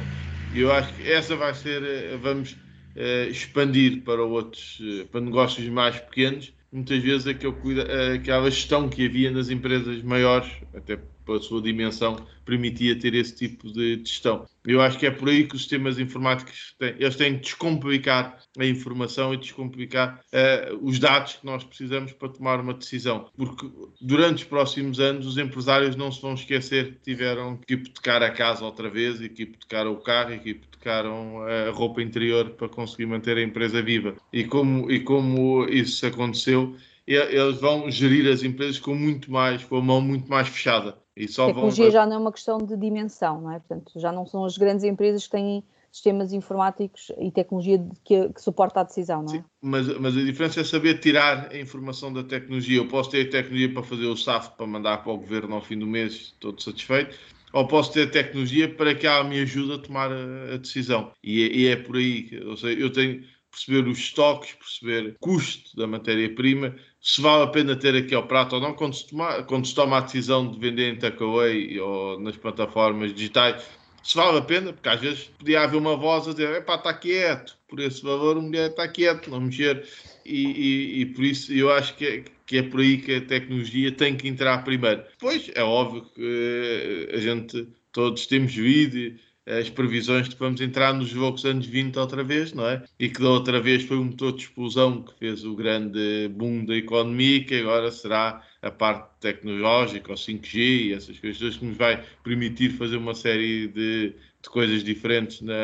E 0.53 0.61
eu 0.61 0.72
acho 0.72 0.92
que 0.94 1.09
essa 1.09 1.36
vai 1.36 1.55
ser, 1.55 1.82
eh, 1.82 2.16
vamos 2.16 2.57
eh, 2.96 3.28
expandir 3.30 4.03
para 4.03 4.22
outros, 4.22 4.80
para 5.11 5.20
negócios 5.20 5.68
mais 5.68 5.96
pequenos, 6.01 6.53
muitas 6.72 7.03
vezes 7.03 7.26
aquela 7.26 8.51
gestão 8.51 8.88
que 8.88 9.07
havia 9.07 9.30
nas 9.30 9.51
empresas 9.51 10.03
maiores, 10.03 10.51
até 10.74 10.99
pela 11.28 11.42
sua 11.42 11.60
dimensão, 11.60 12.16
permitia 12.46 12.98
ter 12.98 13.14
esse 13.14 13.36
tipo 13.36 13.70
de 13.70 13.98
gestão. 13.98 14.46
Eu 14.66 14.80
acho 14.80 14.98
que 14.98 15.06
é 15.06 15.10
por 15.10 15.28
aí 15.28 15.46
que 15.46 15.54
os 15.54 15.60
sistemas 15.60 15.98
informáticos 15.98 16.74
têm, 16.78 16.94
eles 16.98 17.16
têm 17.16 17.34
de 17.34 17.40
descomplicar 17.40 18.38
a 18.58 18.64
informação 18.64 19.34
e 19.34 19.36
descomplicar 19.36 20.20
uh, 20.32 20.78
os 20.80 20.98
dados 20.98 21.34
que 21.34 21.44
nós 21.44 21.62
precisamos 21.62 22.12
para 22.12 22.30
tomar 22.30 22.60
uma 22.60 22.72
decisão. 22.72 23.30
Porque 23.36 23.68
durante 24.00 24.42
os 24.42 24.44
próximos 24.44 24.98
anos 24.98 25.26
os 25.26 25.36
empresários 25.36 25.94
não 25.94 26.10
se 26.10 26.22
vão 26.22 26.32
esquecer 26.32 26.94
que 26.94 27.00
tiveram 27.02 27.58
que 27.58 27.74
hipotecar 27.74 28.22
a 28.22 28.30
casa 28.30 28.64
outra 28.64 28.88
vez 28.88 29.20
e 29.20 29.28
que 29.28 29.42
hipotecaram 29.42 29.92
o 29.92 30.00
carro 30.00 30.32
e 30.32 30.38
que 30.38 30.50
hipotecaram 30.50 31.42
a 31.42 31.70
roupa 31.70 32.00
interior 32.00 32.50
para 32.50 32.68
conseguir 32.68 33.06
manter 33.06 33.36
a 33.36 33.42
empresa 33.42 33.82
viva. 33.82 34.16
E 34.32 34.44
como, 34.44 34.90
e 34.90 35.00
como 35.00 35.66
isso 35.68 36.06
aconteceu, 36.06 36.74
eles 37.08 37.58
vão 37.58 37.90
gerir 37.90 38.30
as 38.30 38.42
empresas 38.42 38.78
com 38.78 38.94
muito 38.94 39.32
mais, 39.32 39.64
com 39.64 39.76
a 39.76 39.82
mão 39.82 40.00
muito 40.00 40.28
mais 40.28 40.48
fechada. 40.48 40.98
E 41.18 41.26
só 41.28 41.44
a 41.44 41.46
tecnologia 41.48 41.84
vão... 41.84 41.92
já 41.92 42.06
não 42.06 42.14
é 42.14 42.18
uma 42.18 42.32
questão 42.32 42.58
de 42.58 42.76
dimensão, 42.76 43.40
não 43.40 43.50
é? 43.50 43.58
Portanto, 43.58 43.92
já 43.96 44.12
não 44.12 44.24
são 44.24 44.44
as 44.44 44.56
grandes 44.56 44.84
empresas 44.84 45.24
que 45.24 45.32
têm 45.32 45.64
sistemas 45.90 46.32
informáticos 46.32 47.10
e 47.18 47.30
tecnologia 47.30 47.84
que, 48.04 48.28
que 48.28 48.40
suporta 48.40 48.80
a 48.80 48.82
decisão, 48.84 49.22
não 49.22 49.34
é? 49.34 49.38
Sim, 49.38 49.44
mas, 49.60 49.98
mas 49.98 50.16
a 50.16 50.22
diferença 50.22 50.60
é 50.60 50.64
saber 50.64 51.00
tirar 51.00 51.50
a 51.50 51.58
informação 51.58 52.12
da 52.12 52.22
tecnologia. 52.22 52.78
Eu 52.78 52.86
posso 52.86 53.10
ter 53.10 53.26
a 53.26 53.30
tecnologia 53.30 53.72
para 53.72 53.82
fazer 53.82 54.06
o 54.06 54.16
SAF 54.16 54.50
para 54.56 54.66
mandar 54.66 54.98
para 54.98 55.12
o 55.12 55.16
governo 55.16 55.56
ao 55.56 55.62
fim 55.62 55.78
do 55.78 55.86
mês, 55.86 56.34
todo 56.38 56.62
satisfeito, 56.62 57.16
ou 57.52 57.66
posso 57.66 57.92
ter 57.92 58.06
a 58.06 58.10
tecnologia 58.10 58.72
para 58.72 58.94
que 58.94 59.06
ela 59.06 59.24
me 59.24 59.40
ajude 59.40 59.72
a 59.72 59.78
tomar 59.78 60.12
a, 60.12 60.54
a 60.54 60.56
decisão. 60.58 61.10
E 61.24 61.42
é, 61.42 61.46
e 61.46 61.66
é, 61.68 61.76
por 61.76 61.96
aí, 61.96 62.30
ou 62.46 62.56
seja, 62.56 62.78
eu 62.78 62.92
tenho 62.92 63.24
perceber 63.50 63.88
os 63.88 63.98
estoques, 63.98 64.54
perceber 64.54 65.10
o 65.10 65.18
custo 65.18 65.74
da 65.76 65.86
matéria-prima, 65.86 66.76
se 67.01 67.20
vale 67.20 67.44
a 67.44 67.46
pena 67.46 67.76
ter 67.76 67.94
aqui 67.94 68.14
ao 68.14 68.26
prato 68.26 68.57
ou 68.57 68.61
não, 68.61 68.74
quando 68.74 68.94
se, 68.94 69.09
toma, 69.09 69.42
quando 69.44 69.66
se 69.66 69.74
toma 69.74 69.99
a 69.99 70.01
decisão 70.01 70.51
de 70.51 70.59
vender 70.59 70.92
em 70.92 70.99
takeaway 70.99 71.78
ou 71.80 72.20
nas 72.20 72.36
plataformas 72.36 73.14
digitais, 73.14 73.64
se 74.03 74.16
vale 74.16 74.38
a 74.38 74.42
pena, 74.42 74.72
porque 74.72 74.88
às 74.88 75.01
vezes 75.01 75.24
podia 75.38 75.62
haver 75.62 75.76
uma 75.76 75.96
voz 75.96 76.26
a 76.26 76.32
dizer, 76.32 76.55
epá, 76.57 76.76
está 76.76 76.94
quieto, 76.94 77.57
por 77.68 77.78
esse 77.80 78.03
valor 78.03 78.38
a 78.38 78.40
mulher 78.40 78.70
está 78.70 78.88
quieto, 78.88 79.30
não 79.30 79.40
mexer, 79.40 79.86
e, 80.24 80.46
e, 80.46 81.01
e, 81.01 81.07
por 81.07 81.24
isso 81.24 81.53
eu 81.53 81.70
acho 81.72 81.94
que 81.96 82.07
é, 82.07 82.24
que 82.46 82.59
é 82.59 82.62
por 82.62 82.80
aí 82.80 82.99
que 82.99 83.16
a 83.16 83.20
tecnologia 83.20 83.92
tem 83.92 84.16
que 84.16 84.28
entrar 84.28 84.64
primeiro. 84.64 85.03
Depois, 85.03 85.51
é 85.55 85.62
óbvio 85.62 86.07
que 86.14 87.09
eh, 87.11 87.16
a 87.16 87.20
gente, 87.20 87.68
todos 87.92 88.26
temos 88.26 88.55
vídeo, 88.55 89.18
as 89.49 89.70
previsões 89.70 90.28
de 90.28 90.34
que 90.34 90.40
vamos 90.40 90.61
entrar 90.61 90.92
nos 90.92 91.09
Jogos 91.09 91.44
anos 91.44 91.66
20 91.66 91.99
outra 91.99 92.22
vez, 92.22 92.53
não 92.53 92.68
é? 92.68 92.82
E 92.99 93.09
que 93.09 93.20
da 93.20 93.30
outra 93.30 93.61
vez 93.61 93.82
foi 93.84 93.96
um 93.96 94.05
motor 94.05 94.32
de 94.32 94.42
explosão 94.42 95.03
que 95.03 95.18
fez 95.18 95.44
o 95.44 95.55
grande 95.55 96.28
boom 96.28 96.64
da 96.66 96.76
economia, 96.76 97.42
que 97.42 97.55
agora 97.55 97.90
será 97.90 98.42
a 98.61 98.70
parte 98.70 99.09
tecnológica, 99.20 100.12
o 100.12 100.16
5G 100.16 100.57
e 100.57 100.92
essas 100.92 101.18
coisas 101.18 101.57
que 101.57 101.64
nos 101.64 101.76
vai 101.76 102.05
permitir 102.22 102.70
fazer 102.70 102.96
uma 102.96 103.14
série 103.14 103.68
de, 103.68 104.14
de 104.42 104.51
coisas 104.51 104.84
diferentes, 104.84 105.40
na, 105.40 105.55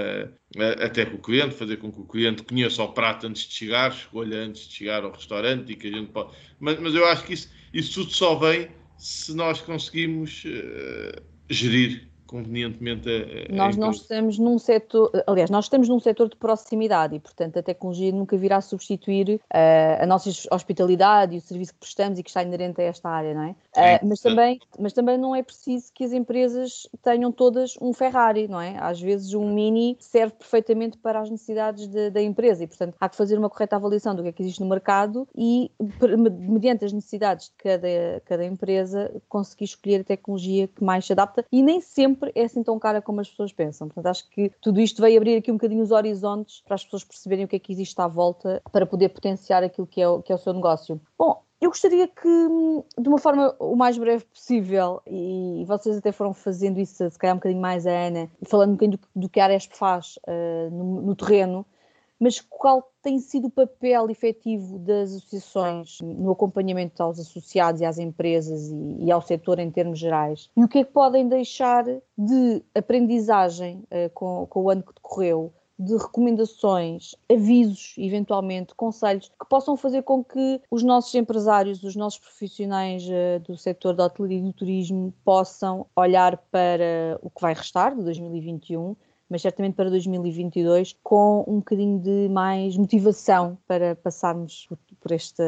até 0.81 1.05
com 1.05 1.17
o 1.17 1.23
cliente, 1.23 1.55
fazer 1.55 1.77
com 1.77 1.93
que 1.93 2.01
o 2.01 2.07
cliente 2.07 2.43
conheça 2.43 2.83
o 2.83 2.89
prato 2.93 3.27
antes 3.27 3.47
de 3.47 3.53
chegar, 3.53 3.91
escolha 3.91 4.39
antes 4.39 4.67
de 4.67 4.75
chegar 4.75 5.05
ao 5.05 5.13
restaurante 5.13 5.73
e 5.73 5.77
que 5.77 5.89
a 5.89 5.93
gente 5.93 6.11
pode. 6.11 6.35
Mas, 6.59 6.81
mas 6.81 6.95
eu 6.95 7.05
acho 7.07 7.25
que 7.25 7.35
isso, 7.35 7.51
isso 7.73 8.01
tudo 8.01 8.13
só 8.13 8.35
vem 8.37 8.69
se 8.97 9.35
nós 9.35 9.61
conseguimos 9.61 10.45
uh, 10.45 11.23
gerir 11.51 12.14
convenientemente 12.27 13.09
a, 13.09 13.53
a 13.53 13.57
Nós 13.57 13.77
não 13.77 13.91
estamos 13.91 14.39
num 14.39 14.59
setor, 14.59 15.11
aliás, 15.27 15.51
nós 15.51 15.67
estamos 15.67 15.89
num 15.89 16.01
setor 16.01 16.29
de 16.29 16.37
proximidade 16.37 17.15
e, 17.15 17.21
portanto, 17.21 17.59
a 17.59 17.63
tecnologia 17.63 18.13
nunca 18.13 18.37
virá 18.37 18.61
substituir 18.61 19.37
uh, 19.37 20.03
a 20.03 20.07
nossa 20.07 20.31
hospitalidade 20.51 21.35
e 21.35 21.39
o 21.39 21.41
serviço 21.41 21.75
que 21.75 21.81
prestamos 21.81 22.19
e 22.19 22.23
que 22.23 22.31
está 22.31 22.43
inerente 22.43 22.81
a 22.81 22.85
esta 22.85 23.09
área, 23.09 23.35
não 23.35 23.43
é? 23.43 23.51
Uh, 23.51 24.07
mas, 24.09 24.21
também, 24.21 24.61
mas 24.79 24.93
também 24.93 25.19
não 25.19 25.35
é 25.35 25.43
preciso 25.43 25.93
que 25.93 26.05
as 26.05 26.13
empresas 26.13 26.89
tenham 27.03 27.31
todas 27.31 27.75
um 27.81 27.93
Ferrari, 27.93 28.49
não 28.49 28.61
é? 28.61 28.77
Às 28.79 29.01
vezes 29.01 29.35
um 29.35 29.53
Mini 29.53 29.97
serve 30.01 30.35
perfeitamente 30.35 30.99
para 30.99 31.21
as 31.21 31.31
necessidades 31.31 31.87
de, 31.87 32.11
da 32.11 32.23
empresa 32.23 32.65
e, 32.65 32.67
portanto, 32.67 32.95
há 33.01 33.09
que 33.09 33.17
fazer 33.17 33.39
uma 33.39 33.51
correta 33.51 33.77
avaliação 33.77 34.15
do 34.15 34.23
que 34.23 34.29
é 34.29 34.33
que 34.33 34.43
existe 34.43 34.61
no 34.61 34.69
mercado 34.69 35.29
e, 35.37 35.71
mediante 36.31 36.85
as 36.85 36.93
necessidades 36.93 37.47
de 37.47 37.55
cada, 37.57 38.23
cada 38.25 38.45
empresa, 38.45 39.11
conseguir 39.29 39.65
escolher 39.65 40.01
a 40.01 40.05
tecnologia 40.05 40.69
que 40.69 40.83
mais 40.83 41.05
se 41.07 41.13
adapta 41.13 41.45
e 41.51 41.63
nem 41.63 41.81
sempre 41.81 42.14
sempre 42.15 42.33
é 42.35 42.45
assim 42.45 42.63
tão 42.63 42.79
cara 42.79 43.03
como 43.03 43.21
as 43.21 43.29
pessoas 43.29 43.53
pensam. 43.53 43.89
Portanto, 43.89 44.07
acho 44.07 44.31
que 44.31 44.51
tudo 44.61 44.81
isto 44.81 45.03
veio 45.03 45.17
abrir 45.17 45.37
aqui 45.37 45.51
um 45.51 45.55
bocadinho 45.55 45.83
os 45.83 45.91
horizontes 45.91 46.63
para 46.65 46.77
as 46.77 46.85
pessoas 46.85 47.05
perceberem 47.05 47.45
o 47.45 47.49
que 47.49 47.57
é 47.57 47.59
que 47.59 47.73
existe 47.73 48.01
à 48.01 48.07
volta 48.07 48.63
para 48.73 48.87
poder 48.87 49.09
potenciar 49.11 49.63
aquilo 49.63 49.87
que 49.87 50.01
é 50.01 50.09
o, 50.09 50.23
que 50.23 50.33
é 50.33 50.35
o 50.35 50.39
seu 50.39 50.53
negócio. 50.53 51.01
Bom, 51.19 51.43
eu 51.61 51.71
gostaria 51.71 52.07
que, 52.07 52.49
de 52.99 53.09
uma 53.09 53.19
forma 53.19 53.55
o 53.59 53.75
mais 53.75 53.97
breve 53.97 54.25
possível, 54.27 55.01
e 55.07 55.65
vocês 55.67 55.97
até 55.97 56.13
foram 56.13 56.35
fazendo 56.35 56.79
isso, 56.79 57.11
se 57.11 57.19
calhar 57.19 57.35
um 57.35 57.39
bocadinho 57.39 57.61
mais 57.61 57.87
a 57.87 57.91
Ana, 57.91 58.31
falando 58.47 58.71
um 58.71 58.75
bocadinho 58.75 58.99
do, 58.99 59.23
do 59.23 59.29
que 59.29 59.41
a 59.41 59.45
Aresp 59.45 59.73
faz 59.73 60.19
uh, 60.29 60.71
no, 60.71 61.03
no 61.03 61.17
terreno, 61.17 61.65
mas 62.25 62.41
qual 62.41 62.91
tem 63.03 63.19
sido 63.19 63.49
o 63.49 63.51
papel 63.51 64.09
efetivo 64.09 64.79
das 64.79 65.13
associações 65.13 65.99
no 66.01 66.31
acompanhamento 66.31 67.03
aos 67.03 67.21
associados 67.21 67.83
e 67.83 67.85
às 67.85 67.99
empresas 67.99 68.71
e, 68.71 69.05
e 69.05 69.13
ao 69.13 69.21
setor 69.21 69.59
em 69.59 69.71
termos 69.71 69.99
gerais? 69.99 70.49
E 70.57 70.65
o 70.65 70.69
que 70.69 70.79
é 70.79 70.85
que 70.85 70.91
podem 70.91 71.29
deixar 71.29 71.85
de 71.85 72.63
aprendizagem 72.75 73.85
uh, 73.91 74.09
com, 74.15 74.47
com 74.49 74.63
o 74.63 74.71
ano 74.71 74.83
que 74.83 74.95
decorreu? 74.95 75.53
de 75.77 75.97
recomendações, 75.97 77.17
avisos, 77.29 77.97
eventualmente, 77.99 78.73
conselhos, 78.77 79.29
que 79.29 79.49
possam 79.49 79.77
fazer 79.77 80.05
com 80.05 80.23
que 80.23 80.61
os 80.71 80.85
nossos 80.85 81.13
empresários, 81.17 81.83
os 81.83 81.97
nossos 81.97 82.21
profissionais 82.21 83.05
uh, 83.09 83.41
do 83.41 83.57
setor 83.57 83.93
da 83.93 84.05
hotelaria 84.05 84.39
e 84.39 84.43
do 84.43 84.53
turismo 84.53 85.13
possam 85.25 85.85
olhar 85.97 86.37
para 86.53 87.19
o 87.21 87.29
que 87.29 87.43
vai 87.43 87.55
restar 87.55 87.93
de 87.93 88.05
2021 88.05 88.95
mas 89.29 89.43
certamente 89.43 89.75
para 89.75 89.91
2022 89.91 90.97
com 91.03 91.45
um 91.47 91.57
bocadinho 91.57 91.99
de 91.99 92.29
mais 92.29 92.77
motivação 92.77 93.59
para 93.67 93.97
passarmos 93.97 94.69
por 95.01 95.13
esta 95.13 95.45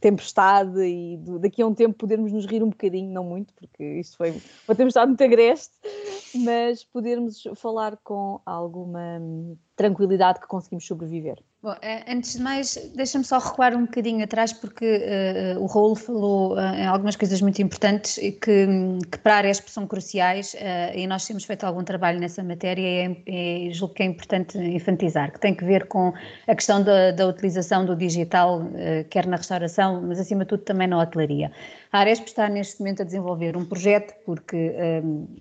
tempestade 0.00 0.80
e 0.80 1.18
daqui 1.40 1.62
a 1.62 1.66
um 1.66 1.74
tempo 1.74 1.94
podermos 1.94 2.32
nos 2.32 2.46
rir 2.46 2.62
um 2.62 2.70
bocadinho, 2.70 3.10
não 3.12 3.24
muito, 3.24 3.52
porque 3.54 3.84
isto 4.00 4.16
foi 4.16 4.40
uma 4.68 4.74
tempestade 4.74 5.08
muito 5.08 5.22
agreste, 5.24 5.74
mas 6.34 6.84
podermos 6.84 7.44
falar 7.54 7.96
com 7.98 8.40
alguma 8.44 9.20
tranquilidade 9.74 10.40
que 10.40 10.46
conseguimos 10.46 10.86
sobreviver. 10.86 11.38
Bom, 11.66 11.74
eh, 11.82 12.04
antes 12.06 12.34
de 12.34 12.42
mais, 12.44 12.76
deixa-me 12.94 13.24
só 13.24 13.40
recuar 13.40 13.74
um 13.74 13.86
bocadinho 13.86 14.22
atrás, 14.22 14.52
porque 14.52 15.02
uh, 15.56 15.60
o 15.60 15.66
Raul 15.66 15.96
falou 15.96 16.54
uh, 16.54 16.60
em 16.60 16.86
algumas 16.86 17.16
coisas 17.16 17.40
muito 17.42 17.60
importantes 17.60 18.18
e 18.18 18.30
que, 18.30 18.68
que 19.10 19.18
para 19.18 19.34
a 19.34 19.36
Aresp 19.38 19.68
são 19.68 19.84
cruciais 19.84 20.54
uh, 20.54 20.96
e 20.96 21.08
nós 21.08 21.26
temos 21.26 21.42
feito 21.42 21.64
algum 21.64 21.82
trabalho 21.82 22.20
nessa 22.20 22.40
matéria 22.44 23.16
e, 23.26 23.66
e 23.66 23.72
julgo 23.72 23.94
que 23.94 24.04
é 24.04 24.06
importante 24.06 24.56
enfatizar, 24.56 25.32
que 25.32 25.40
tem 25.40 25.56
que 25.56 25.64
ver 25.64 25.88
com 25.88 26.12
a 26.46 26.54
questão 26.54 26.84
da, 26.84 27.10
da 27.10 27.26
utilização 27.26 27.84
do 27.84 27.96
digital, 27.96 28.62
quer 29.10 29.26
na 29.26 29.36
restauração, 29.36 30.00
mas 30.02 30.20
acima 30.20 30.44
de 30.44 30.50
tudo 30.50 30.62
também 30.62 30.86
na 30.86 31.00
hotelaria. 31.00 31.50
A 31.90 31.98
Aresp 31.98 32.26
está 32.28 32.48
neste 32.48 32.78
momento 32.78 33.02
a 33.02 33.04
desenvolver 33.04 33.56
um 33.56 33.64
projeto 33.64 34.14
porque 34.24 34.72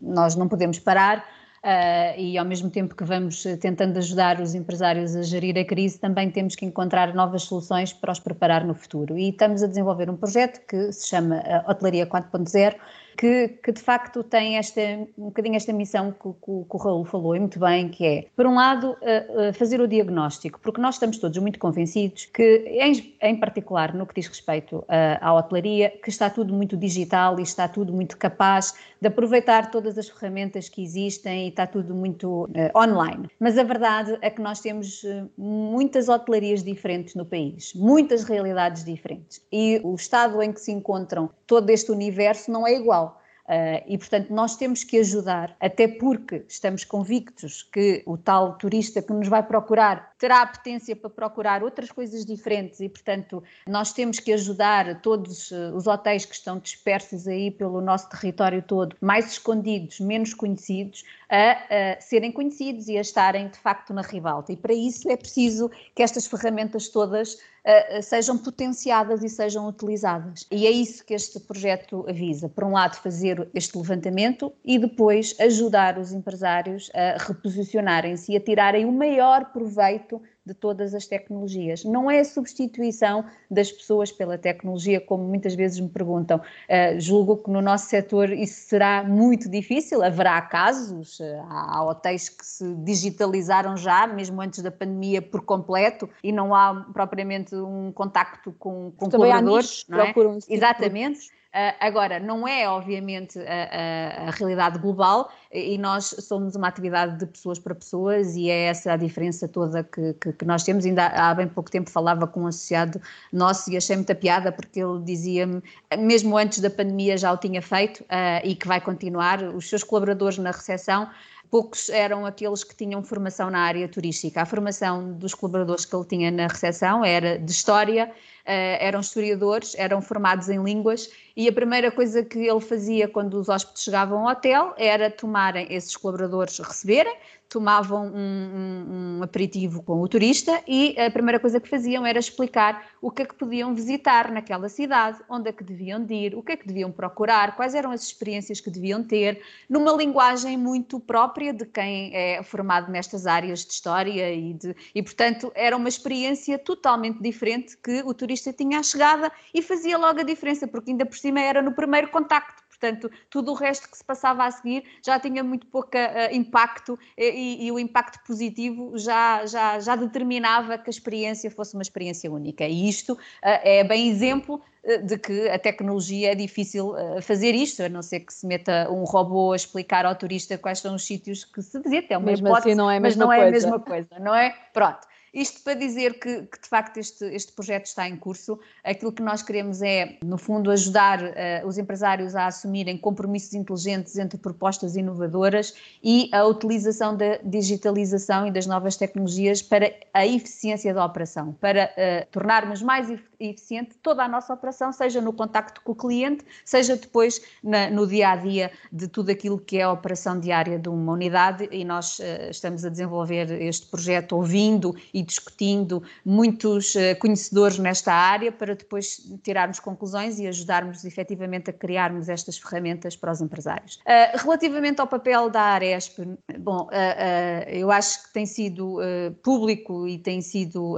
nós 0.01 0.35
não 0.35 0.47
podemos 0.47 0.79
parar, 0.79 1.23
uh, 1.65 2.19
e 2.19 2.37
ao 2.37 2.45
mesmo 2.45 2.69
tempo 2.69 2.95
que 2.95 3.03
vamos 3.03 3.43
tentando 3.59 3.97
ajudar 3.97 4.39
os 4.39 4.53
empresários 4.53 5.15
a 5.15 5.23
gerir 5.23 5.57
a 5.57 5.65
crise, 5.65 5.99
também 5.99 6.29
temos 6.29 6.55
que 6.55 6.65
encontrar 6.65 7.13
novas 7.13 7.43
soluções 7.43 7.91
para 7.91 8.11
os 8.11 8.19
preparar 8.19 8.63
no 8.63 8.75
futuro. 8.75 9.17
E 9.17 9.29
estamos 9.29 9.63
a 9.63 9.67
desenvolver 9.67 10.09
um 10.09 10.15
projeto 10.15 10.65
que 10.67 10.91
se 10.93 11.07
chama 11.07 11.41
Hotelaria 11.67 12.05
4.0 12.05 12.75
que, 13.17 13.47
que 13.63 13.71
de 13.71 13.81
facto 13.81 14.23
tem 14.23 14.57
esta, 14.57 14.81
um 15.17 15.25
bocadinho 15.25 15.55
esta 15.55 15.71
missão 15.73 16.11
que, 16.11 16.29
que, 16.29 16.69
que 16.69 16.75
o 16.75 16.77
Raul 16.77 17.05
falou 17.05 17.35
e 17.35 17.39
muito 17.39 17.59
bem, 17.59 17.89
que 17.89 18.05
é, 18.05 18.25
por 18.35 18.45
um 18.45 18.55
lado, 18.55 18.91
uh, 18.91 19.49
uh, 19.49 19.53
fazer 19.53 19.79
o 19.79 19.87
diagnóstico, 19.87 20.59
porque 20.61 20.81
nós 20.81 20.95
estamos 20.95 21.17
todos 21.17 21.37
muito 21.37 21.59
convencidos 21.59 22.25
que, 22.25 22.63
em, 22.67 23.15
em 23.21 23.35
particular 23.35 23.93
no 23.93 24.05
que 24.05 24.15
diz 24.15 24.27
respeito 24.27 24.77
uh, 24.77 24.85
à 25.21 25.33
hotelaria, 25.33 25.89
que 26.03 26.09
está 26.09 26.29
tudo 26.29 26.53
muito 26.53 26.75
digital 26.75 27.39
e 27.39 27.43
está 27.43 27.67
tudo 27.67 27.93
muito 27.93 28.17
capaz 28.17 28.73
de 29.01 29.07
aproveitar 29.07 29.71
todas 29.71 29.97
as 29.97 30.09
ferramentas 30.09 30.67
que 30.69 30.83
existem 30.83 31.45
e 31.45 31.49
está 31.49 31.67
tudo 31.67 31.93
muito 31.93 32.49
online. 32.75 33.29
Mas 33.39 33.57
a 33.57 33.63
verdade 33.63 34.17
é 34.21 34.29
que 34.29 34.41
nós 34.41 34.61
temos 34.61 35.03
muitas 35.37 36.09
hotelarias 36.09 36.63
diferentes 36.63 37.13
no 37.13 37.25
país, 37.25 37.73
muitas 37.75 38.23
realidades 38.23 38.83
diferentes 38.83 39.41
e 39.51 39.79
o 39.83 39.93
estado 39.93 40.41
em 40.41 40.51
que 40.51 40.59
se 40.59 40.71
encontram 40.71 41.29
todo 41.45 41.69
este 41.69 41.91
universo 41.91 42.51
não 42.51 42.65
é 42.65 42.73
igual. 42.73 43.04
Uh, 43.47 43.77
e, 43.85 43.95
portanto, 43.97 44.33
nós 44.33 44.57
temos 44.57 44.83
que 44.83 44.97
ajudar, 44.97 45.55
até 45.59 45.87
porque 45.87 46.43
estamos 46.47 46.83
convictos 46.83 47.61
que 47.61 48.01
o 48.07 48.17
tal 48.17 48.57
turista 48.57 49.03
que 49.03 49.13
nos 49.13 49.27
vai 49.27 49.43
procurar 49.43 50.14
terá 50.17 50.41
a 50.41 50.47
potência 50.47 50.95
para 50.95 51.09
procurar 51.09 51.63
outras 51.63 51.91
coisas 51.91 52.25
diferentes 52.25 52.79
e, 52.79 52.89
portanto, 52.89 53.43
nós 53.67 53.91
temos 53.91 54.19
que 54.19 54.31
ajudar 54.33 55.01
todos 55.01 55.51
eh, 55.51 55.71
os 55.73 55.87
hotéis 55.87 56.25
que 56.25 56.35
estão 56.35 56.57
dispersos 56.57 57.27
aí 57.27 57.51
pelo 57.51 57.81
nosso 57.81 58.09
território 58.09 58.61
todo, 58.61 58.95
mais 59.01 59.31
escondidos, 59.33 59.99
menos 59.99 60.33
conhecidos, 60.33 61.03
a, 61.29 61.95
a 61.97 62.01
serem 62.01 62.31
conhecidos 62.31 62.87
e 62.87 62.97
a 62.97 63.01
estarem, 63.01 63.49
de 63.49 63.57
facto, 63.57 63.93
na 63.93 64.01
ribalta. 64.01 64.53
E 64.53 64.57
para 64.57 64.73
isso 64.73 65.09
é 65.09 65.17
preciso 65.17 65.69
que 65.93 66.03
estas 66.03 66.27
ferramentas 66.27 66.87
todas 66.87 67.37
Uh, 67.65 67.99
sejam 68.03 68.37
potenciadas 68.37 69.23
e 69.23 69.27
sejam 69.27 69.67
utilizadas. 69.67 70.45
E 70.51 70.67
é 70.67 70.69
isso 70.69 71.03
que 71.03 71.15
este 71.15 71.39
projeto 71.39 72.05
avisa. 72.07 72.47
Por 72.47 72.63
um 72.63 72.73
lado, 72.73 72.95
fazer 72.97 73.49
este 73.55 73.75
levantamento 73.75 74.53
e 74.63 74.77
depois 74.77 75.35
ajudar 75.39 75.97
os 75.97 76.11
empresários 76.13 76.91
a 76.93 77.17
reposicionarem-se 77.17 78.31
e 78.31 78.37
a 78.37 78.39
tirarem 78.39 78.85
o 78.85 78.91
maior 78.91 79.45
proveito 79.45 80.04
de 80.45 80.53
todas 80.53 80.93
as 80.93 81.07
tecnologias. 81.07 81.83
Não 81.83 82.09
é 82.09 82.19
a 82.19 82.25
substituição 82.25 83.25
das 83.49 83.71
pessoas 83.71 84.11
pela 84.11 84.37
tecnologia, 84.37 85.01
como 85.01 85.23
muitas 85.23 85.55
vezes 85.55 85.79
me 85.79 85.89
perguntam. 85.89 86.37
Uh, 86.37 86.99
julgo 86.99 87.37
que 87.37 87.49
no 87.49 87.61
nosso 87.61 87.87
setor 87.87 88.31
isso 88.31 88.67
será 88.67 89.03
muito 89.03 89.49
difícil, 89.49 90.03
haverá 90.03 90.39
casos, 90.41 91.19
uh, 91.19 91.23
há 91.49 91.83
hotéis 91.83 92.29
que 92.29 92.45
se 92.45 92.75
digitalizaram 92.75 93.75
já, 93.75 94.05
mesmo 94.05 94.39
antes 94.41 94.61
da 94.61 94.71
pandemia, 94.71 95.21
por 95.21 95.41
completo, 95.41 96.07
e 96.23 96.31
não 96.31 96.53
há 96.53 96.85
propriamente 96.93 97.55
um 97.55 97.91
contacto 97.91 98.53
com, 98.59 98.91
com 98.95 99.09
colaboradores. 99.09 99.85
Não 99.89 99.99
é? 99.99 100.13
Exatamente. 100.47 101.27
Uh, 101.27 101.44
agora, 101.79 102.19
não 102.19 102.47
é 102.47 102.67
obviamente 102.67 103.39
a, 103.39 103.43
a, 103.43 104.27
a, 104.27 104.31
realidade 104.31 104.77
global 104.77 105.31
e 105.51 105.77
nós 105.77 106.13
somos 106.19 106.55
uma 106.55 106.67
atividade 106.67 107.17
de 107.17 107.25
pessoas 107.25 107.57
para 107.57 107.73
pessoas 107.73 108.35
e 108.35 108.49
é 108.49 108.65
essa 108.65 108.93
a 108.93 108.97
diferença 108.97 109.47
toda 109.47 109.83
que, 109.83 110.13
que, 110.13 110.33
que 110.33 110.45
nós 110.45 110.63
temos. 110.63 110.85
Ainda 110.85 111.07
há 111.07 111.33
bem 111.33 111.47
pouco 111.47 111.71
tempo 111.71 111.89
falava 111.89 112.27
com 112.27 112.41
um 112.41 112.47
associado 112.47 112.99
nosso 113.31 113.71
e 113.71 113.77
achei 113.77 113.95
muita 113.95 114.13
piada 114.13 114.51
porque 114.51 114.81
ele 114.81 115.01
dizia-me, 115.03 115.63
mesmo 115.97 116.37
antes 116.37 116.59
da 116.59 116.69
pandemia 116.69 117.17
já 117.17 117.31
o 117.31 117.37
tinha 117.37 117.61
feito 117.61 118.01
uh, 118.01 118.41
e 118.43 118.55
que 118.55 118.67
vai 118.67 118.81
continuar, 118.81 119.41
os 119.41 119.69
seus 119.69 119.83
colaboradores 119.83 120.37
na 120.37 120.51
recepção 120.51 121.09
poucos 121.49 121.87
eram 121.87 122.25
aqueles 122.25 122.65
que 122.65 122.75
tinham 122.75 123.01
formação 123.01 123.49
na 123.49 123.59
área 123.59 123.87
turística. 123.87 124.41
A 124.41 124.45
formação 124.45 125.13
dos 125.13 125.33
colaboradores 125.33 125.85
que 125.85 125.95
ele 125.95 126.05
tinha 126.05 126.31
na 126.31 126.47
recepção 126.47 127.05
era 127.05 127.39
de 127.39 127.49
história, 127.49 128.11
eram 128.45 128.99
historiadores, 128.99 129.75
eram 129.77 130.01
formados 130.01 130.49
em 130.49 130.61
línguas 130.63 131.09
e 131.35 131.49
a 131.49 131.51
primeira 131.51 131.91
coisa 131.91 132.23
que 132.23 132.39
ele 132.39 132.61
fazia 132.61 133.07
quando 133.07 133.33
os 133.33 133.49
hóspedes 133.49 133.83
chegavam 133.83 134.19
ao 134.19 134.31
hotel 134.31 134.73
era 134.77 135.09
tomarem 135.09 135.67
esses 135.69 135.97
colaboradores, 135.97 136.57
receberem, 136.59 137.15
tomavam 137.49 138.07
um, 138.07 138.11
um, 138.17 139.17
um, 139.19 139.23
aperitivo 139.23 139.83
com 139.83 140.01
o 140.01 140.07
turista 140.07 140.61
e 140.67 140.99
a 140.99 141.11
primeira 141.11 141.39
coisa 141.39 141.59
que 141.59 141.69
faziam 141.69 142.05
era 142.05 142.17
explicar 142.17 142.87
o 143.01 143.11
que 143.11 143.21
é 143.21 143.25
que 143.25 143.35
podiam 143.35 143.73
visitar 143.73 144.31
naquela 144.31 144.67
cidade, 144.67 145.19
onde 145.29 145.49
é 145.49 145.53
que 145.53 145.63
deviam 145.63 146.03
de 146.03 146.13
ir, 146.13 146.35
o 146.35 146.41
que 146.41 146.53
é 146.53 146.57
que 146.57 146.67
deviam 146.67 146.91
procurar, 146.91 147.55
quais 147.55 147.75
eram 147.75 147.91
as 147.91 148.03
experiências 148.03 148.59
que 148.59 148.69
deviam 148.69 149.03
ter, 149.03 149.41
numa 149.69 149.93
linguagem 149.93 150.57
muito 150.57 150.99
própria 150.99 151.53
de 151.53 151.65
quem 151.65 152.15
é 152.15 152.41
formado 152.43 152.91
nestas 152.91 153.27
áreas 153.27 153.63
de 153.63 153.73
história 153.73 154.33
e, 154.33 154.53
de, 154.53 154.75
e 154.93 155.03
portanto, 155.03 155.51
era 155.55 155.77
uma 155.77 155.87
experiência 155.87 156.57
totalmente 156.57 157.21
diferente 157.21 157.77
que 157.77 158.01
o 158.03 158.13
turista 158.13 158.34
tinha 158.41 158.79
à 158.79 158.83
chegada 158.83 159.31
e 159.53 159.61
fazia 159.61 159.97
logo 159.97 160.19
a 160.19 160.23
diferença, 160.23 160.67
porque 160.67 160.91
ainda 160.91 161.05
por 161.05 161.17
cima 161.17 161.41
era 161.41 161.61
no 161.61 161.73
primeiro 161.73 162.09
contacto 162.09 162.65
Portanto, 162.79 163.09
tudo 163.29 163.51
o 163.51 163.55
resto 163.55 163.89
que 163.89 163.97
se 163.97 164.03
passava 164.03 164.45
a 164.45 164.51
seguir 164.51 164.83
já 165.03 165.19
tinha 165.19 165.43
muito 165.43 165.65
pouco 165.67 165.97
uh, 165.97 166.33
impacto 166.33 166.99
e, 167.17 167.65
e, 167.65 167.71
o 167.71 167.79
impacto 167.79 168.19
positivo 168.25 168.97
já, 168.97 169.45
já, 169.45 169.79
já 169.79 169.95
determinava 169.95 170.77
que 170.77 170.89
a 170.89 170.91
experiência 170.91 171.49
fosse 171.49 171.73
uma 171.73 171.81
experiência 171.81 172.31
única. 172.31 172.65
E 172.65 172.87
isto 172.87 173.13
uh, 173.13 173.17
é 173.41 173.83
bem 173.83 174.09
exemplo 174.09 174.61
eh, 174.83 174.97
de 174.97 175.17
que 175.17 175.49
a 175.49 175.57
tecnologia 175.57 176.31
é 176.31 176.35
difícil 176.35 176.93
fazer 177.21 177.55
isto, 177.55 177.81
a 177.81 177.89
não 177.89 178.01
ser 178.01 178.19
que 178.21 178.33
se 178.33 178.45
meta 178.45 178.89
um 178.91 179.03
robô 179.03 179.53
a 179.53 179.55
explicar 179.55 180.05
ao 180.05 180.15
turista 180.15 180.57
quais 180.57 180.79
são 180.79 180.95
os 180.95 181.05
sítios 181.05 181.45
que 181.45 181.61
se 181.61 181.79
visita. 181.79 182.13
É 182.13 182.17
uma 182.17 182.27
Mesmo 182.27 182.47
assim 182.47 182.53
hipótese, 182.53 182.69
assim 182.71 182.77
não 182.77 182.91
é 182.91 182.97
a 182.97 182.99
mas 182.99 183.15
não 183.15 183.27
coisa. 183.27 183.43
é 183.43 183.47
a 183.47 183.51
mesma 183.51 183.79
coisa, 183.79 184.19
não 184.19 184.35
é? 184.35 184.55
Pronto. 184.73 185.07
Isto 185.35 185.61
para 185.63 185.73
dizer 185.73 186.17
que, 186.17 186.43
que 186.43 186.61
de 186.61 186.69
facto 186.69 186.95
este, 186.95 187.25
este 187.25 187.51
projeto 187.51 187.87
está 187.87 188.07
em 188.07 188.15
curso. 188.15 188.57
Aquilo 188.81 189.11
que 189.11 189.21
nós 189.21 189.43
queremos 189.43 189.81
é, 189.81 190.17
no 190.23 190.37
fundo, 190.37 190.71
ajudar 190.71 191.21
uh, 191.21 191.67
os 191.67 191.77
empresários 191.77 192.37
a 192.37 192.45
assumirem 192.45 192.97
compromissos 192.97 193.53
inteligentes 193.53 194.17
entre 194.17 194.39
propostas 194.39 194.95
inovadoras 194.95 195.73
e 196.01 196.29
a 196.31 196.45
utilização 196.45 197.17
da 197.17 197.37
digitalização 197.43 198.47
e 198.47 198.51
das 198.51 198.65
novas 198.65 198.95
tecnologias 198.95 199.61
para 199.61 199.93
a 200.13 200.25
eficiência 200.25 200.93
da 200.93 201.03
operação, 201.03 201.51
para 201.51 201.91
uh, 201.91 202.31
tornarmos 202.31 202.81
mais 202.81 203.09
eficiente 203.37 203.97
toda 204.01 204.23
a 204.23 204.29
nossa 204.29 204.53
operação, 204.53 204.93
seja 204.93 205.19
no 205.19 205.33
contacto 205.33 205.81
com 205.81 205.91
o 205.91 205.95
cliente, 205.95 206.45
seja 206.63 206.95
depois 206.95 207.41
na, 207.61 207.89
no 207.89 208.07
dia 208.07 208.29
a 208.29 208.35
dia 208.37 208.71
de 208.89 209.09
tudo 209.09 209.31
aquilo 209.31 209.59
que 209.59 209.79
é 209.79 209.83
a 209.83 209.91
operação 209.91 210.39
diária 210.39 210.79
de 210.79 210.87
uma 210.87 211.11
unidade. 211.11 211.67
E 211.73 211.83
nós 211.83 212.19
uh, 212.19 212.49
estamos 212.49 212.85
a 212.85 212.89
desenvolver 212.89 213.51
este 213.61 213.87
projeto 213.87 214.37
ouvindo 214.37 214.95
e 215.13 215.24
discutindo 215.25 216.03
muitos 216.23 216.95
uh, 216.95 217.17
conhecedores 217.19 217.77
nesta 217.79 218.13
área 218.13 218.51
para 218.51 218.75
depois 218.75 219.21
tirarmos 219.43 219.79
conclusões 219.79 220.39
e 220.39 220.47
ajudarmos 220.47 221.03
efetivamente 221.03 221.69
a 221.69 221.73
criarmos 221.73 222.29
estas 222.29 222.57
ferramentas 222.57 223.15
para 223.15 223.31
os 223.31 223.41
empresários. 223.41 223.95
Uh, 223.95 224.37
relativamente 224.37 225.01
ao 225.01 225.07
papel 225.07 225.49
da 225.49 225.61
Aresp, 225.61 226.19
bom, 226.59 226.83
uh, 226.83 227.69
eu 227.69 227.91
acho 227.91 228.23
que 228.23 228.33
tem 228.33 228.45
sido 228.45 228.99
público 229.41 230.07
e 230.07 230.17
tem 230.17 230.41
sido 230.41 230.95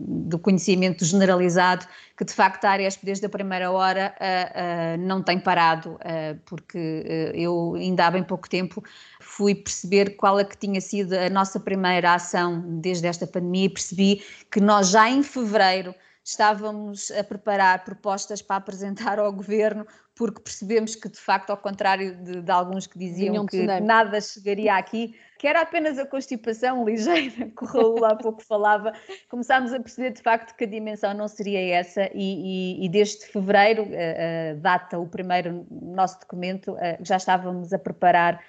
do 0.00 0.38
conhecimento 0.38 1.04
generalizado 1.04 1.86
que 2.16 2.24
de 2.24 2.32
facto 2.32 2.64
a 2.64 2.70
Aresp 2.70 3.04
desde 3.04 3.26
a 3.26 3.28
primeira 3.28 3.70
hora 3.70 4.14
não 4.98 5.22
tem 5.22 5.38
parado, 5.38 5.98
porque 6.44 7.32
eu 7.34 7.74
ainda 7.74 8.06
há 8.06 8.10
bem 8.10 8.22
pouco 8.22 8.48
tempo 8.48 8.82
fui 9.36 9.54
perceber 9.54 10.16
qual 10.16 10.38
é 10.38 10.44
que 10.44 10.56
tinha 10.58 10.80
sido 10.80 11.14
a 11.14 11.30
nossa 11.30 11.58
primeira 11.58 12.12
ação 12.12 12.60
desde 12.80 13.06
esta 13.06 13.26
pandemia 13.26 13.64
e 13.64 13.70
percebi 13.70 14.22
que 14.50 14.60
nós 14.60 14.90
já 14.90 15.08
em 15.08 15.22
fevereiro 15.22 15.94
estávamos 16.22 17.10
a 17.10 17.24
preparar 17.24 17.82
propostas 17.82 18.42
para 18.42 18.56
apresentar 18.56 19.18
ao 19.18 19.32
governo, 19.32 19.86
porque 20.14 20.40
percebemos 20.40 20.94
que, 20.94 21.08
de 21.08 21.18
facto, 21.18 21.50
ao 21.50 21.56
contrário 21.56 22.14
de, 22.22 22.42
de 22.42 22.50
alguns 22.52 22.86
que 22.86 22.98
diziam 22.98 23.46
que 23.46 23.66
nada 23.80 24.20
chegaria 24.20 24.74
aqui, 24.74 25.16
que 25.38 25.48
era 25.48 25.62
apenas 25.62 25.98
a 25.98 26.06
constipação 26.06 26.84
ligeira, 26.84 27.48
que 27.56 27.64
o 27.64 27.66
Raul 27.66 28.04
há 28.04 28.14
pouco 28.14 28.42
falava, 28.42 28.92
começámos 29.28 29.72
a 29.72 29.80
perceber, 29.80 30.10
de 30.10 30.22
facto, 30.22 30.54
que 30.54 30.64
a 30.64 30.66
dimensão 30.66 31.14
não 31.14 31.26
seria 31.26 31.74
essa, 31.74 32.08
e, 32.14 32.82
e, 32.82 32.84
e 32.84 32.88
desde 32.88 33.26
fevereiro, 33.26 33.82
a, 33.82 34.52
a 34.52 34.54
data, 34.60 34.98
o 34.98 35.08
primeiro 35.08 35.66
nosso 35.70 36.20
documento, 36.20 36.76
já 37.00 37.16
estávamos 37.16 37.72
a 37.72 37.78
preparar 37.78 38.34
eh, 38.34 38.42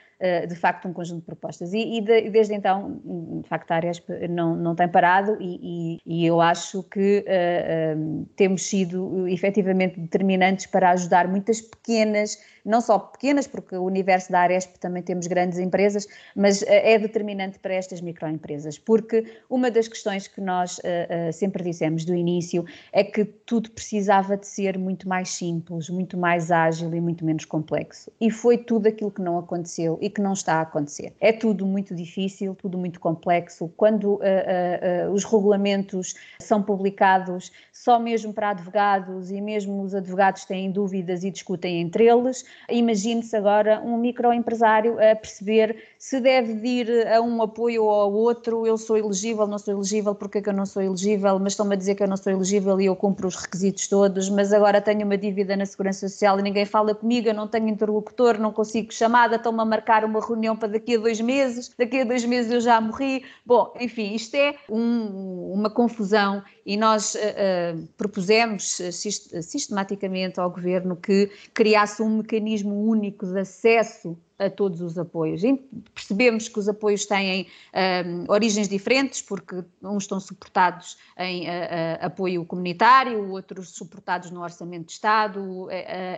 de 0.48 0.56
facto 0.56 0.88
um 0.88 0.94
conjunto 0.94 1.20
de 1.20 1.26
propostas. 1.26 1.74
E, 1.74 1.98
e, 1.98 2.02
de, 2.02 2.30
desde 2.30 2.54
então, 2.54 3.02
de 3.42 3.48
facto, 3.48 3.72
a 3.72 3.76
Aresp 3.76 4.10
não, 4.30 4.56
não 4.56 4.76
tem 4.76 4.88
parado 4.88 5.38
e, 5.40 6.00
e, 6.06 6.22
e 6.22 6.26
eu 6.26 6.40
acho 6.40 6.84
que 6.84 7.26
uh, 7.28 8.00
uh, 8.00 8.26
temos 8.36 8.64
sido 8.64 9.28
efetivamente 9.28 10.00
determinantes 10.00 10.66
para 10.66 10.92
ajudar 10.92 11.28
muitas 11.28 11.62
pequenas 11.62 12.38
não 12.66 12.82
só 12.82 12.98
pequenas, 13.00 13.48
porque 13.48 13.76
o 13.76 13.84
universo 13.84 14.32
da 14.32 14.42
Aresp 14.42 14.78
também 14.80 15.04
temos 15.04 15.28
grandes 15.28 15.60
empresas, 15.60 16.08
mas 16.36 16.64
é 16.64 16.98
determinante 16.98 17.60
para 17.60 17.74
estas 17.74 18.02
microempresas, 18.02 18.78
porque 18.78 19.26
uma 19.50 19.70
das 19.70 19.88
questões 19.88 20.28
que 20.28 20.42
nós 20.42 20.78
uh, 20.80 21.30
uh, 21.30 21.34
sempre 21.34 21.64
dissemos 21.64 22.06
do 22.06 22.16
início 22.16 22.66
é 22.92 23.04
que 23.04 23.26
tudo 23.26 23.70
precisava 23.72 24.38
de 24.38 24.48
ser 24.48 24.78
muito 24.78 25.08
mais 25.08 25.30
simples, 25.30 25.90
muito 25.90 26.18
mais 26.18 26.52
ágil 26.52 26.94
e 26.94 27.02
muito 27.02 27.26
menos 27.26 27.46
complexo. 27.46 28.12
E 28.20 28.32
foi 28.32 28.58
tudo 28.58 28.88
aquilo 28.88 29.12
que 29.12 29.22
não 29.22 29.38
aconteceu. 29.38 29.98
E 30.02 30.10
que 30.10 30.22
não 30.22 30.34
está 30.34 30.56
a 30.56 30.62
acontecer. 30.62 31.14
É 31.20 31.32
tudo 31.32 31.66
muito 31.66 31.94
difícil, 31.96 32.56
tudo 32.56 32.78
muito 32.78 33.00
complexo. 33.00 33.72
Quando 33.76 34.14
uh, 34.14 34.18
uh, 34.18 35.10
uh, 35.10 35.14
os 35.14 35.24
regulamentos 35.24 36.16
são 36.40 36.62
publicados 36.62 37.52
só 37.72 38.00
mesmo 38.00 38.34
para 38.34 38.52
advogados 38.52 39.32
e 39.32 39.42
mesmo 39.42 39.82
os 39.82 39.94
advogados 39.94 40.46
têm 40.46 40.72
dúvidas 40.72 41.24
e 41.24 41.32
discutem 41.32 41.82
entre 41.82 42.08
eles, 42.08 42.46
imagine-se 42.70 43.36
agora 43.36 43.82
um 43.82 43.98
microempresário 43.98 44.94
a 44.94 45.16
perceber 45.16 45.78
se 45.98 46.20
deve 46.20 46.68
ir 46.68 47.08
a 47.08 47.22
um 47.22 47.42
apoio 47.42 47.84
ou 47.84 47.90
ao 47.90 48.14
outro, 48.14 48.68
eu 48.68 48.78
sou 48.78 48.98
elegível, 48.98 49.48
não 49.48 49.58
sou 49.58 49.74
elegível, 49.74 50.14
porque 50.14 50.40
é 50.40 50.42
que 50.42 50.50
eu 50.50 50.54
não 50.54 50.66
sou 50.66 50.82
elegível, 50.82 51.40
mas 51.40 51.54
estão-me 51.54 51.74
a 51.74 51.78
dizer 51.78 51.96
que 51.96 52.04
eu 52.04 52.08
não 52.08 52.18
sou 52.18 52.32
elegível 52.32 52.80
e 52.82 52.86
eu 52.86 52.96
cumpro 52.96 53.28
os 53.28 53.36
requisitos 53.36 53.88
todos, 53.88 54.30
mas 54.30 54.52
agora 54.52 54.82
tenho 54.82 55.06
uma 55.06 55.18
dívida 55.18 55.56
na 55.56 55.66
Segurança 55.66 56.08
Social 56.08 56.40
e 56.40 56.42
ninguém 56.42 56.66
fala 56.66 56.94
comigo, 56.94 57.28
eu 57.28 57.34
não 57.34 57.48
tenho 57.48 57.68
interlocutor, 57.68 58.38
não 58.38 58.52
consigo 58.52 58.94
chamada, 58.94 59.36
estão-me 59.36 59.62
a 59.62 59.66
marcar 59.66 60.04
uma 60.04 60.20
reunião 60.20 60.56
para 60.56 60.70
daqui 60.70 60.96
a 60.96 61.00
dois 61.00 61.20
meses, 61.22 61.74
daqui 61.78 62.02
a 62.02 62.04
dois 62.04 62.26
meses 62.26 62.52
eu 62.52 62.62
já 62.62 62.80
morri. 62.80 63.24
Bom, 63.46 63.74
enfim, 63.80 64.14
isto 64.14 64.36
é 64.36 64.56
um, 64.70 65.54
uma 65.54 65.70
confusão 65.70 66.44
e 66.66 66.78
nós 66.78 67.16
uh, 67.16 67.88
propusemos 67.98 68.82
sistematicamente 69.42 70.40
ao 70.40 70.50
Governo 70.50 70.96
que 70.96 71.30
criasse 71.54 72.02
um 72.02 72.18
mecanismo 72.18 72.88
único 72.88 73.26
de 73.26 73.40
acesso 73.40 74.18
a 74.46 74.50
todos 74.50 74.82
os 74.82 74.98
apoios. 74.98 75.44
E 75.44 75.54
percebemos 75.94 76.48
que 76.48 76.60
os 76.60 76.68
apoios 76.68 77.06
têm 77.06 77.48
um, 78.06 78.32
origens 78.32 78.68
diferentes, 78.68 79.22
porque 79.22 79.64
uns 79.82 80.04
estão 80.04 80.20
suportados 80.20 80.98
em 81.18 81.44
uh, 81.44 81.46
uh, 81.46 82.06
apoio 82.06 82.46
comunitário, 82.46 83.30
outros 83.32 83.70
suportados 83.70 84.32
no 84.32 84.42
orçamento 84.42 84.88
de 84.88 84.94
Estado, 84.94 85.66
uh, 85.66 85.70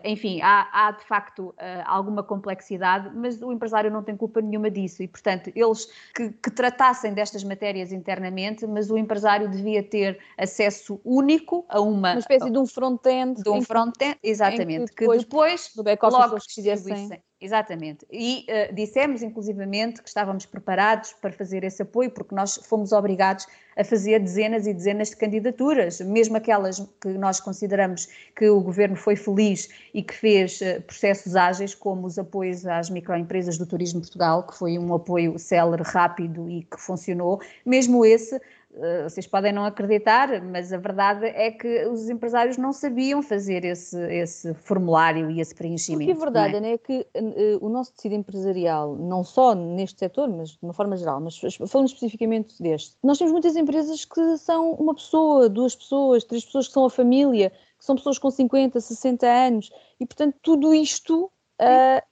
enfim, 0.03 0.41
há, 0.41 0.69
há, 0.71 0.91
de 0.91 1.03
facto 1.05 1.53
alguma 1.85 2.23
complexidade, 2.23 3.11
mas 3.15 3.41
o 3.41 3.51
empresário 3.51 3.91
não 3.91 4.03
tem 4.03 4.15
culpa 4.15 4.41
nenhuma 4.41 4.69
disso 4.69 5.03
e, 5.03 5.07
portanto, 5.07 5.51
eles 5.55 5.87
que, 6.13 6.29
que 6.29 6.51
tratassem 6.51 7.13
destas 7.13 7.43
matérias 7.43 7.91
internamente, 7.91 8.65
mas 8.67 8.89
o 8.89 8.97
empresário 8.97 9.49
devia 9.49 9.83
ter 9.83 10.19
acesso 10.37 10.99
único 11.03 11.65
a 11.69 11.79
uma... 11.79 12.11
Uma 12.11 12.19
espécie 12.19 12.49
de 12.49 12.57
um 12.57 12.65
front-end. 12.65 13.41
De 13.41 13.49
um 13.49 13.61
front-end, 13.61 14.17
exatamente, 14.23 14.93
que 14.93 15.07
depois, 15.07 15.67
que 15.69 15.83
depois 15.83 16.13
logo 16.13 16.37
fizessem 16.41 17.09
Exatamente. 17.39 18.05
E 18.09 18.45
uh, 18.49 18.73
dissemos, 18.73 19.21
inclusivamente, 19.21 20.01
que 20.01 20.07
estávamos 20.07 20.45
preparados 20.45 21.13
para 21.13 21.33
fazer 21.33 21.65
esse 21.65 21.81
apoio, 21.81 22.09
porque 22.09 22.33
nós 22.33 22.55
fomos 22.63 22.93
obrigados 22.93 23.45
a 23.77 23.83
fazer 23.83 24.19
dezenas 24.19 24.65
e 24.65 24.73
dezenas 24.73 25.09
de 25.09 25.17
candidaturas, 25.17 25.99
mesmo 25.99 26.37
aquelas 26.37 26.79
que 27.01 27.09
nós 27.09 27.41
consideramos 27.41 28.07
que 28.33 28.49
o 28.49 28.61
governo 28.61 28.95
foi 28.95 29.17
feliz 29.17 29.67
e 29.93 30.01
que 30.01 30.13
fez 30.13 30.61
uh, 30.61 30.81
processos 30.83 31.35
ágeis, 31.35 31.75
como 31.75 32.07
os 32.07 32.17
apoios 32.17 32.65
às 32.65 32.89
microempresas 32.89 33.57
do 33.57 33.65
Turismo 33.65 33.99
Portugal, 33.99 34.43
que 34.43 34.57
foi 34.57 34.79
um 34.79 34.93
apoio 34.93 35.37
célere, 35.37 35.83
rápido 35.83 36.49
e 36.49 36.63
que 36.63 36.79
funcionou. 36.79 37.41
Mesmo 37.65 38.05
esse 38.05 38.39
vocês 39.03 39.25
podem 39.25 39.53
não 39.53 39.63
acreditar, 39.63 40.41
mas 40.41 40.73
a 40.73 40.77
verdade 40.77 41.25
é 41.25 41.51
que 41.51 41.85
os 41.87 42.09
empresários 42.09 42.57
não 42.57 42.73
sabiam 42.73 43.21
fazer 43.21 43.63
esse, 43.63 43.97
esse 44.11 44.53
formulário 44.53 45.29
e 45.31 45.39
esse 45.39 45.55
preenchimento. 45.55 46.05
Porque 46.05 46.21
a 46.21 46.23
verdade 46.23 46.55
é? 46.57 46.59
Né, 46.59 46.73
é 46.73 46.77
que 46.77 47.07
uh, 47.15 47.65
o 47.65 47.69
nosso 47.69 47.93
tecido 47.93 48.15
empresarial, 48.15 48.95
não 48.95 49.23
só 49.23 49.55
neste 49.55 49.99
setor, 49.99 50.29
mas 50.29 50.49
de 50.49 50.59
uma 50.61 50.73
forma 50.73 50.97
geral, 50.97 51.21
mas 51.21 51.39
falando 51.67 51.87
especificamente 51.87 52.61
deste, 52.61 52.97
nós 53.03 53.17
temos 53.17 53.31
muitas 53.31 53.55
empresas 53.55 54.03
que 54.03 54.37
são 54.37 54.73
uma 54.73 54.93
pessoa, 54.93 55.47
duas 55.47 55.75
pessoas, 55.75 56.23
três 56.23 56.43
pessoas 56.43 56.67
que 56.67 56.73
são 56.73 56.85
a 56.85 56.89
família, 56.89 57.51
que 57.77 57.85
são 57.85 57.95
pessoas 57.95 58.19
com 58.19 58.29
50, 58.29 58.79
60 58.79 59.25
anos, 59.25 59.71
e 59.99 60.05
portanto 60.05 60.35
tudo 60.41 60.73
isto 60.73 61.31
Uh, 61.57 62.03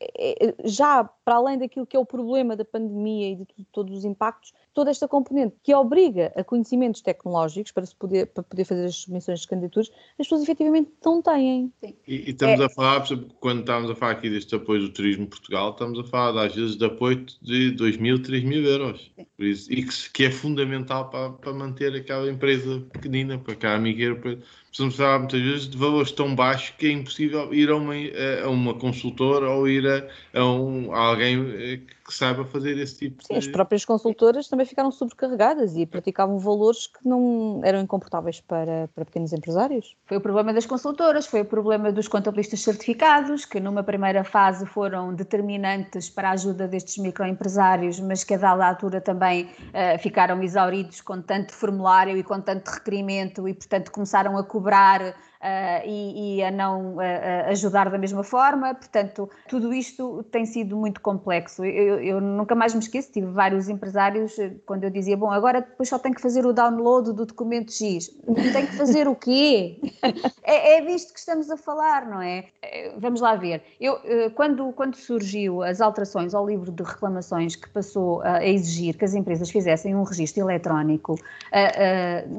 já 0.63 1.03
para 1.03 1.35
além 1.35 1.57
daquilo 1.57 1.85
que 1.85 1.97
é 1.97 1.99
o 1.99 2.05
problema 2.05 2.55
da 2.55 2.63
pandemia 2.63 3.31
e 3.31 3.35
de 3.35 3.65
todos 3.73 3.97
os 3.97 4.05
impactos, 4.05 4.53
toda 4.73 4.91
esta 4.91 5.07
componente 5.07 5.55
que 5.63 5.73
obriga 5.73 6.31
a 6.35 6.43
conhecimentos 6.43 7.01
tecnológicos 7.01 7.71
para, 7.71 7.85
se 7.85 7.95
poder, 7.95 8.27
para 8.27 8.43
poder 8.43 8.65
fazer 8.65 8.85
as 8.85 8.95
submissões 8.95 9.41
de 9.41 9.47
candidaturas, 9.47 9.91
as 10.19 10.27
pessoas 10.27 10.43
efetivamente 10.43 10.91
não 11.05 11.21
têm. 11.21 11.71
E, 11.83 11.95
e, 12.07 12.29
estamos 12.31 12.59
é. 12.59 12.65
a 12.65 12.69
falar, 12.69 13.05
quando 13.39 13.59
estamos 13.59 13.89
a 13.89 13.95
falar 13.95 14.13
aqui 14.13 14.29
deste 14.29 14.55
apoio 14.55 14.81
do 14.81 14.89
Turismo 14.89 15.27
Portugal, 15.27 15.71
estamos 15.71 15.99
a 15.99 16.03
falar 16.03 16.45
às 16.45 16.55
vezes 16.55 16.75
de 16.75 16.85
apoio 16.85 17.25
de 17.41 17.71
2 17.71 17.97
mil, 17.97 18.21
3 18.21 18.43
mil 18.43 18.63
euros. 18.63 19.11
Por 19.37 19.45
isso, 19.45 19.71
e 19.71 19.83
que, 19.83 20.09
que, 20.11 20.25
é 20.25 20.31
fundamental 20.31 21.09
para, 21.09 21.31
para 21.31 21.53
manter 21.53 21.95
aquela 21.95 22.29
empresa 22.29 22.81
pequenina, 22.91 23.37
para 23.37 23.53
aquela 23.53 23.75
amigueira. 23.75 24.15
Para, 24.15 24.37
precisamos 24.73 24.95
falar 24.95 25.19
muitas 25.19 25.41
vezes 25.41 25.69
de 25.69 25.77
valores 25.77 26.11
tão 26.11 26.33
baixos 26.33 26.71
que 26.77 26.87
é 26.87 26.91
impossível 26.91 27.53
ir 27.53 27.69
a 27.69 27.75
uma, 27.75 27.93
a 28.43 28.49
uma 28.49 28.73
consultora 28.73 29.47
ou 29.47 29.69
ir 29.69 29.87
a, 29.87 30.07
a, 30.33 30.45
um, 30.45 30.91
a 30.91 30.99
alguém 30.99 31.45
eh, 31.57 31.79
que 32.05 32.13
saiba 32.13 32.43
fazer 32.45 32.77
esse 32.77 32.97
tipo 32.97 33.23
Sim, 33.23 33.33
de... 33.33 33.39
as 33.39 33.47
próprias 33.47 33.85
consultoras 33.85 34.47
também 34.47 34.65
ficaram 34.65 34.91
sobrecarregadas 34.91 35.75
e 35.75 35.85
praticavam 35.85 36.37
valores 36.37 36.87
que 36.87 37.07
não 37.07 37.61
eram 37.63 37.79
incomportáveis 37.79 38.41
para, 38.41 38.89
para 38.93 39.05
pequenos 39.05 39.31
empresários. 39.31 39.95
Foi 40.05 40.17
o 40.17 40.21
problema 40.21 40.53
das 40.53 40.65
consultoras, 40.65 41.25
foi 41.25 41.41
o 41.41 41.45
problema 41.45 41.91
dos 41.91 42.07
contabilistas 42.07 42.61
certificados, 42.61 43.45
que 43.45 43.59
numa 43.59 43.83
primeira 43.83 44.23
fase 44.23 44.65
foram 44.65 45.13
determinantes 45.13 46.09
para 46.09 46.29
a 46.29 46.31
ajuda 46.33 46.67
destes 46.67 46.97
microempresários, 46.97 47.99
mas 47.99 48.23
que 48.23 48.33
a 48.33 48.37
dada 48.37 48.67
altura 48.67 48.99
também 48.99 49.45
uh, 49.45 49.99
ficaram 49.99 50.41
exauridos 50.43 50.99
com 51.01 51.21
tanto 51.21 51.53
formulário 51.53 52.17
e 52.17 52.23
com 52.23 52.39
tanto 52.41 52.69
requerimento 52.69 53.47
e, 53.47 53.53
portanto, 53.53 53.91
começaram 53.91 54.37
a 54.37 54.43
cobrar 54.43 55.15
uh, 55.43 55.85
e, 55.85 56.37
e, 56.37 56.43
a 56.43 56.49
não 56.49 56.95
uh, 56.95 57.49
ajudar 57.49 57.89
da 57.89 57.97
mesma 57.97 58.23
forma. 58.23 58.73
Portanto, 58.73 59.29
tudo 59.49 59.73
isto 59.73 60.23
tem 60.31 60.45
sido 60.45 60.77
muito 60.77 61.01
complexo. 61.01 61.65
Eu, 61.65 61.99
eu, 61.99 62.21
nunca 62.21 62.55
mais 62.55 62.73
me 62.73 62.79
esqueço, 62.79 63.11
tive 63.11 63.27
vários 63.27 63.67
empresários 63.67 64.37
quando 64.65 64.85
eu 64.85 64.89
dizia, 64.89 65.17
bom, 65.17 65.31
agora 65.31 65.61
depois 65.61 65.89
só 65.89 65.99
tenho 65.99 66.15
que 66.15 66.21
fazer 66.21 66.45
o 66.45 66.53
download 66.53 67.13
do 67.13 67.25
documento 67.25 67.71
X. 67.71 68.09
Tenho 68.53 68.67
que 68.67 68.75
fazer 68.77 69.07
o 69.07 69.15
quê? 69.15 69.79
é, 70.43 70.77
é 70.77 70.81
disto 70.85 71.13
que 71.13 71.19
estamos 71.19 71.49
a 71.49 71.57
falar, 71.57 72.07
não 72.07 72.21
é? 72.21 72.45
Vamos 72.97 73.19
lá 73.19 73.35
ver. 73.35 73.61
Eu, 73.79 73.99
quando, 74.35 74.71
quando 74.73 74.95
surgiu 74.95 75.61
as 75.61 75.81
alterações 75.81 76.33
ao 76.33 76.47
livro 76.47 76.71
de 76.71 76.83
reclamações 76.83 77.55
que 77.55 77.69
passou 77.69 78.21
a 78.21 78.45
exigir 78.45 78.97
que 78.97 79.03
as 79.03 79.13
empresas 79.13 79.49
fizessem 79.49 79.95
um 79.95 80.03
registro 80.03 80.43
eletrónico, 80.43 81.15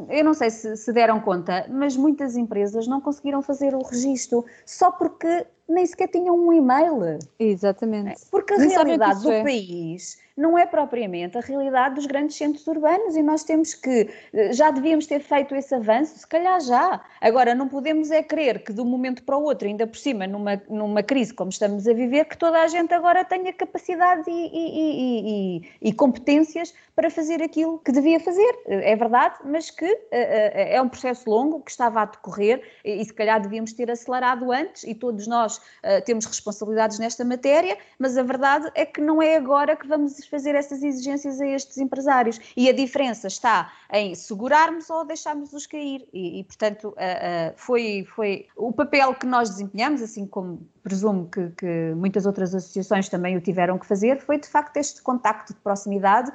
eu 0.09 0.24
não 0.24 0.32
sei 0.32 0.50
se, 0.50 0.76
se 0.76 0.92
deram 0.92 1.20
conta, 1.20 1.66
mas 1.68 1.96
muitas 1.96 2.36
empresas 2.36 2.86
não 2.86 2.93
não 2.95 3.01
conseguiram 3.01 3.42
fazer 3.42 3.74
o 3.74 3.82
registro 3.82 4.45
só 4.64 4.90
porque 4.92 5.47
nem 5.68 5.86
sequer 5.86 6.08
tinham 6.08 6.36
um 6.36 6.52
e-mail. 6.52 7.18
Exatamente. 7.38 8.22
Porque 8.30 8.54
a 8.54 8.58
nem 8.58 8.68
realidade 8.68 9.22
do 9.22 9.32
é. 9.32 9.42
país 9.42 10.18
não 10.36 10.58
é 10.58 10.66
propriamente 10.66 11.38
a 11.38 11.40
realidade 11.40 11.94
dos 11.94 12.06
grandes 12.06 12.36
centros 12.36 12.66
urbanos 12.66 13.14
e 13.14 13.22
nós 13.22 13.44
temos 13.44 13.72
que, 13.74 14.10
eh, 14.32 14.52
já 14.52 14.70
devíamos 14.70 15.06
ter 15.06 15.20
feito 15.20 15.54
esse 15.54 15.72
avanço, 15.74 16.18
se 16.18 16.26
calhar 16.26 16.60
já. 16.60 17.00
Agora, 17.20 17.54
não 17.54 17.68
podemos 17.68 18.10
é 18.10 18.22
crer 18.22 18.64
que 18.64 18.72
de 18.72 18.80
um 18.80 18.84
momento 18.84 19.22
para 19.22 19.36
o 19.36 19.44
outro, 19.44 19.68
ainda 19.68 19.86
por 19.86 19.96
cima, 19.96 20.26
numa, 20.26 20.60
numa 20.68 21.02
crise 21.02 21.32
como 21.32 21.50
estamos 21.50 21.86
a 21.86 21.92
viver, 21.92 22.24
que 22.24 22.36
toda 22.36 22.60
a 22.60 22.66
gente 22.66 22.92
agora 22.92 23.24
tenha 23.24 23.52
capacidade 23.52 24.28
e, 24.28 24.50
e, 24.52 25.58
e, 25.58 25.88
e 25.88 25.92
competências 25.92 26.74
para 26.96 27.10
fazer 27.10 27.40
aquilo 27.42 27.78
que 27.78 27.92
devia 27.92 28.18
fazer. 28.18 28.58
Eh, 28.66 28.92
é 28.92 28.96
verdade, 28.96 29.36
mas 29.44 29.70
que 29.70 29.86
uh, 29.86 30.08
é 30.10 30.80
um 30.82 30.88
processo 30.88 31.30
longo 31.30 31.60
que 31.60 31.70
estava 31.70 32.02
a 32.02 32.04
decorrer 32.06 32.62
e, 32.84 33.00
e 33.00 33.04
se 33.04 33.12
calhar 33.12 33.40
devíamos 33.40 33.72
ter 33.72 33.90
acelerado 33.90 34.50
antes 34.50 34.82
e 34.82 34.94
todos 34.94 35.26
nós 35.28 35.53
uh, 35.59 36.05
temos 36.05 36.24
responsabilidades 36.26 36.98
nesta 36.98 37.24
matéria, 37.24 37.76
mas 37.98 38.16
a 38.16 38.22
verdade 38.22 38.70
é 38.74 38.84
que 38.84 39.00
não 39.00 39.22
é 39.22 39.36
agora 39.36 39.76
que 39.76 39.86
vamos 39.86 40.24
fazer 40.26 40.55
essas 40.55 40.82
exigências 40.82 41.40
a 41.40 41.46
estes 41.46 41.78
empresários. 41.78 42.40
E 42.57 42.68
a 42.68 42.72
diferença 42.72 43.26
está 43.26 43.72
em 43.92 44.14
segurarmos 44.14 44.90
ou 44.90 45.05
deixarmos-os 45.05 45.66
cair. 45.66 46.07
E, 46.12 46.40
e 46.40 46.44
portanto, 46.44 46.88
uh, 46.88 46.90
uh, 46.90 47.55
foi, 47.57 48.07
foi 48.14 48.46
o 48.57 48.72
papel 48.72 49.14
que 49.14 49.26
nós 49.26 49.50
desempenhamos, 49.50 50.02
assim 50.02 50.26
como 50.26 50.66
presumo 50.82 51.28
que, 51.28 51.50
que, 51.50 51.94
muitas 51.96 52.26
outras 52.26 52.55
associações 52.55 53.09
também 53.09 53.36
o 53.36 53.40
tiveram 53.40 53.78
que 53.78 53.86
fazer, 53.86 54.20
foi 54.20 54.38
de 54.38 54.46
facto 54.46 54.76
este 54.76 55.02
contacto 55.02 55.55
de 55.55 55.61
proximidade. 55.61 56.30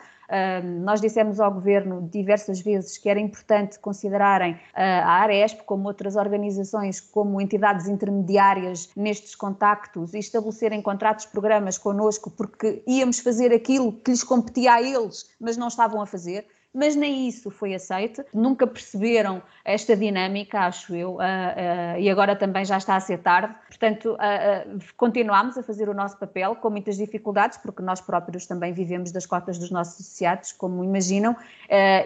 Nós 0.81 1.01
dissemos 1.01 1.39
ao 1.39 1.51
Governo 1.51 2.07
diversas 2.11 2.61
vezes 2.61 2.97
que 2.97 3.09
era 3.09 3.19
importante 3.19 3.79
considerarem 3.79 4.53
uh, 4.53 4.57
a 4.75 5.21
Aresp, 5.23 5.61
como 5.65 5.87
outras 5.87 6.15
organizações, 6.15 6.99
como 6.99 7.41
entidades 7.41 7.87
intermediárias 7.87 8.89
nestes 8.95 9.35
contactos 9.35 10.13
e 10.13 10.19
estabelecerem 10.19 10.81
contratos, 10.81 11.25
programas 11.25 11.77
connosco, 11.77 12.29
porque 12.29 12.83
íamos 12.85 13.19
fazer 13.19 13.51
aquilo 13.53 13.91
que 13.91 14.11
lhes 14.11 14.23
competia 14.23 14.73
a 14.73 14.81
eles, 14.81 15.29
mas 15.39 15.57
não 15.57 15.67
estavam 15.67 16.01
a 16.01 16.05
fazer 16.05 16.45
mas 16.73 16.95
nem 16.95 17.27
isso 17.27 17.49
foi 17.49 17.73
aceito. 17.73 18.23
Nunca 18.33 18.67
perceberam 18.67 19.41
esta 19.65 19.95
dinâmica, 19.95 20.59
acho 20.61 20.95
eu, 20.95 21.15
uh, 21.15 21.17
uh, 21.17 21.99
e 21.99 22.09
agora 22.09 22.35
também 22.35 22.63
já 22.63 22.77
está 22.77 22.95
a 22.95 22.99
ser 22.99 23.19
tarde. 23.19 23.53
Portanto, 23.67 24.13
uh, 24.13 24.79
continuamos 24.95 25.57
a 25.57 25.63
fazer 25.63 25.89
o 25.89 25.93
nosso 25.93 26.17
papel 26.17 26.55
com 26.55 26.69
muitas 26.69 26.95
dificuldades, 26.97 27.57
porque 27.57 27.81
nós 27.81 27.99
próprios 27.99 28.45
também 28.45 28.71
vivemos 28.71 29.11
das 29.11 29.25
cotas 29.25 29.57
dos 29.57 29.71
nossos 29.71 29.99
associados, 29.99 30.51
como 30.51 30.83
imaginam, 30.83 31.35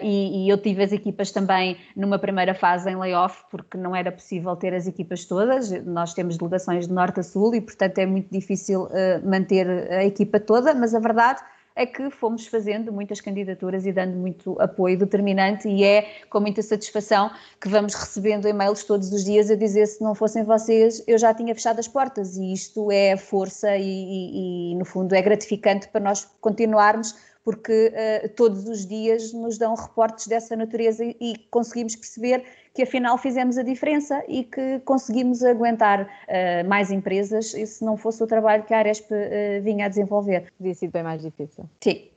e, 0.02 0.44
e, 0.44 0.48
eu 0.48 0.58
tive 0.58 0.82
as 0.82 0.92
equipas 0.92 1.30
também 1.30 1.78
numa 1.96 2.18
primeira 2.18 2.54
fase 2.54 2.90
em 2.90 2.96
layoff, 2.96 3.44
porque 3.50 3.76
não 3.76 3.94
era 3.94 4.10
possível 4.12 4.54
ter 4.56 4.74
as 4.74 4.86
equipas 4.86 5.24
todas. 5.24 5.70
Nós 5.84 6.14
temos 6.14 6.36
delegações 6.36 6.86
de 6.86 6.92
norte 6.92 7.20
a 7.20 7.22
sul 7.22 7.54
e, 7.54 7.60
portanto, 7.60 7.98
é 7.98 8.06
muito 8.06 8.30
difícil 8.30 8.88
manter 9.24 9.66
a 9.90 10.04
equipa 10.04 10.38
toda, 10.38 10.74
mas 10.74 10.94
a 10.94 11.00
verdade 11.00 11.40
é 11.76 11.84
que 11.84 12.08
fomos 12.10 12.46
fazendo 12.46 12.92
muitas 12.92 13.20
candidaturas 13.20 13.84
e 13.84 13.92
dando 13.92 14.16
muito 14.16 14.60
apoio 14.60 14.96
determinante 14.96 15.68
e 15.68 15.82
é 15.82 16.22
com 16.30 16.40
muita 16.40 16.62
satisfação 16.62 17.30
que 17.60 17.68
vamos 17.68 17.94
recebendo 17.94 18.46
e-mails 18.46 18.84
todos 18.84 19.12
os 19.12 19.24
dias 19.24 19.50
a 19.50 19.56
dizer 19.56 19.86
se 19.86 20.02
não 20.02 20.14
fossem 20.14 20.44
vocês 20.44 21.02
eu 21.06 21.18
já 21.18 21.34
tinha 21.34 21.54
fechado 21.54 21.80
as 21.80 21.88
portas. 21.88 22.36
E 22.36 22.52
isto 22.52 22.90
é 22.92 23.16
força 23.16 23.76
e, 23.76 23.82
e, 23.82 24.72
e 24.72 24.74
no 24.76 24.84
fundo 24.84 25.14
é 25.14 25.22
gratificante 25.22 25.88
para 25.88 26.00
nós 26.00 26.28
continuarmos 26.40 27.14
porque 27.44 27.92
uh, 27.92 28.28
todos 28.30 28.66
os 28.66 28.86
dias 28.86 29.32
nos 29.32 29.58
dão 29.58 29.74
reportes 29.74 30.26
dessa 30.26 30.56
natureza 30.56 31.04
e, 31.04 31.16
e 31.20 31.38
conseguimos 31.50 31.94
perceber 31.94 32.42
que 32.74 32.82
afinal 32.82 33.16
fizemos 33.16 33.56
a 33.56 33.62
diferença 33.62 34.22
e 34.28 34.42
que 34.42 34.80
conseguimos 34.84 35.44
aguentar 35.44 36.02
uh, 36.02 36.68
mais 36.68 36.90
empresas 36.90 37.54
e 37.54 37.64
se 37.66 37.84
não 37.84 37.96
fosse 37.96 38.22
o 38.22 38.26
trabalho 38.26 38.64
que 38.64 38.74
a 38.74 38.78
Aresp 38.78 39.10
uh, 39.12 39.62
vinha 39.62 39.86
a 39.86 39.88
desenvolver. 39.88 40.52
Podia 40.58 40.74
ser 40.74 40.88
bem 40.88 41.04
mais 41.04 41.22
difícil. 41.22 41.70
Sim. 41.80 42.08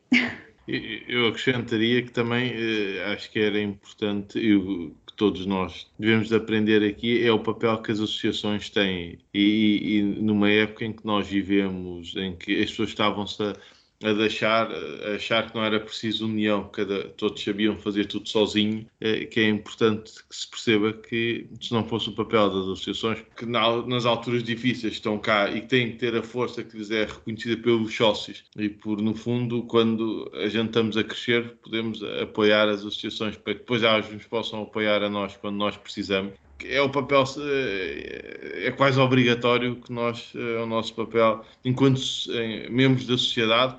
Eu 1.08 1.28
acrescentaria 1.28 2.02
que 2.02 2.12
também 2.12 2.52
uh, 2.52 3.14
acho 3.14 3.32
que 3.32 3.40
era 3.40 3.62
importante 3.62 4.40
e 4.40 4.60
que 5.06 5.14
todos 5.16 5.46
nós 5.46 5.88
devemos 5.98 6.28
de 6.28 6.36
aprender 6.36 6.84
aqui 6.84 7.26
é 7.26 7.32
o 7.32 7.40
papel 7.40 7.82
que 7.82 7.92
as 7.92 8.00
associações 8.00 8.70
têm 8.70 9.20
e, 9.34 10.00
e 10.00 10.02
numa 10.02 10.50
época 10.50 10.84
em 10.86 10.92
que 10.92 11.06
nós 11.06 11.28
vivemos, 11.28 12.16
em 12.18 12.36
que 12.36 12.62
as 12.62 12.72
pessoas 12.72 12.90
estavam-se 12.90 13.42
a 13.44 13.56
a 14.04 14.14
deixar, 14.14 14.70
a 14.72 15.16
achar 15.16 15.50
que 15.50 15.56
não 15.56 15.64
era 15.64 15.80
preciso 15.80 16.26
união, 16.26 16.70
cada, 16.70 17.06
todos 17.10 17.44
sabiam 17.44 17.78
fazer 17.78 18.06
tudo 18.06 18.30
sozinho, 18.30 18.86
é, 19.02 19.26
que 19.26 19.40
é 19.40 19.50
importante 19.50 20.12
que 20.30 20.36
se 20.36 20.48
perceba 20.48 20.94
que 20.94 21.48
se 21.60 21.74
não 21.74 21.84
fosse 21.84 22.10
o 22.10 22.14
papel 22.14 22.50
das 22.50 22.64
associações, 22.64 23.24
que 23.36 23.46
na, 23.46 23.86
nas 23.88 24.06
alturas 24.06 24.44
difíceis 24.44 24.94
estão 24.94 25.18
cá 25.18 25.50
e 25.50 25.62
que 25.62 25.68
têm 25.68 25.92
que 25.92 25.98
ter 25.98 26.16
a 26.16 26.22
força 26.22 26.64
que 26.64 26.78
lhes 26.78 26.92
é 26.92 27.06
reconhecida 27.06 27.58
pelos 27.58 27.96
sócios. 27.96 28.44
E 28.56 28.70
por, 28.70 29.02
no 29.02 29.16
fundo, 29.16 29.64
quando 29.64 30.30
a 30.36 30.48
gente 30.48 30.68
estamos 30.68 30.96
a 30.96 31.04
crescer, 31.04 31.56
podemos 31.64 32.04
apoiar 32.22 32.70
as 32.70 32.82
associações 32.82 33.36
para 33.36 33.54
que 33.54 33.60
depois 33.60 33.82
elas 33.82 34.10
nos 34.12 34.26
possam 34.26 34.62
apoiar 34.62 35.02
a 35.02 35.10
nós 35.10 35.36
quando 35.38 35.58
nós 35.58 35.76
precisamos. 35.76 36.34
É 36.64 36.82
o 36.82 36.90
papel 36.90 37.24
é, 37.40 38.68
é 38.68 38.72
quase 38.72 39.00
obrigatório 39.00 39.76
que 39.76 39.92
nós 39.92 40.34
é 40.36 40.60
o 40.60 40.66
nosso 40.66 40.94
papel 40.96 41.46
enquanto 41.64 42.02
membros 42.72 43.06
da 43.06 43.16
sociedade 43.16 43.76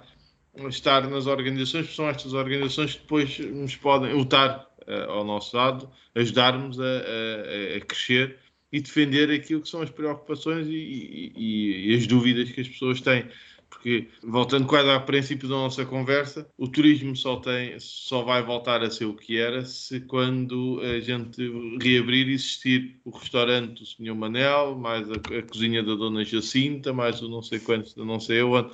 estar 0.66 1.08
nas 1.08 1.26
organizações, 1.26 1.82
porque 1.82 1.96
são 1.96 2.08
estas 2.08 2.32
organizações 2.32 2.94
que 2.94 3.00
depois 3.00 3.38
nos 3.38 3.76
podem 3.76 4.12
lutar 4.12 4.68
uh, 4.86 5.10
ao 5.10 5.24
nosso 5.24 5.56
lado, 5.56 5.88
ajudar-nos 6.14 6.80
a, 6.80 6.84
a, 6.84 7.76
a, 7.76 7.80
crescer 7.80 8.36
e 8.72 8.80
defender 8.80 9.30
aquilo 9.30 9.62
que 9.62 9.68
são 9.68 9.82
as 9.82 9.90
preocupações 9.90 10.66
e, 10.66 11.32
e, 11.36 11.92
e, 11.92 11.94
as 11.96 12.06
dúvidas 12.06 12.50
que 12.50 12.60
as 12.60 12.68
pessoas 12.68 13.00
têm. 13.00 13.26
Porque, 13.70 14.08
voltando 14.22 14.66
quase 14.66 14.88
ao 14.88 15.04
princípio 15.04 15.46
da 15.46 15.54
nossa 15.54 15.84
conversa, 15.84 16.48
o 16.56 16.66
turismo 16.66 17.14
só, 17.14 17.36
tem, 17.36 17.78
só 17.78 18.22
vai 18.22 18.42
voltar 18.42 18.82
a 18.82 18.90
ser 18.90 19.04
o 19.04 19.14
que 19.14 19.38
era 19.38 19.64
se 19.64 20.00
quando 20.00 20.80
a 20.82 20.98
gente 21.00 21.42
reabrir 21.80 22.28
existir 22.28 22.98
o 23.04 23.10
restaurante 23.10 23.80
do 23.80 23.86
Sr. 23.86 24.14
Manel, 24.14 24.74
mais 24.76 25.08
a, 25.10 25.14
a 25.14 25.42
cozinha 25.42 25.82
da 25.82 25.94
Dona 25.94 26.24
Jacinta, 26.24 26.92
mais 26.92 27.20
o 27.20 27.28
não 27.28 27.42
sei 27.42 27.60
quantos, 27.60 27.94
não 27.94 28.18
sei 28.18 28.42
onde 28.42 28.70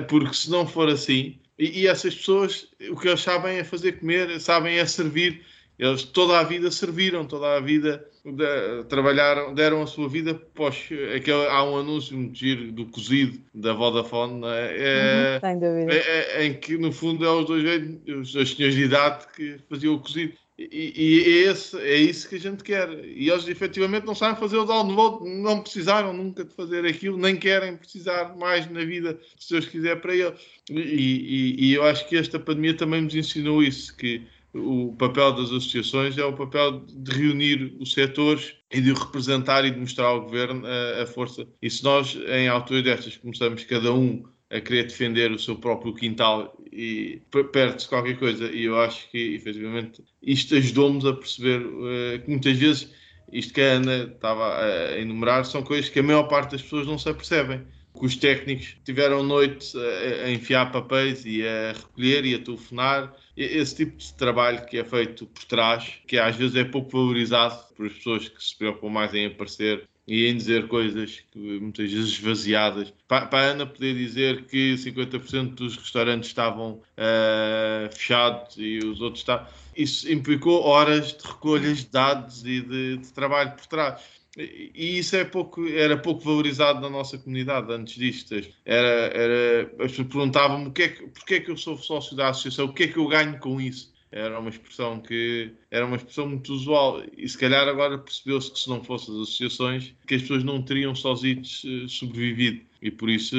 porque 0.00 0.34
se 0.34 0.50
não 0.50 0.66
for 0.66 0.88
assim, 0.88 1.38
e, 1.58 1.82
e, 1.82 1.86
essas 1.86 2.14
pessoas, 2.14 2.68
o 2.90 2.96
que 2.96 3.08
eles 3.08 3.20
sabem 3.20 3.58
é 3.58 3.64
fazer 3.64 3.92
comer, 3.92 4.40
sabem 4.40 4.78
é 4.78 4.84
servir. 4.84 5.42
Eles 5.78 6.04
toda 6.04 6.38
a 6.38 6.42
vida 6.42 6.70
serviram, 6.70 7.26
toda 7.26 7.56
a 7.56 7.60
vida 7.60 8.06
de, 8.24 8.84
trabalharam, 8.88 9.54
deram 9.54 9.82
a 9.82 9.86
sua 9.86 10.08
vida 10.08 10.34
pós 10.34 10.88
aquele, 11.14 11.46
há 11.48 11.62
um 11.64 11.76
anúncio 11.76 12.16
muito 12.16 12.38
giro 12.38 12.72
do 12.72 12.86
cozido 12.86 13.38
da 13.54 13.74
Vodafone, 13.74 14.42
é? 14.46 14.76
É, 14.78 15.40
uhum, 15.54 15.90
é, 15.90 16.42
é, 16.42 16.46
em 16.46 16.54
que 16.54 16.78
no 16.78 16.90
fundo 16.90 17.24
é 17.24 17.30
os 17.30 17.46
dois 17.46 17.64
os, 18.08 18.34
os 18.34 18.56
senhores 18.56 18.74
de 18.74 18.84
idade 18.84 19.26
que 19.34 19.58
faziam 19.68 19.94
o 19.94 20.00
cozido. 20.00 20.32
E, 20.58 20.92
e 20.96 21.20
é, 21.20 21.50
esse, 21.50 21.76
é 21.78 21.96
isso 21.96 22.28
que 22.28 22.36
a 22.36 22.40
gente 22.40 22.64
quer. 22.64 22.88
E 23.04 23.28
eles 23.28 23.46
efetivamente 23.46 24.06
não 24.06 24.14
sabem 24.14 24.40
fazer 24.40 24.56
o 24.56 24.64
download, 24.64 25.28
não 25.28 25.60
precisaram 25.60 26.12
nunca 26.12 26.44
de 26.44 26.54
fazer 26.54 26.86
aquilo, 26.86 27.18
nem 27.18 27.36
querem 27.36 27.76
precisar 27.76 28.34
mais 28.36 28.70
na 28.70 28.84
vida, 28.84 29.18
se 29.38 29.52
Deus 29.52 29.66
quiser, 29.66 30.00
para 30.00 30.14
eles. 30.14 30.40
E, 30.70 30.80
e, 30.80 31.66
e 31.66 31.74
eu 31.74 31.84
acho 31.84 32.08
que 32.08 32.16
esta 32.16 32.38
pandemia 32.38 32.74
também 32.74 33.02
nos 33.02 33.14
ensinou 33.14 33.62
isso, 33.62 33.94
que 33.96 34.22
o 34.54 34.94
papel 34.96 35.32
das 35.34 35.50
associações 35.50 36.16
é 36.16 36.24
o 36.24 36.32
papel 36.32 36.80
de 36.86 37.12
reunir 37.12 37.76
os 37.78 37.92
setores 37.92 38.54
e 38.72 38.80
de 38.80 38.94
representar 38.94 39.64
e 39.66 39.70
de 39.70 39.78
mostrar 39.78 40.06
ao 40.06 40.22
governo 40.22 40.66
a, 40.66 41.02
a 41.02 41.06
força. 41.06 41.46
E 41.60 41.68
se 41.68 41.84
nós, 41.84 42.16
em 42.28 42.48
alturas 42.48 42.82
destas, 42.82 43.16
começamos 43.18 43.62
cada 43.64 43.92
um 43.92 44.24
a 44.50 44.60
querer 44.60 44.84
defender 44.84 45.32
o 45.32 45.38
seu 45.38 45.56
próprio 45.56 45.94
quintal 45.94 46.56
e 46.72 47.20
perde-se 47.52 47.88
qualquer 47.88 48.18
coisa. 48.18 48.46
E 48.50 48.64
eu 48.64 48.78
acho 48.80 49.10
que, 49.10 49.34
efetivamente, 49.34 50.04
isto 50.22 50.54
ajudou-nos 50.54 51.04
a 51.04 51.12
perceber 51.12 51.64
uh, 51.66 52.22
que 52.22 52.30
muitas 52.30 52.56
vezes 52.56 52.90
isto 53.32 53.52
que 53.52 53.60
a 53.60 53.72
Ana 53.72 54.04
estava 54.04 54.58
a 54.62 54.98
enumerar 54.98 55.44
são 55.44 55.62
coisas 55.62 55.90
que 55.90 55.98
a 55.98 56.02
maior 56.02 56.24
parte 56.24 56.52
das 56.52 56.62
pessoas 56.62 56.86
não 56.86 56.98
se 56.98 57.08
apercebem. 57.08 57.62
Que 57.98 58.04
os 58.04 58.14
técnicos 58.14 58.76
tiveram 58.84 59.22
noites 59.22 59.74
a, 59.74 60.26
a 60.26 60.30
enfiar 60.30 60.70
papéis 60.70 61.24
e 61.24 61.42
a 61.46 61.72
recolher 61.72 62.26
e 62.26 62.34
a 62.34 62.38
telefonar. 62.38 63.16
Esse 63.34 63.76
tipo 63.76 63.96
de 63.96 64.12
trabalho 64.14 64.66
que 64.66 64.78
é 64.78 64.84
feito 64.84 65.26
por 65.26 65.44
trás, 65.44 65.94
que 66.06 66.18
às 66.18 66.36
vezes 66.36 66.56
é 66.56 66.64
pouco 66.64 66.90
valorizado 66.90 67.58
por 67.74 67.86
as 67.86 67.92
pessoas 67.94 68.28
que 68.28 68.44
se 68.44 68.56
preocupam 68.56 68.90
mais 68.90 69.14
em 69.14 69.26
aparecer 69.26 69.88
e 70.06 70.26
em 70.26 70.36
dizer 70.36 70.68
coisas 70.68 71.22
muitas 71.34 71.90
vezes 71.90 72.10
esvaziadas. 72.10 72.92
Para, 73.08 73.26
para 73.26 73.38
a 73.38 73.50
Ana 73.50 73.66
poder 73.66 73.94
dizer 73.94 74.44
que 74.44 74.74
50% 74.74 75.54
dos 75.54 75.76
restaurantes 75.76 76.28
estavam 76.28 76.72
uh, 76.72 77.94
fechados 77.94 78.56
e 78.56 78.78
os 78.78 79.00
outros 79.00 79.22
estavam. 79.22 79.46
Isso 79.76 80.10
implicou 80.10 80.62
horas 80.62 81.08
de 81.12 81.26
recolhas 81.26 81.78
de 81.78 81.86
dados 81.86 82.44
e 82.44 82.60
de, 82.60 82.96
de 82.98 83.12
trabalho 83.12 83.52
por 83.52 83.66
trás. 83.66 84.00
E 84.38 84.98
isso 84.98 85.16
é 85.16 85.24
pouco, 85.24 85.66
era 85.66 85.96
pouco 85.96 86.22
valorizado 86.22 86.78
na 86.80 86.90
nossa 86.90 87.16
comunidade 87.16 87.72
antes 87.72 87.94
disto. 87.94 88.34
Era, 88.66 88.88
era, 89.14 89.62
as 89.80 89.90
pessoas 89.90 90.08
perguntavam-me 90.08 90.68
o 90.68 90.72
que 90.72 90.82
é 90.82 90.88
que, 90.88 91.06
porque 91.08 91.34
é 91.36 91.40
que 91.40 91.50
eu 91.50 91.56
sou 91.56 91.78
sócio 91.78 92.14
da 92.14 92.28
associação, 92.28 92.66
o 92.66 92.72
que 92.72 92.84
é 92.84 92.88
que 92.88 92.98
eu 92.98 93.08
ganho 93.08 93.38
com 93.38 93.58
isso? 93.58 93.95
Era 94.12 94.38
uma 94.38 94.50
expressão 94.50 95.00
que 95.00 95.52
era 95.70 95.84
uma 95.84 95.96
expressão 95.96 96.28
muito 96.28 96.52
usual 96.52 97.02
e 97.16 97.28
se 97.28 97.36
calhar 97.36 97.66
agora 97.68 97.98
percebeu-se 97.98 98.52
que 98.52 98.58
se 98.58 98.68
não 98.68 98.82
fossem 98.82 99.14
as 99.14 99.22
associações 99.22 99.94
que 100.06 100.14
as 100.14 100.22
pessoas 100.22 100.44
não 100.44 100.62
teriam 100.62 100.94
sozinhos 100.94 101.62
eh, 101.66 101.88
sobrevivido 101.88 102.64
e 102.80 102.90
por 102.90 103.10
isso 103.10 103.36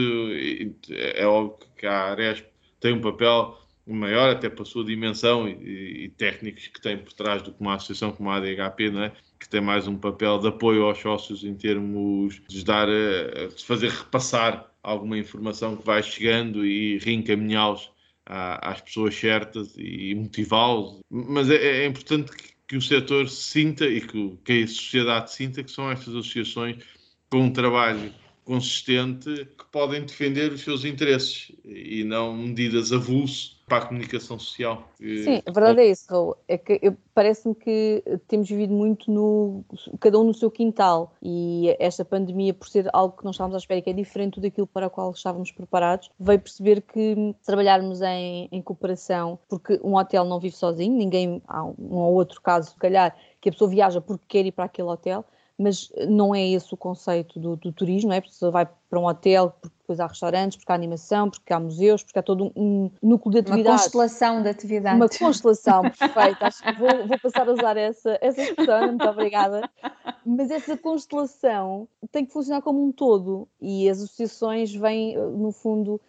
é 0.90 1.26
óbvio 1.26 1.68
que 1.78 1.86
a 1.86 2.12
Aresp 2.12 2.46
tem 2.80 2.94
um 2.94 3.02
papel 3.02 3.58
maior 3.86 4.30
até 4.30 4.50
para 4.50 4.64
a 4.64 4.66
sua 4.66 4.84
dimensão 4.84 5.48
e, 5.48 6.06
e, 6.06 6.10
técnicos 6.10 6.68
que 6.68 6.82
tem 6.82 6.98
por 6.98 7.14
trás 7.14 7.42
do 7.42 7.54
que 7.54 7.62
uma 7.62 7.76
associação 7.76 8.12
como 8.12 8.30
a 8.30 8.36
ADHP, 8.36 8.92
não 8.92 9.04
é? 9.04 9.14
que 9.40 9.48
tem 9.48 9.62
mais 9.62 9.88
um 9.88 9.96
papel 9.96 10.40
de 10.40 10.48
apoio 10.48 10.84
aos 10.84 11.00
sócios 11.00 11.44
em 11.44 11.56
termos 11.56 12.42
de 12.50 12.66
dar, 12.66 12.90
eh, 12.90 13.48
de 13.56 13.64
fazer 13.64 13.90
repassar 13.90 14.70
alguma 14.84 15.18
informação 15.18 15.78
que 15.78 15.86
vai 15.86 16.02
chegando 16.04 16.66
e 16.66 16.98
reencaminhá-los 17.00 17.92
às 18.28 18.82
pessoas 18.82 19.16
certas 19.16 19.76
e 19.78 20.14
motivá-los. 20.16 21.00
Mas 21.10 21.50
é, 21.50 21.84
é 21.84 21.86
importante 21.86 22.32
que, 22.32 22.54
que, 22.68 22.78
o 22.78 22.82
setor 22.82 23.30
sinta 23.30 23.86
e 23.86 24.02
que, 24.02 24.38
que 24.44 24.64
a 24.64 24.68
sociedade 24.68 25.34
sinta 25.34 25.64
que 25.64 25.72
são 25.72 25.90
estas 25.90 26.14
associações 26.14 26.78
com 27.30 27.44
um 27.44 27.52
trabalho 27.52 28.14
consistente 28.44 29.46
que 29.58 29.66
podem 29.72 30.06
defender 30.06 30.52
os 30.52 30.62
seus 30.62 30.86
interesses 30.86 31.52
e 31.66 32.04
não 32.04 32.36
medidas 32.36 32.94
avulso 32.94 33.57
para 33.68 33.80
a 33.80 33.86
comunicação 33.86 34.40
social. 34.40 34.88
Sim, 34.98 35.42
a 35.46 35.52
verdade 35.52 35.82
é 35.82 35.88
isso, 35.88 36.06
Raul. 36.10 36.38
É 36.48 36.58
que 36.58 36.80
parece-me 37.14 37.54
que 37.54 38.02
temos 38.26 38.48
vivido 38.48 38.74
muito 38.74 39.12
no 39.12 39.66
cada 40.00 40.18
um 40.18 40.24
no 40.24 40.34
seu 40.34 40.50
quintal 40.50 41.14
e 41.22 41.76
esta 41.78 42.06
pandemia, 42.06 42.54
por 42.54 42.70
ser 42.70 42.90
algo 42.94 43.18
que 43.18 43.26
não 43.26 43.32
estávamos 43.32 43.56
à 43.56 43.58
espera, 43.58 43.82
que 43.82 43.90
é 43.90 43.94
diferente 43.94 44.40
daquilo 44.40 44.68
para 44.68 44.88
o 44.88 44.90
qual 44.90 45.12
estávamos 45.12 45.52
preparados, 45.52 46.10
veio 46.18 46.40
perceber 46.40 46.82
que 46.82 47.36
trabalharmos 47.46 48.02
em, 48.02 48.48
em 48.54 48.62
cooperação, 48.62 49.38
porque 49.50 49.78
um 49.84 49.98
hotel 49.98 50.24
não 50.24 50.40
vive 50.40 50.56
sozinho, 50.56 50.96
ninguém, 50.96 51.42
há 51.46 51.66
um 51.66 51.76
ou 51.98 52.14
outro 52.14 52.42
caso, 52.42 52.70
se 52.70 52.78
calhar, 52.78 53.14
que 53.42 53.50
a 53.50 53.52
pessoa 53.52 53.70
viaja 53.70 54.00
porque 54.00 54.24
quer 54.30 54.46
ir 54.46 54.54
para 54.54 54.64
aquele 54.64 54.88
hotel, 54.88 55.26
mas 55.58 55.92
não 56.08 56.36
é 56.36 56.48
esse 56.48 56.72
o 56.74 56.78
conceito 56.78 57.40
do, 57.40 57.56
do 57.56 57.72
turismo, 57.72 58.10
não 58.10 58.16
é? 58.16 58.22
Porque 58.22 58.36
você 58.36 58.50
vai 58.52 58.68
para 58.90 59.00
um 59.00 59.06
hotel, 59.06 59.56
porque 59.60 59.76
depois 59.80 60.00
há 60.00 60.06
restaurantes, 60.06 60.58
porque 60.58 60.72
há 60.72 60.76
animação, 60.76 61.30
porque 61.30 61.52
há 61.52 61.60
museus, 61.60 62.04
porque 62.04 62.20
há 62.20 62.24
todo 62.24 62.52
um, 62.56 62.92
núcleo 63.02 63.32
de 63.32 63.40
atividades. 63.40 63.70
Uma 63.70 63.84
constelação 63.84 64.44
de 64.44 64.50
atividades. 64.50 64.98
Uma 64.98 65.10
constelação, 65.10 65.82
perfeito. 65.82 66.44
Acho 66.44 66.64
que 66.64 66.72
vou, 66.74 67.08
vou, 67.08 67.20
passar 67.20 67.50
a 67.50 67.54
usar 67.54 67.78
essa, 67.78 68.18
essa 68.22 68.42
expressão, 68.42 68.88
muito 68.88 69.08
obrigada. 69.08 69.70
Mas 70.26 70.52
essa 70.52 70.78
constelação 70.78 71.88
tem 72.12 72.26
que 72.26 72.32
funcionar 72.32 72.62
como 72.62 72.86
um 72.86 72.92
todo 72.92 73.48
e 73.60 73.90
as 73.90 73.98
associações 73.98 74.74
vêm, 74.74 75.18
no 75.18 75.52
fundo, 75.52 76.00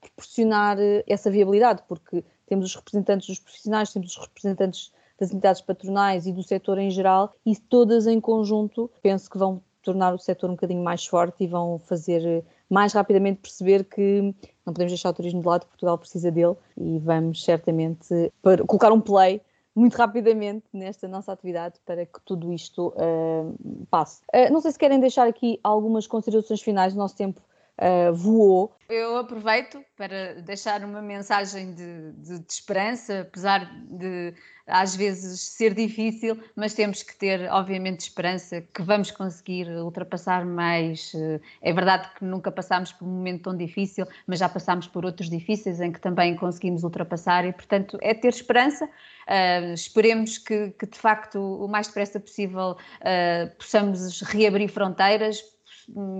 proporcionar 0.00 0.76
essa 1.06 1.30
viabilidade, 1.30 1.82
porque 1.86 2.24
temos 2.46 2.66
os 2.66 2.74
representantes 2.74 3.28
dos 3.28 3.38
profissionais, 3.38 3.92
temos 3.92 4.16
os 4.16 4.26
representantes 4.26 4.90
das 5.18 5.32
entidades 5.32 5.60
patronais 5.60 6.26
e 6.26 6.32
do 6.32 6.42
setor 6.42 6.78
em 6.78 6.90
geral, 6.90 7.34
e 7.44 7.56
todas 7.56 8.06
em 8.06 8.20
conjunto 8.20 8.90
penso 9.02 9.28
que 9.28 9.38
vão 9.38 9.60
tornar 9.82 10.14
o 10.14 10.18
setor 10.18 10.50
um 10.50 10.54
bocadinho 10.54 10.82
mais 10.82 11.06
forte 11.06 11.44
e 11.44 11.46
vão 11.46 11.78
fazer 11.78 12.24
eh, 12.24 12.42
mais 12.68 12.92
rapidamente 12.92 13.40
perceber 13.40 13.84
que 13.84 14.34
não 14.66 14.72
podemos 14.74 14.92
deixar 14.92 15.10
o 15.10 15.14
turismo 15.14 15.40
de 15.40 15.46
lado, 15.46 15.66
Portugal 15.66 15.96
precisa 15.96 16.30
dele 16.30 16.54
e 16.76 16.98
vamos 16.98 17.42
certamente 17.42 18.30
colocar 18.66 18.92
um 18.92 19.00
play 19.00 19.40
muito 19.74 19.94
rapidamente 19.94 20.66
nesta 20.72 21.06
nossa 21.06 21.32
atividade 21.32 21.76
para 21.86 22.04
que 22.04 22.20
tudo 22.24 22.52
isto 22.52 22.88
uh, 22.88 23.86
passe. 23.88 24.22
Uh, 24.34 24.52
não 24.52 24.60
sei 24.60 24.72
se 24.72 24.78
querem 24.78 24.98
deixar 24.98 25.26
aqui 25.28 25.60
algumas 25.62 26.06
considerações 26.06 26.60
finais, 26.60 26.94
o 26.94 26.98
nosso 26.98 27.16
tempo 27.16 27.40
uh, 27.78 28.14
voou. 28.14 28.76
Eu 28.88 29.18
aproveito 29.18 29.84
para 29.96 30.40
deixar 30.42 30.82
uma 30.84 31.02
mensagem 31.02 31.74
de, 31.74 32.12
de, 32.12 32.38
de 32.38 32.52
esperança, 32.52 33.20
apesar 33.20 33.70
de 33.90 34.34
às 34.68 34.94
vezes 34.94 35.40
ser 35.40 35.74
difícil, 35.74 36.38
mas 36.54 36.74
temos 36.74 37.02
que 37.02 37.16
ter, 37.16 37.50
obviamente, 37.50 38.00
esperança 38.00 38.60
que 38.60 38.82
vamos 38.82 39.10
conseguir 39.10 39.66
ultrapassar 39.68 40.44
mais. 40.44 41.12
Eh, 41.14 41.40
é 41.62 41.72
verdade 41.72 42.08
que 42.14 42.24
nunca 42.24 42.52
passámos 42.52 42.92
por 42.92 43.06
um 43.06 43.10
momento 43.10 43.44
tão 43.44 43.56
difícil, 43.56 44.06
mas 44.26 44.38
já 44.38 44.48
passámos 44.48 44.86
por 44.86 45.06
outros 45.06 45.30
difíceis 45.30 45.80
em 45.80 45.90
que 45.90 46.00
também 46.00 46.36
conseguimos 46.36 46.84
ultrapassar 46.84 47.46
e, 47.46 47.52
portanto, 47.52 47.98
é 48.02 48.12
ter 48.12 48.28
esperança. 48.28 48.84
Uh, 48.84 49.74
esperemos 49.74 50.38
que, 50.38 50.70
que, 50.70 50.86
de 50.86 50.98
facto, 50.98 51.38
o 51.38 51.68
mais 51.68 51.86
depressa 51.86 52.20
possível 52.20 52.72
uh, 52.72 53.56
possamos 53.56 54.20
reabrir 54.22 54.68
fronteiras, 54.68 55.42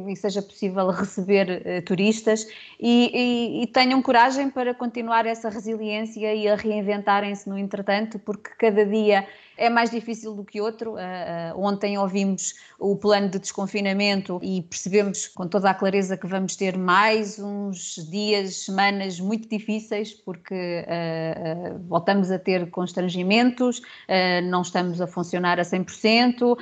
e 0.08 0.16
seja 0.16 0.40
possível 0.40 0.90
receber 0.90 1.62
uh, 1.64 1.82
turistas 1.82 2.46
e, 2.80 3.10
e, 3.12 3.62
e, 3.62 3.66
tenham 3.66 4.00
coragem 4.00 4.48
para 4.48 4.72
continuar 4.74 5.26
essa 5.26 5.48
resiliência 5.48 6.34
e 6.34 6.48
a 6.48 6.54
reinventarem-se 6.54 7.48
no 7.48 7.58
entretanto, 7.58 8.18
porque 8.18 8.50
cada 8.58 8.84
dia 8.86 9.26
é 9.58 9.68
mais 9.68 9.90
difícil 9.90 10.34
do 10.34 10.44
que 10.44 10.60
outro. 10.60 10.94
Uh, 10.94 10.98
ontem 11.56 11.98
ouvimos 11.98 12.54
o 12.78 12.96
plano 12.96 13.28
de 13.28 13.38
desconfinamento 13.38 14.38
e 14.42 14.62
percebemos 14.62 15.26
com 15.26 15.46
toda 15.48 15.68
a 15.70 15.74
clareza 15.74 16.16
que 16.16 16.26
vamos 16.26 16.54
ter 16.54 16.78
mais 16.78 17.38
uns 17.38 17.96
dias, 18.08 18.64
semanas 18.64 19.18
muito 19.18 19.48
difíceis, 19.48 20.14
porque 20.14 20.54
uh, 20.54 21.78
voltamos 21.88 22.30
a 22.30 22.38
ter 22.38 22.70
constrangimentos, 22.70 23.82
não 24.44 24.62
estamos 24.62 25.00
a 25.00 25.06
funcionar 25.06 25.58
a 25.58 25.62
100%, 25.62 26.56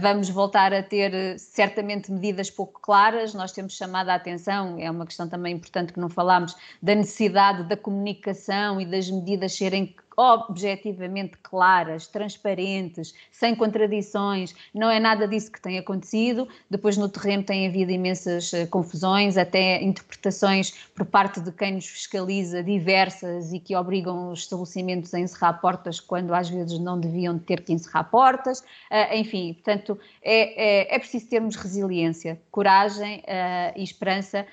vamos 0.00 0.28
voltar 0.28 0.72
a 0.72 0.82
ter 0.82 1.38
certamente 1.38 2.10
medidas 2.10 2.50
pouco 2.50 2.80
claras. 2.80 3.32
Nós 3.32 3.52
temos 3.52 3.76
chamado 3.76 4.08
a 4.08 4.14
atenção, 4.14 4.76
é 4.78 4.90
uma 4.90 5.06
questão 5.06 5.28
também 5.28 5.54
importante 5.54 5.92
que 5.92 6.00
não 6.00 6.08
falámos, 6.08 6.56
da 6.82 6.94
necessidade 6.94 7.64
da 7.64 7.76
comunicação 7.76 8.80
e 8.80 8.86
das 8.86 9.08
medidas 9.10 9.56
serem 9.56 9.94
objetivamente 10.16 11.36
claras, 11.42 12.06
transparentes, 12.06 13.14
sem 13.30 13.54
contradições. 13.54 14.54
Não 14.74 14.90
é 14.90 15.00
nada 15.00 15.26
disso 15.26 15.50
que 15.50 15.60
tem 15.60 15.78
acontecido. 15.78 16.48
Depois, 16.70 16.96
no 16.96 17.08
terreno, 17.08 17.42
tem 17.42 17.66
havido 17.66 17.92
imensas 17.92 18.52
uh, 18.52 18.66
confusões, 18.68 19.36
até 19.36 19.82
interpretações 19.82 20.72
por 20.94 21.04
parte 21.06 21.40
de 21.40 21.50
quem 21.52 21.74
nos 21.74 21.86
fiscaliza 21.86 22.62
diversas 22.62 23.52
e 23.52 23.58
que 23.58 23.74
obrigam 23.74 24.30
os 24.30 24.40
estabelecimentos 24.40 25.12
a 25.14 25.20
encerrar 25.20 25.54
portas 25.54 26.00
quando 26.00 26.34
às 26.34 26.48
vezes 26.48 26.78
não 26.78 26.98
deviam 26.98 27.38
ter 27.38 27.62
que 27.62 27.72
encerrar 27.72 28.04
portas. 28.04 28.60
Uh, 28.60 29.14
enfim, 29.14 29.54
portanto, 29.54 29.98
é, 30.22 30.92
é, 30.92 30.94
é, 30.94 30.98
preciso 30.98 31.28
termos 31.28 31.56
resiliência, 31.56 32.40
coragem 32.50 33.18
uh, 33.18 33.72
e 33.76 33.82
esperança. 33.82 34.46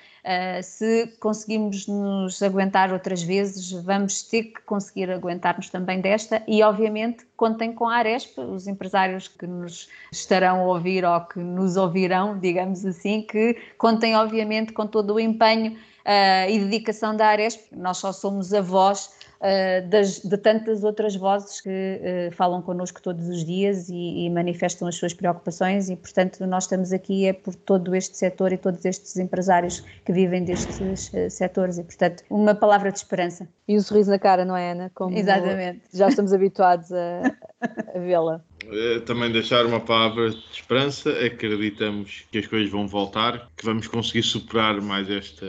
Se 0.62 1.08
conseguimos 1.18 1.86
nos 1.88 2.42
aguentar 2.42 2.92
outras 2.92 3.22
vezes, 3.22 3.72
vamos 3.72 4.22
ter 4.22 4.44
que 4.44 4.62
conseguir 4.62 5.10
aguentar 5.10 5.56
nos 5.56 5.68
também 5.68 6.00
desta 6.00 6.42
e, 6.46 6.62
obviamente, 6.62 7.26
contem 7.36 7.72
com 7.72 7.88
a 7.88 7.96
Aresp, 7.96 8.38
os 8.38 8.68
empresários 8.68 9.26
que 9.26 9.46
nos 9.46 9.88
estarão 10.12 10.60
a 10.60 10.64
ouvir 10.64 11.04
ou 11.04 11.20
que 11.22 11.40
nos 11.40 11.76
ouvirão, 11.76 12.38
digamos 12.38 12.86
assim, 12.86 13.22
que 13.22 13.56
contem, 13.76 14.14
obviamente, 14.14 14.72
com 14.72 14.86
todo 14.86 15.14
o 15.14 15.20
empenho 15.20 15.72
uh, 15.72 16.48
e 16.50 16.58
dedicação 16.60 17.16
da 17.16 17.26
Aresp. 17.26 17.72
Nós 17.72 17.98
só 17.98 18.12
somos 18.12 18.54
a 18.54 18.60
voz 18.60 19.10
uh, 19.42 19.88
das, 19.88 20.20
de 20.20 20.36
tantas 20.38 20.84
outras 20.84 21.16
vozes 21.16 21.60
que 21.60 21.68
uh, 21.68 22.34
falam 22.34 22.62
connosco 22.62 23.02
todos 23.02 23.28
os 23.28 23.44
dias 23.44 23.88
e, 23.88 24.24
e, 24.24 24.30
manifestam 24.30 24.86
as 24.86 24.94
suas 24.94 25.12
preocupações 25.12 25.90
e, 25.90 25.96
portanto, 25.96 26.46
nós 26.46 26.64
estamos 26.64 26.92
aqui 26.92 27.26
é 27.26 27.32
por 27.32 27.54
todo 27.54 27.94
este 27.94 28.16
setor 28.16 28.52
e 28.52 28.56
todos 28.56 28.84
estes 28.84 29.16
empresários 29.16 29.82
que 30.04 30.12
vivem 30.12 30.44
destes 30.44 31.10
uh, 31.12 31.28
setores 31.28 31.78
e, 31.78 31.82
portanto, 31.82 32.22
uma 32.30 32.54
palavra 32.54 32.92
de 32.92 32.98
esperança. 32.98 33.48
E 33.66 33.76
um 33.76 33.80
sorriso 33.80 34.10
na 34.10 34.18
cara, 34.18 34.44
não 34.44 34.56
é, 34.56 34.72
Ana? 34.72 34.90
Como 34.94 35.16
Exatamente. 35.16 35.82
Já 35.92 36.08
estamos 36.08 36.32
habituados 36.32 36.92
a, 36.92 37.22
a 37.94 37.98
vê-la. 37.98 38.40
Também 39.06 39.32
deixar 39.32 39.66
uma 39.66 39.80
palavra 39.80 40.30
de 40.30 40.36
esperança. 40.52 41.10
Acreditamos 41.10 42.24
que 42.30 42.38
as 42.38 42.46
coisas 42.46 42.70
vão 42.70 42.86
voltar, 42.86 43.48
que 43.56 43.64
vamos 43.64 43.88
conseguir 43.88 44.22
superar 44.22 44.80
mais 44.80 45.10
esta 45.10 45.46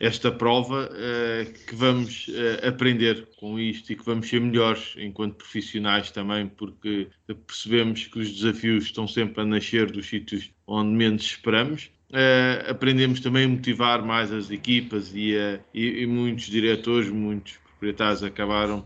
esta 0.00 0.30
prova 0.30 0.90
uh, 0.90 1.52
que 1.66 1.74
vamos 1.74 2.28
uh, 2.28 2.68
aprender 2.68 3.28
com 3.36 3.58
isto 3.58 3.92
e 3.92 3.96
que 3.96 4.04
vamos 4.04 4.28
ser 4.28 4.40
melhores 4.40 4.94
enquanto 4.96 5.36
profissionais 5.36 6.10
também, 6.10 6.46
porque 6.46 7.08
percebemos 7.46 8.06
que 8.06 8.18
os 8.18 8.32
desafios 8.32 8.84
estão 8.84 9.06
sempre 9.06 9.42
a 9.42 9.44
nascer 9.44 9.90
dos 9.90 10.06
sítios 10.06 10.50
onde 10.66 10.90
menos 10.90 11.22
esperamos. 11.22 11.90
Uh, 12.10 12.70
aprendemos 12.70 13.20
também 13.20 13.44
a 13.44 13.48
motivar 13.48 14.04
mais 14.04 14.32
as 14.32 14.50
equipas 14.50 15.12
e, 15.14 15.32
e, 15.72 16.02
e 16.02 16.06
muitos 16.06 16.46
diretores, 16.46 17.08
muitos 17.10 17.58
proprietários 17.84 18.22
acabaram 18.22 18.84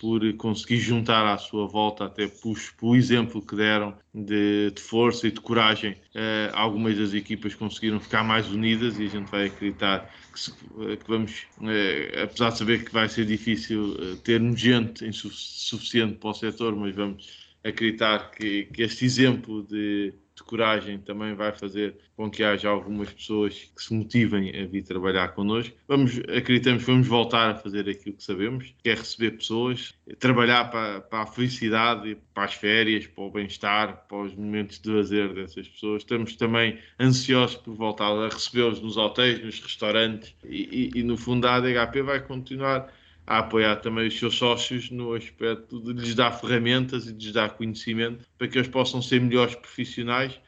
por, 0.00 0.32
conseguir 0.34 0.78
juntar 0.78 1.24
à 1.26 1.38
sua 1.38 1.66
volta, 1.66 2.06
até 2.06 2.26
por, 2.26 2.96
exemplo 2.96 3.40
que 3.40 3.54
deram 3.54 3.94
de, 4.12 4.72
de 4.72 4.82
força 4.82 5.28
e 5.28 5.30
de 5.30 5.40
coragem. 5.40 5.92
Uh, 5.92 6.50
algumas 6.52 6.98
das 6.98 7.14
equipas 7.14 7.54
conseguiram 7.54 8.00
ficar 8.00 8.24
mais 8.24 8.48
unidas 8.48 8.98
e 8.98 9.04
a 9.04 9.08
gente 9.08 9.30
vai 9.30 9.46
acreditar 9.46 10.12
que, 10.32 10.40
se, 10.40 10.52
que 10.52 11.08
vamos, 11.08 11.46
uh, 11.60 12.22
apesar 12.24 12.50
de 12.50 12.58
saber 12.58 12.84
que 12.84 12.92
vai 12.92 13.08
ser 13.08 13.24
difícil 13.26 13.92
uh, 13.92 14.16
termos 14.16 14.60
gente 14.60 15.10
suficiente 15.12 16.14
para 16.14 16.30
o 16.30 16.34
setor, 16.34 16.74
mas 16.74 16.94
vamos 16.94 17.42
acreditar 17.64 18.32
que, 18.32 18.64
que 18.64 18.82
este 18.82 19.04
exemplo 19.04 19.62
de 19.62 20.12
de 20.42 20.48
coragem 20.48 20.98
também 20.98 21.34
vai 21.34 21.52
fazer 21.52 21.96
com 22.16 22.30
que 22.30 22.42
haja 22.42 22.68
algumas 22.68 23.10
pessoas 23.10 23.70
que 23.74 23.82
se 23.82 23.94
motivem 23.94 24.50
a 24.60 24.66
vir 24.66 24.82
trabalhar 24.82 25.28
connosco. 25.28 25.74
Vamos, 25.88 26.18
acreditamos 26.18 26.82
vamos 26.82 27.06
voltar 27.06 27.50
a 27.50 27.54
fazer 27.54 27.88
aquilo 27.88 28.16
que 28.16 28.22
sabemos, 28.22 28.74
que 28.82 28.90
é 28.90 28.94
receber 28.94 29.32
pessoas, 29.32 29.94
trabalhar 30.18 30.70
para, 30.70 31.00
para 31.00 31.22
a 31.22 31.26
felicidade, 31.26 32.18
para 32.34 32.44
as 32.44 32.54
férias, 32.54 33.06
para 33.06 33.24
o 33.24 33.30
bem-estar, 33.30 34.06
para 34.08 34.18
os 34.18 34.34
momentos 34.34 34.78
de 34.78 34.90
lazer 34.90 35.32
dessas 35.32 35.68
pessoas. 35.68 36.02
Estamos 36.02 36.36
também 36.36 36.78
ansiosos 37.00 37.56
por 37.56 37.74
voltar 37.74 38.10
a 38.12 38.28
recebê-los 38.28 38.80
nos 38.80 38.96
hotéis, 38.96 39.42
nos 39.42 39.60
restaurantes 39.60 40.34
e, 40.44 40.90
e, 40.94 41.00
e 41.00 41.02
no 41.02 41.16
fundo 41.16 41.46
a 41.46 41.54
ADHP 41.54 42.02
vai 42.02 42.20
continuar 42.20 42.92
a 43.26 43.38
apoiar 43.38 43.76
também 43.76 44.08
os 44.08 44.18
seus 44.18 44.34
sócios 44.34 44.90
no 44.90 45.14
aspecto 45.14 45.80
de 45.80 45.92
lhes 45.92 46.14
dar 46.14 46.32
ferramentas 46.32 47.06
e 47.06 47.12
de 47.12 47.26
lhes 47.26 47.32
dar 47.32 47.50
conhecimento 47.50 48.26
para 48.36 48.48
que 48.48 48.58
eles 48.58 48.68
possam 48.68 49.00
ser 49.00 49.20
melhores 49.20 49.54
profissionais 49.54 50.38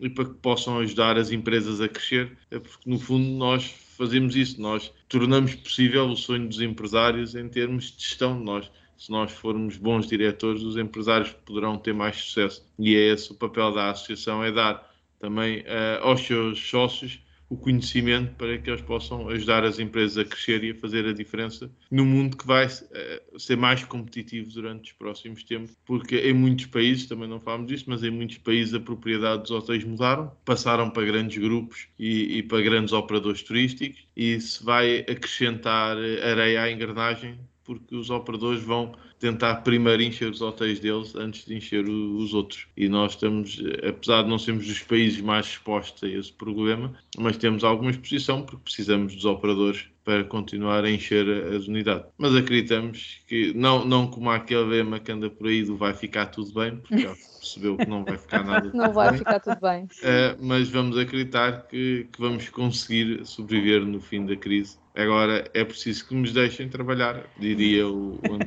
e 0.00 0.10
para 0.10 0.26
que 0.26 0.34
possam 0.34 0.78
ajudar 0.78 1.16
as 1.16 1.30
empresas 1.30 1.80
a 1.80 1.88
crescer, 1.88 2.36
é 2.50 2.58
porque 2.58 2.88
no 2.88 2.98
fundo 2.98 3.28
nós 3.30 3.74
fazemos 3.96 4.36
isso, 4.36 4.60
nós 4.60 4.92
tornamos 5.08 5.54
possível 5.54 6.06
o 6.06 6.16
sonho 6.16 6.48
dos 6.48 6.60
empresários 6.60 7.34
em 7.34 7.48
termos 7.48 7.96
de 7.96 8.02
gestão. 8.02 8.38
Nós, 8.38 8.70
se 8.98 9.10
nós 9.10 9.32
formos 9.32 9.78
bons 9.78 10.06
diretores, 10.06 10.62
os 10.62 10.76
empresários 10.76 11.30
poderão 11.46 11.78
ter 11.78 11.94
mais 11.94 12.16
sucesso. 12.16 12.66
E 12.78 12.94
é 12.94 13.12
esse 13.12 13.32
o 13.32 13.34
papel 13.34 13.72
da 13.72 13.90
associação, 13.90 14.44
é 14.44 14.52
dar 14.52 14.94
também 15.18 15.60
uh, 15.60 16.02
aos 16.02 16.20
seus 16.20 16.58
sócios 16.68 17.20
o 17.48 17.56
conhecimento 17.56 18.34
para 18.34 18.58
que 18.58 18.68
eles 18.68 18.82
possam 18.82 19.28
ajudar 19.28 19.64
as 19.64 19.78
empresas 19.78 20.18
a 20.18 20.24
crescer 20.24 20.64
e 20.64 20.70
a 20.72 20.74
fazer 20.74 21.06
a 21.06 21.12
diferença 21.12 21.70
no 21.90 22.04
mundo 22.04 22.36
que 22.36 22.46
vai 22.46 22.66
uh, 22.66 23.38
ser 23.38 23.56
mais 23.56 23.84
competitivo 23.84 24.50
durante 24.50 24.92
os 24.92 24.98
próximos 24.98 25.44
tempos, 25.44 25.76
porque 25.84 26.16
em 26.18 26.32
muitos 26.32 26.66
países, 26.66 27.06
também 27.06 27.28
não 27.28 27.40
falamos 27.40 27.68
disso, 27.68 27.84
mas 27.86 28.02
em 28.02 28.10
muitos 28.10 28.38
países 28.38 28.74
a 28.74 28.80
propriedade 28.80 29.42
dos 29.42 29.50
hotéis 29.50 29.84
mudaram, 29.84 30.32
passaram 30.44 30.90
para 30.90 31.04
grandes 31.04 31.38
grupos 31.38 31.88
e, 31.98 32.38
e 32.38 32.42
para 32.42 32.62
grandes 32.62 32.92
operadores 32.92 33.42
turísticos 33.42 34.06
e 34.16 34.34
isso 34.34 34.64
vai 34.64 35.00
acrescentar 35.00 35.96
areia 35.96 36.62
à 36.62 36.70
engrenagem 36.70 37.38
porque 37.66 37.96
os 37.96 38.10
operadores 38.10 38.62
vão 38.62 38.94
tentar 39.18 39.56
primeiro 39.56 40.02
encher 40.02 40.30
os 40.30 40.40
hotéis 40.40 40.80
deles 40.80 41.14
antes 41.14 41.44
de 41.44 41.54
encher 41.54 41.88
o, 41.88 42.16
os 42.18 42.34
outros. 42.34 42.66
E 42.76 42.88
nós 42.88 43.12
estamos, 43.12 43.60
apesar 43.88 44.22
de 44.22 44.28
não 44.28 44.38
sermos 44.38 44.66
dos 44.66 44.80
países 44.82 45.20
mais 45.20 45.46
expostos 45.46 46.02
a 46.02 46.08
esse 46.08 46.32
problema, 46.32 46.94
mas 47.18 47.36
temos 47.36 47.64
alguma 47.64 47.90
exposição 47.90 48.42
porque 48.42 48.62
precisamos 48.64 49.14
dos 49.14 49.24
operadores 49.24 49.86
para 50.06 50.22
continuar 50.22 50.84
a 50.84 50.90
encher 50.90 51.28
as 51.52 51.66
unidades. 51.66 52.06
Mas 52.16 52.32
acreditamos 52.36 53.20
que, 53.26 53.52
não, 53.54 53.84
não 53.84 54.06
como 54.06 54.30
aquele 54.30 54.62
lema 54.62 55.00
que 55.00 55.10
anda 55.10 55.28
por 55.28 55.48
aí 55.48 55.64
do 55.64 55.76
vai 55.76 55.92
ficar 55.92 56.26
tudo 56.26 56.54
bem, 56.54 56.76
porque 56.76 56.98
já 56.98 57.08
percebeu 57.08 57.76
que 57.76 57.86
não 57.86 58.04
vai 58.04 58.16
ficar 58.16 58.44
nada 58.44 58.70
Não 58.72 58.92
vai 58.92 59.10
bem. 59.10 59.18
ficar 59.18 59.40
tudo 59.40 59.60
bem. 59.60 59.84
Uh, 59.84 60.38
mas 60.40 60.68
vamos 60.68 60.96
acreditar 60.96 61.66
que, 61.66 62.06
que 62.12 62.20
vamos 62.20 62.48
conseguir 62.48 63.26
sobreviver 63.26 63.84
no 63.84 64.00
fim 64.00 64.24
da 64.24 64.36
crise 64.36 64.78
Agora 64.96 65.44
é 65.52 65.62
preciso 65.62 66.08
que 66.08 66.14
nos 66.14 66.32
deixem 66.32 66.70
trabalhar, 66.70 67.22
diria 67.38 67.86
o, 67.86 68.14
o 68.14 68.38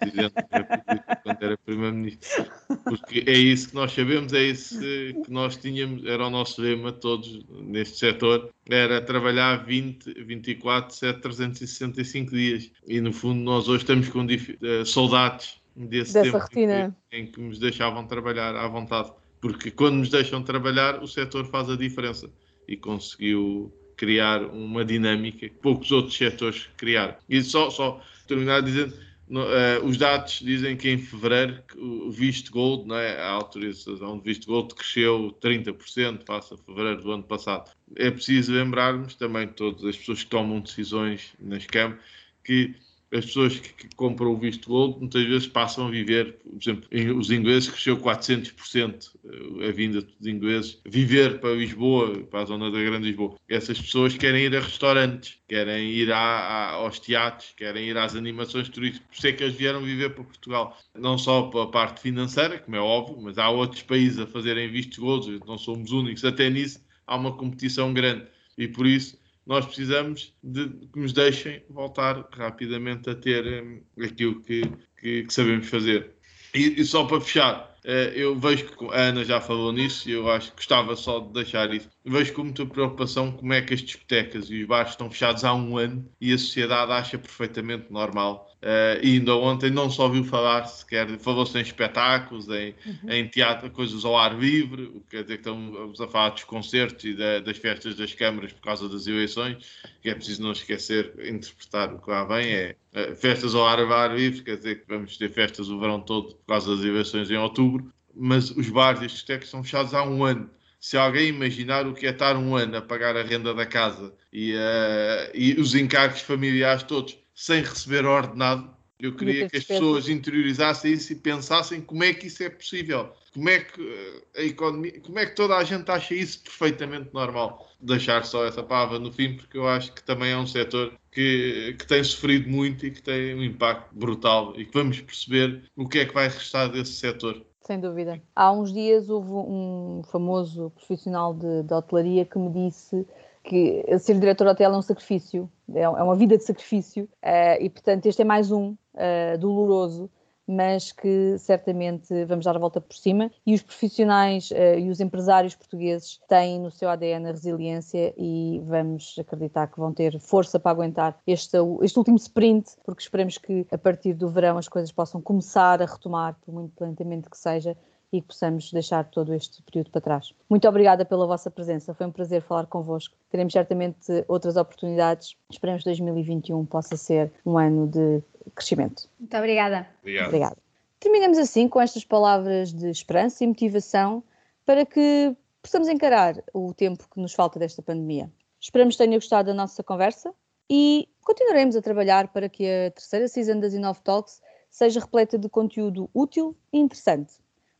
Presidente 0.00 0.32
da 0.50 0.56
República 0.56 1.20
era 1.40 1.56
Primeiro-Ministro. 1.58 2.46
Porque 2.84 3.24
é 3.26 3.36
isso 3.36 3.68
que 3.70 3.74
nós 3.74 3.92
sabemos, 3.92 4.32
é 4.32 4.42
isso 4.42 4.78
que 4.78 5.30
nós 5.30 5.56
tínhamos, 5.56 6.04
era 6.06 6.26
o 6.26 6.30
nosso 6.30 6.60
lema 6.60 6.92
todos 6.92 7.44
neste 7.48 7.98
setor, 7.98 8.50
era 8.68 9.00
trabalhar 9.00 9.64
20, 9.64 10.24
24, 10.24 10.94
7, 10.94 11.20
365 11.20 12.30
dias. 12.30 12.70
E 12.86 13.00
no 13.00 13.12
fundo 13.12 13.40
nós 13.40 13.68
hoje 13.68 13.82
estamos 13.82 14.08
com 14.08 14.24
uh, 14.24 14.86
saudades 14.86 15.60
desse 15.74 16.14
Dessa 16.14 16.22
tempo 16.24 16.38
rotina. 16.38 16.96
Em, 17.12 17.26
que, 17.26 17.30
em 17.30 17.32
que 17.32 17.40
nos 17.40 17.58
deixavam 17.58 18.06
trabalhar 18.06 18.56
à 18.56 18.66
vontade. 18.66 19.12
Porque 19.40 19.70
quando 19.70 19.96
nos 19.96 20.10
deixam 20.10 20.42
trabalhar, 20.42 21.02
o 21.02 21.06
setor 21.06 21.46
faz 21.46 21.70
a 21.70 21.76
diferença. 21.76 22.28
E 22.66 22.76
conseguiu 22.76 23.72
criar 23.96 24.42
uma 24.42 24.84
dinâmica 24.84 25.48
que 25.48 25.50
poucos 25.50 25.90
outros 25.90 26.16
setores 26.16 26.68
criaram. 26.76 27.14
E 27.28 27.42
só, 27.42 27.70
só 27.70 28.00
terminar 28.26 28.62
dizendo, 28.62 28.94
no, 29.28 29.42
uh, 29.42 29.84
os 29.84 29.96
dados 29.96 30.40
dizem 30.42 30.76
que 30.76 30.90
em 30.90 30.98
fevereiro 30.98 31.62
o 31.76 32.10
visto 32.10 32.50
gold, 32.50 32.86
não 32.86 32.96
é, 32.96 33.20
a 33.20 33.30
autorização 33.30 34.18
de 34.18 34.24
visto 34.24 34.46
gold 34.46 34.74
cresceu 34.74 35.36
30% 35.42 36.24
face 36.26 36.54
a 36.54 36.56
fevereiro 36.56 37.02
do 37.02 37.12
ano 37.12 37.22
passado. 37.22 37.70
É 37.96 38.10
preciso 38.10 38.52
lembrarmos 38.52 39.14
também 39.14 39.46
todas 39.48 39.84
as 39.84 39.96
pessoas 39.96 40.22
que 40.22 40.30
tomam 40.30 40.60
decisões 40.60 41.34
nas 41.38 41.66
câmaras 41.66 42.02
que 42.48 42.74
as 43.12 43.24
pessoas 43.24 43.58
que, 43.58 43.72
que, 43.72 43.96
compram 43.96 44.32
o 44.32 44.36
visto 44.36 44.68
gold 44.68 44.98
muitas 44.98 45.24
vezes 45.24 45.46
passam 45.46 45.86
a 45.86 45.90
viver, 45.90 46.34
por 46.34 46.58
exemplo, 46.60 47.18
os 47.18 47.30
ingleses 47.30 47.70
cresceu 47.70 47.96
400% 47.96 49.10
eh, 49.24 49.68
a 49.68 49.72
vinda 49.72 50.02
dos 50.02 50.26
ingleses, 50.26 50.80
viver 50.86 51.40
para 51.40 51.54
Lisboa, 51.54 52.18
para 52.24 52.42
a 52.42 52.44
zona 52.44 52.70
da 52.70 52.78
Grande 52.78 53.08
Lisboa. 53.08 53.36
Essas 53.48 53.80
pessoas 53.80 54.16
querem 54.16 54.44
ir 54.44 54.56
a 54.56 54.60
restaurantes, 54.60 55.38
querem 55.48 55.90
ir 55.90 56.12
a, 56.12 56.18
a, 56.18 56.70
aos 56.72 56.98
teatros, 56.98 57.52
querem 57.56 57.88
ir 57.88 57.96
às 57.96 58.14
animações 58.14 58.68
turísticas, 58.68 59.06
por 59.08 59.16
isso 59.16 59.26
é 59.26 59.32
que 59.32 59.42
eles 59.42 59.56
vieram 59.56 59.82
viver 59.82 60.10
para 60.14 60.24
Portugal. 60.24 60.76
Não 60.94 61.16
só 61.16 61.42
pela 61.42 61.70
parte 61.70 62.00
financeira, 62.00 62.58
como 62.58 62.76
é 62.76 62.80
óbvio, 62.80 63.18
mas 63.22 63.38
há 63.38 63.48
outros 63.48 63.82
países 63.82 64.18
a 64.18 64.26
fazerem 64.26 64.70
vistos 64.70 64.98
gold, 64.98 65.40
não 65.46 65.56
somos 65.56 65.92
únicos, 65.92 66.24
até 66.24 66.50
nisso 66.50 66.80
há 67.06 67.16
uma 67.16 67.34
competição 67.36 67.92
grande. 67.92 68.26
E 68.56 68.68
por 68.68 68.86
isso 68.86 69.18
nós 69.48 69.64
precisamos 69.64 70.34
de 70.44 70.68
que 70.68 71.00
nos 71.00 71.14
deixem 71.14 71.62
voltar 71.70 72.22
rapidamente 72.32 73.08
a 73.08 73.14
ter 73.14 73.64
um, 73.64 73.80
aquilo 74.04 74.42
que, 74.42 74.60
que, 75.00 75.24
que, 75.24 75.32
sabemos 75.32 75.68
fazer. 75.68 76.10
E, 76.54 76.78
e 76.78 76.84
só 76.84 77.06
para 77.06 77.18
fechar, 77.22 77.77
eu 77.84 78.38
vejo 78.38 78.66
que 78.66 78.84
a 78.86 79.00
Ana 79.00 79.24
já 79.24 79.40
falou 79.40 79.72
nisso 79.72 80.08
e 80.08 80.12
eu 80.12 80.30
acho 80.30 80.50
que 80.50 80.56
gostava 80.56 80.94
só 80.96 81.20
de 81.20 81.32
deixar 81.32 81.72
isso. 81.72 81.88
Vejo 82.04 82.32
com 82.34 82.44
muita 82.44 82.66
preocupação 82.66 83.32
como 83.32 83.52
é 83.52 83.62
que 83.62 83.74
as 83.74 83.80
discotecas 83.80 84.50
e 84.50 84.62
os 84.62 84.68
bares 84.68 84.92
estão 84.92 85.10
fechados 85.10 85.44
há 85.44 85.54
um 85.54 85.76
ano 85.76 86.08
e 86.20 86.32
a 86.32 86.38
sociedade 86.38 86.92
acha 86.92 87.18
perfeitamente 87.18 87.90
normal 87.90 88.48
Uh, 88.60 88.98
e 89.04 89.12
ainda 89.14 89.36
ontem 89.36 89.70
não 89.70 89.88
só 89.88 90.06
ouviu 90.06 90.24
falar 90.24 90.66
sequer, 90.66 91.06
falou-se 91.20 91.56
em 91.56 91.60
espetáculos, 91.60 92.48
em, 92.48 92.74
uhum. 92.84 93.12
em 93.12 93.28
teatro, 93.28 93.70
coisas 93.70 94.04
ao 94.04 94.18
ar 94.18 94.36
livre, 94.36 94.82
o 94.82 95.00
que 95.00 95.10
quer 95.10 95.22
dizer 95.22 95.36
que 95.36 95.48
estamos 95.48 96.00
a 96.00 96.08
falar 96.08 96.30
dos 96.30 96.42
concertos 96.42 97.04
e 97.04 97.14
da, 97.14 97.38
das 97.38 97.56
festas 97.56 97.94
das 97.94 98.12
câmaras 98.14 98.52
por 98.52 98.62
causa 98.62 98.88
das 98.88 99.06
eleições, 99.06 99.58
que 100.02 100.10
é 100.10 100.14
preciso 100.14 100.42
não 100.42 100.50
esquecer, 100.50 101.14
interpretar 101.24 101.94
o 101.94 102.00
que 102.00 102.10
lá 102.10 102.24
vem, 102.24 102.48
é 102.48 102.76
uh, 102.96 103.14
festas 103.14 103.54
ao 103.54 103.64
ar, 103.64 103.78
ao 103.78 103.92
ar 103.92 104.16
livre, 104.16 104.42
quer 104.42 104.56
dizer 104.56 104.80
que 104.80 104.88
vamos 104.88 105.16
ter 105.16 105.30
festas 105.30 105.68
o 105.68 105.78
verão 105.78 106.00
todo 106.00 106.34
por 106.34 106.46
causa 106.48 106.74
das 106.74 106.84
eleições 106.84 107.30
em 107.30 107.36
outubro, 107.36 107.77
mas 108.18 108.50
os 108.50 108.68
bares 108.68 109.00
e 109.02 109.04
as 109.06 109.12
discotecas 109.12 109.48
são 109.48 109.62
fechados 109.62 109.94
há 109.94 110.02
um 110.02 110.24
ano. 110.24 110.50
Se 110.80 110.96
alguém 110.96 111.28
imaginar 111.28 111.86
o 111.86 111.94
que 111.94 112.06
é 112.06 112.10
estar 112.10 112.36
um 112.36 112.56
ano 112.56 112.76
a 112.76 112.82
pagar 112.82 113.16
a 113.16 113.22
renda 113.22 113.52
da 113.52 113.66
casa 113.66 114.14
e, 114.32 114.54
uh, 114.54 115.30
e 115.34 115.54
os 115.60 115.74
encargos 115.74 116.20
familiares 116.20 116.82
todos, 116.84 117.18
sem 117.34 117.62
receber 117.62 118.04
ordenado. 118.04 118.76
Eu 118.98 119.14
queria 119.14 119.48
que 119.48 119.56
as 119.56 119.64
pessoas 119.64 120.08
interiorizassem 120.08 120.92
isso 120.92 121.12
e 121.12 121.16
pensassem 121.16 121.80
como 121.80 122.02
é 122.02 122.12
que 122.12 122.26
isso 122.26 122.42
é 122.42 122.50
possível. 122.50 123.12
Como 123.32 123.48
é 123.48 123.60
que 123.60 123.80
eh, 123.80 124.40
a 124.40 124.42
economia, 124.42 125.00
como 125.00 125.20
é 125.20 125.26
que 125.26 125.36
toda 125.36 125.56
a 125.56 125.62
gente 125.62 125.88
acha 125.88 126.14
isso 126.14 126.42
perfeitamente 126.42 127.10
normal? 127.14 127.70
Deixar 127.80 128.24
só 128.24 128.44
essa 128.44 128.60
palavra 128.60 128.98
no 128.98 129.12
fim, 129.12 129.36
porque 129.36 129.56
eu 129.56 129.68
acho 129.68 129.92
que 129.92 130.02
também 130.02 130.32
é 130.32 130.36
um 130.36 130.48
setor 130.48 130.92
que, 131.12 131.76
que 131.78 131.86
tem 131.86 132.02
sofrido 132.02 132.48
muito 132.50 132.86
e 132.86 132.90
que 132.90 133.00
tem 133.00 133.36
um 133.36 133.44
impacto 133.44 133.94
brutal 133.94 134.54
e 134.56 134.64
que 134.64 134.72
vamos 134.72 135.00
perceber 135.00 135.62
o 135.76 135.88
que 135.88 136.00
é 136.00 136.04
que 136.04 136.14
vai 136.14 136.26
restar 136.26 136.68
desse 136.68 136.94
setor. 136.94 137.46
Sem 137.68 137.78
dúvida. 137.78 138.18
Há 138.34 138.50
uns 138.50 138.72
dias 138.72 139.10
houve 139.10 139.30
um 139.30 140.00
famoso 140.10 140.70
profissional 140.70 141.34
de, 141.34 141.64
de 141.64 141.74
hotelaria 141.74 142.24
que 142.24 142.38
me 142.38 142.48
disse 142.48 143.06
que 143.44 143.84
ser 143.98 144.18
diretor 144.18 144.44
de 144.44 144.50
hotel 144.52 144.72
é 144.72 144.78
um 144.78 144.80
sacrifício, 144.80 145.50
é, 145.74 145.82
é 145.82 145.88
uma 145.88 146.16
vida 146.16 146.38
de 146.38 146.44
sacrifício, 146.44 147.04
uh, 147.04 147.60
e 147.62 147.68
portanto 147.68 148.06
este 148.06 148.22
é 148.22 148.24
mais 148.24 148.50
um 148.50 148.70
uh, 148.70 149.38
doloroso, 149.38 150.08
mas 150.48 150.90
que 150.90 151.36
certamente 151.38 152.24
vamos 152.24 152.46
dar 152.46 152.56
a 152.56 152.58
volta 152.58 152.80
por 152.80 152.96
cima. 152.96 153.30
E 153.46 153.54
os 153.54 153.62
profissionais 153.62 154.50
uh, 154.50 154.78
e 154.78 154.88
os 154.88 154.98
empresários 154.98 155.54
portugueses 155.54 156.18
têm 156.26 156.58
no 156.58 156.70
seu 156.70 156.88
ADN 156.88 157.28
a 157.28 157.32
resiliência 157.32 158.14
e 158.16 158.62
vamos 158.64 159.16
acreditar 159.18 159.66
que 159.66 159.78
vão 159.78 159.92
ter 159.92 160.18
força 160.18 160.58
para 160.58 160.70
aguentar 160.70 161.18
este, 161.26 161.58
este 161.82 161.98
último 161.98 162.16
sprint, 162.16 162.70
porque 162.84 163.02
esperemos 163.02 163.36
que 163.36 163.66
a 163.70 163.76
partir 163.76 164.14
do 164.14 164.28
verão 164.28 164.56
as 164.56 164.68
coisas 164.68 164.90
possam 164.90 165.20
começar 165.20 165.82
a 165.82 165.86
retomar, 165.86 166.36
por 166.44 166.54
muito 166.54 166.72
lentamente 166.80 167.28
que 167.28 167.36
seja, 167.36 167.76
e 168.12 168.20
que 168.20 168.28
possamos 168.28 168.72
deixar 168.72 169.04
todo 169.04 169.34
este 169.34 169.62
período 169.62 169.90
para 169.90 170.00
trás. 170.00 170.34
Muito 170.48 170.66
obrigada 170.68 171.04
pela 171.04 171.26
vossa 171.26 171.50
presença, 171.50 171.94
foi 171.94 172.06
um 172.06 172.12
prazer 172.12 172.42
falar 172.42 172.66
convosco. 172.66 173.14
Teremos 173.30 173.52
certamente 173.52 174.24
outras 174.26 174.56
oportunidades. 174.56 175.36
Esperemos 175.50 175.82
que 175.82 175.90
2021 175.90 176.64
possa 176.66 176.96
ser 176.96 177.32
um 177.44 177.58
ano 177.58 177.86
de 177.86 178.22
crescimento. 178.54 179.08
Muito 179.18 179.36
obrigada. 179.36 179.86
Obrigado. 180.00 180.26
Obrigada. 180.28 180.56
Terminamos 181.00 181.38
assim 181.38 181.68
com 181.68 181.80
estas 181.80 182.04
palavras 182.04 182.72
de 182.72 182.88
esperança 182.90 183.44
e 183.44 183.46
motivação 183.46 184.22
para 184.64 184.84
que 184.84 185.36
possamos 185.62 185.88
encarar 185.88 186.42
o 186.52 186.74
tempo 186.74 187.08
que 187.08 187.20
nos 187.20 187.34
falta 187.34 187.58
desta 187.58 187.82
pandemia. 187.82 188.30
Esperamos 188.60 188.96
que 188.96 189.04
tenha 189.04 189.16
gostado 189.16 189.48
da 189.48 189.54
nossa 189.54 189.84
conversa 189.84 190.34
e 190.68 191.08
continuaremos 191.22 191.76
a 191.76 191.82
trabalhar 191.82 192.28
para 192.28 192.48
que 192.48 192.64
a 192.64 192.90
terceira 192.90 193.28
season 193.28 193.60
das 193.60 193.74
Inov 193.74 194.00
Talks 194.00 194.40
seja 194.70 195.00
repleta 195.00 195.38
de 195.38 195.48
conteúdo 195.48 196.10
útil 196.12 196.56
e 196.72 196.78
interessante. 196.78 197.34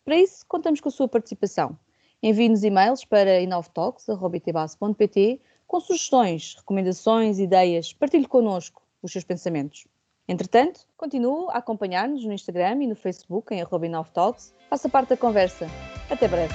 Para 0.08 0.16
isso, 0.16 0.42
contamos 0.48 0.80
com 0.80 0.88
a 0.88 0.90
sua 0.90 1.06
participação. 1.06 1.78
Envie-nos 2.22 2.64
e-mails 2.64 3.04
para 3.04 3.40
inovtalks.pt 3.40 5.38
com 5.66 5.80
sugestões, 5.80 6.54
recomendações, 6.56 7.38
ideias. 7.38 7.92
Partilhe 7.92 8.26
connosco 8.26 8.82
os 9.02 9.12
seus 9.12 9.22
pensamentos. 9.22 9.86
Entretanto, 10.26 10.86
continue 10.96 11.48
a 11.50 11.58
acompanhar-nos 11.58 12.24
no 12.24 12.32
Instagram 12.32 12.84
e 12.84 12.86
no 12.86 12.96
Facebook 12.96 13.52
em 13.52 13.60
@inovtalks. 13.60 14.54
Faça 14.70 14.88
parte 14.88 15.10
da 15.10 15.16
conversa. 15.18 15.66
Até 16.08 16.26
breve. 16.26 16.54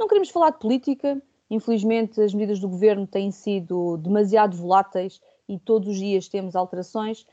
Não 0.00 0.08
queremos 0.08 0.30
falar 0.30 0.48
de 0.48 0.58
política, 0.58 1.22
infelizmente 1.50 2.22
as 2.22 2.32
medidas 2.32 2.58
do 2.58 2.70
governo 2.70 3.06
têm 3.06 3.30
sido 3.30 3.98
demasiado 3.98 4.56
voláteis 4.56 5.20
e 5.46 5.58
todos 5.58 5.90
os 5.90 5.98
dias 5.98 6.26
temos 6.26 6.56
alterações, 6.56 7.26